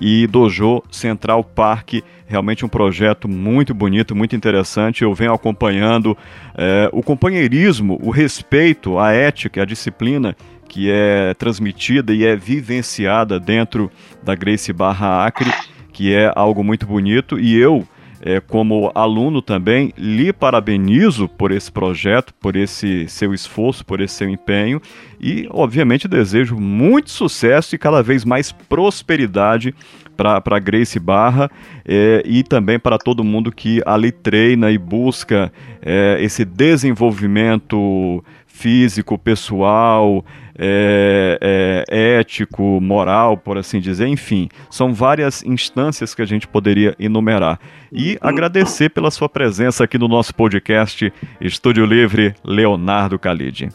e 0.00 0.26
Dojo 0.26 0.82
Central 0.90 1.42
Park. 1.42 1.94
Realmente 2.26 2.64
um 2.64 2.68
projeto 2.68 3.28
muito 3.28 3.72
bonito, 3.72 4.14
muito 4.14 4.34
interessante. 4.34 5.02
Eu 5.02 5.14
venho 5.14 5.32
acompanhando 5.32 6.16
é, 6.56 6.90
o 6.92 7.02
companheirismo, 7.02 7.98
o 8.02 8.10
respeito, 8.10 8.98
a 8.98 9.12
ética, 9.12 9.62
a 9.62 9.64
disciplina 9.64 10.36
que 10.68 10.90
é 10.90 11.32
transmitida 11.34 12.12
e 12.12 12.24
é 12.24 12.34
vivenciada 12.34 13.38
dentro 13.38 13.90
da 14.22 14.34
Grace 14.34 14.72
Barra 14.72 15.24
Acre, 15.24 15.52
que 15.92 16.12
é 16.12 16.32
algo 16.34 16.64
muito 16.64 16.84
bonito. 16.84 17.38
E 17.38 17.56
eu 17.56 17.86
é, 18.20 18.40
como 18.40 18.90
aluno 18.94 19.42
também, 19.42 19.92
lhe 19.96 20.32
parabenizo 20.32 21.28
por 21.28 21.52
esse 21.52 21.70
projeto, 21.70 22.32
por 22.34 22.56
esse 22.56 23.08
seu 23.08 23.34
esforço, 23.34 23.84
por 23.84 24.00
esse 24.00 24.14
seu 24.14 24.28
empenho 24.28 24.80
e, 25.20 25.46
obviamente, 25.50 26.08
desejo 26.08 26.56
muito 26.56 27.10
sucesso 27.10 27.74
e 27.74 27.78
cada 27.78 28.02
vez 28.02 28.24
mais 28.24 28.52
prosperidade 28.52 29.74
para 30.16 30.58
Grace 30.58 30.98
Barra 30.98 31.50
é, 31.84 32.22
e 32.24 32.42
também 32.42 32.78
para 32.78 32.98
todo 32.98 33.22
mundo 33.22 33.52
que 33.52 33.82
ali 33.84 34.10
treina 34.10 34.70
e 34.70 34.78
busca 34.78 35.52
é, 35.82 36.16
esse 36.20 36.44
desenvolvimento 36.44 38.24
físico, 38.46 39.18
pessoal, 39.18 40.24
é, 40.58 41.84
é, 41.88 42.18
ético, 42.18 42.80
moral, 42.80 43.36
por 43.36 43.58
assim 43.58 43.78
dizer, 43.80 44.06
enfim, 44.06 44.48
são 44.70 44.94
várias 44.94 45.44
instâncias 45.44 46.14
que 46.14 46.22
a 46.22 46.24
gente 46.24 46.48
poderia 46.48 46.94
enumerar. 46.98 47.60
E 47.92 48.16
agradecer 48.20 48.88
pela 48.88 49.10
sua 49.10 49.28
presença 49.28 49.84
aqui 49.84 49.98
no 49.98 50.08
nosso 50.08 50.34
podcast 50.34 51.12
Estúdio 51.40 51.84
Livre, 51.84 52.34
Leonardo 52.42 53.16
Khalid. 53.16 53.68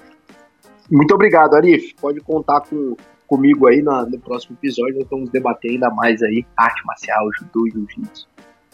Muito 0.91 1.13
obrigado, 1.13 1.53
Arif. 1.53 1.93
Pode 2.01 2.19
contar 2.19 2.61
com, 2.61 2.97
comigo 3.31 3.65
aí 3.65 3.81
no, 3.81 4.19
próximo 4.19 4.57
episódio. 4.59 4.99
Nós 4.99 5.07
vamos 5.09 5.29
debater 5.29 5.71
ainda 5.71 5.89
mais 5.89 6.21
aí 6.21 6.45
arte 6.57 6.85
marcial, 6.85 7.29
judô, 7.39 7.65
jiu-jitsu 7.69 8.27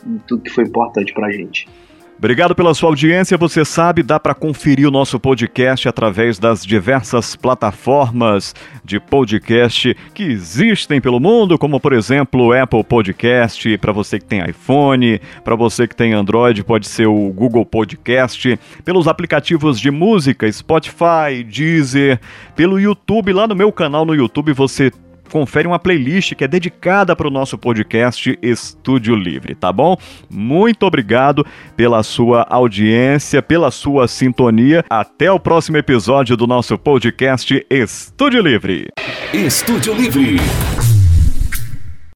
e 0.08 0.20
tudo 0.28 0.42
que 0.42 0.50
foi 0.50 0.64
importante 0.64 1.14
pra 1.14 1.30
gente. 1.30 1.70
Obrigado 2.18 2.56
pela 2.56 2.74
sua 2.74 2.90
audiência. 2.90 3.38
Você 3.38 3.64
sabe, 3.64 4.02
dá 4.02 4.20
para 4.20 4.34
conferir 4.34 4.88
o 4.88 4.92
nosso 4.92 5.20
podcast 5.20 5.88
através 5.88 6.40
das 6.40 6.66
diversas 6.66 7.36
plataformas 7.36 8.56
de 8.84 9.00
podcast 9.00 9.96
que 10.16 10.24
existem 10.24 11.00
pelo 11.00 11.20
mundo, 11.20 11.60
como 11.60 11.80
por 11.80 11.94
exemplo 11.94 12.48
o 12.48 12.54
Apple 12.54 12.84
Podcast, 12.84 13.78
para 13.78 13.92
você 13.92 14.18
que 14.18 14.26
tem 14.26 14.44
iPhone, 14.50 15.22
para 15.44 15.56
você 15.56 15.88
que 15.88 15.96
tem 15.96 16.14
Android, 16.14 16.64
pode 16.64 16.88
ser 16.88 17.08
o 17.08 17.30
Google 17.30 17.66
Podcast, 17.66 18.60
pelos 18.84 19.08
aplicativos 19.08 19.80
de 19.80 19.92
música, 19.92 20.52
Spotify, 20.52 21.44
Deezer, 21.48 22.20
pelo 22.56 22.80
YouTube, 22.80 23.32
lá 23.32 23.48
no 23.48 23.56
meu 23.56 23.72
canal 23.72 24.06
no 24.06 24.16
YouTube 24.16 24.54
você 24.54 24.92
confere 25.28 25.68
uma 25.68 25.80
playlist 25.80 26.34
que 26.36 26.44
é 26.44 26.48
dedicada 26.48 27.16
para 27.16 27.28
o 27.28 27.32
nosso 27.32 27.58
podcast 27.58 28.38
Estúdio 28.42 29.16
Livre, 29.16 29.56
tá 29.56 29.72
bom? 29.72 29.98
Muito 30.30 30.84
obrigado 30.86 31.46
pela 31.76 32.02
sua 32.04 32.46
audiência, 32.50 33.42
pela 33.42 33.72
sua 33.72 34.08
sintonia. 34.08 34.84
Até 34.90 35.32
o 35.32 35.40
próximo 35.40 35.78
episódio 35.78 36.36
do 36.38 36.48
nosso 36.48 36.78
podcast 36.78 37.66
Estúdio 37.70 38.42
Livre. 38.42 38.88
Estúdio 39.34 39.94
Livre 39.94 40.38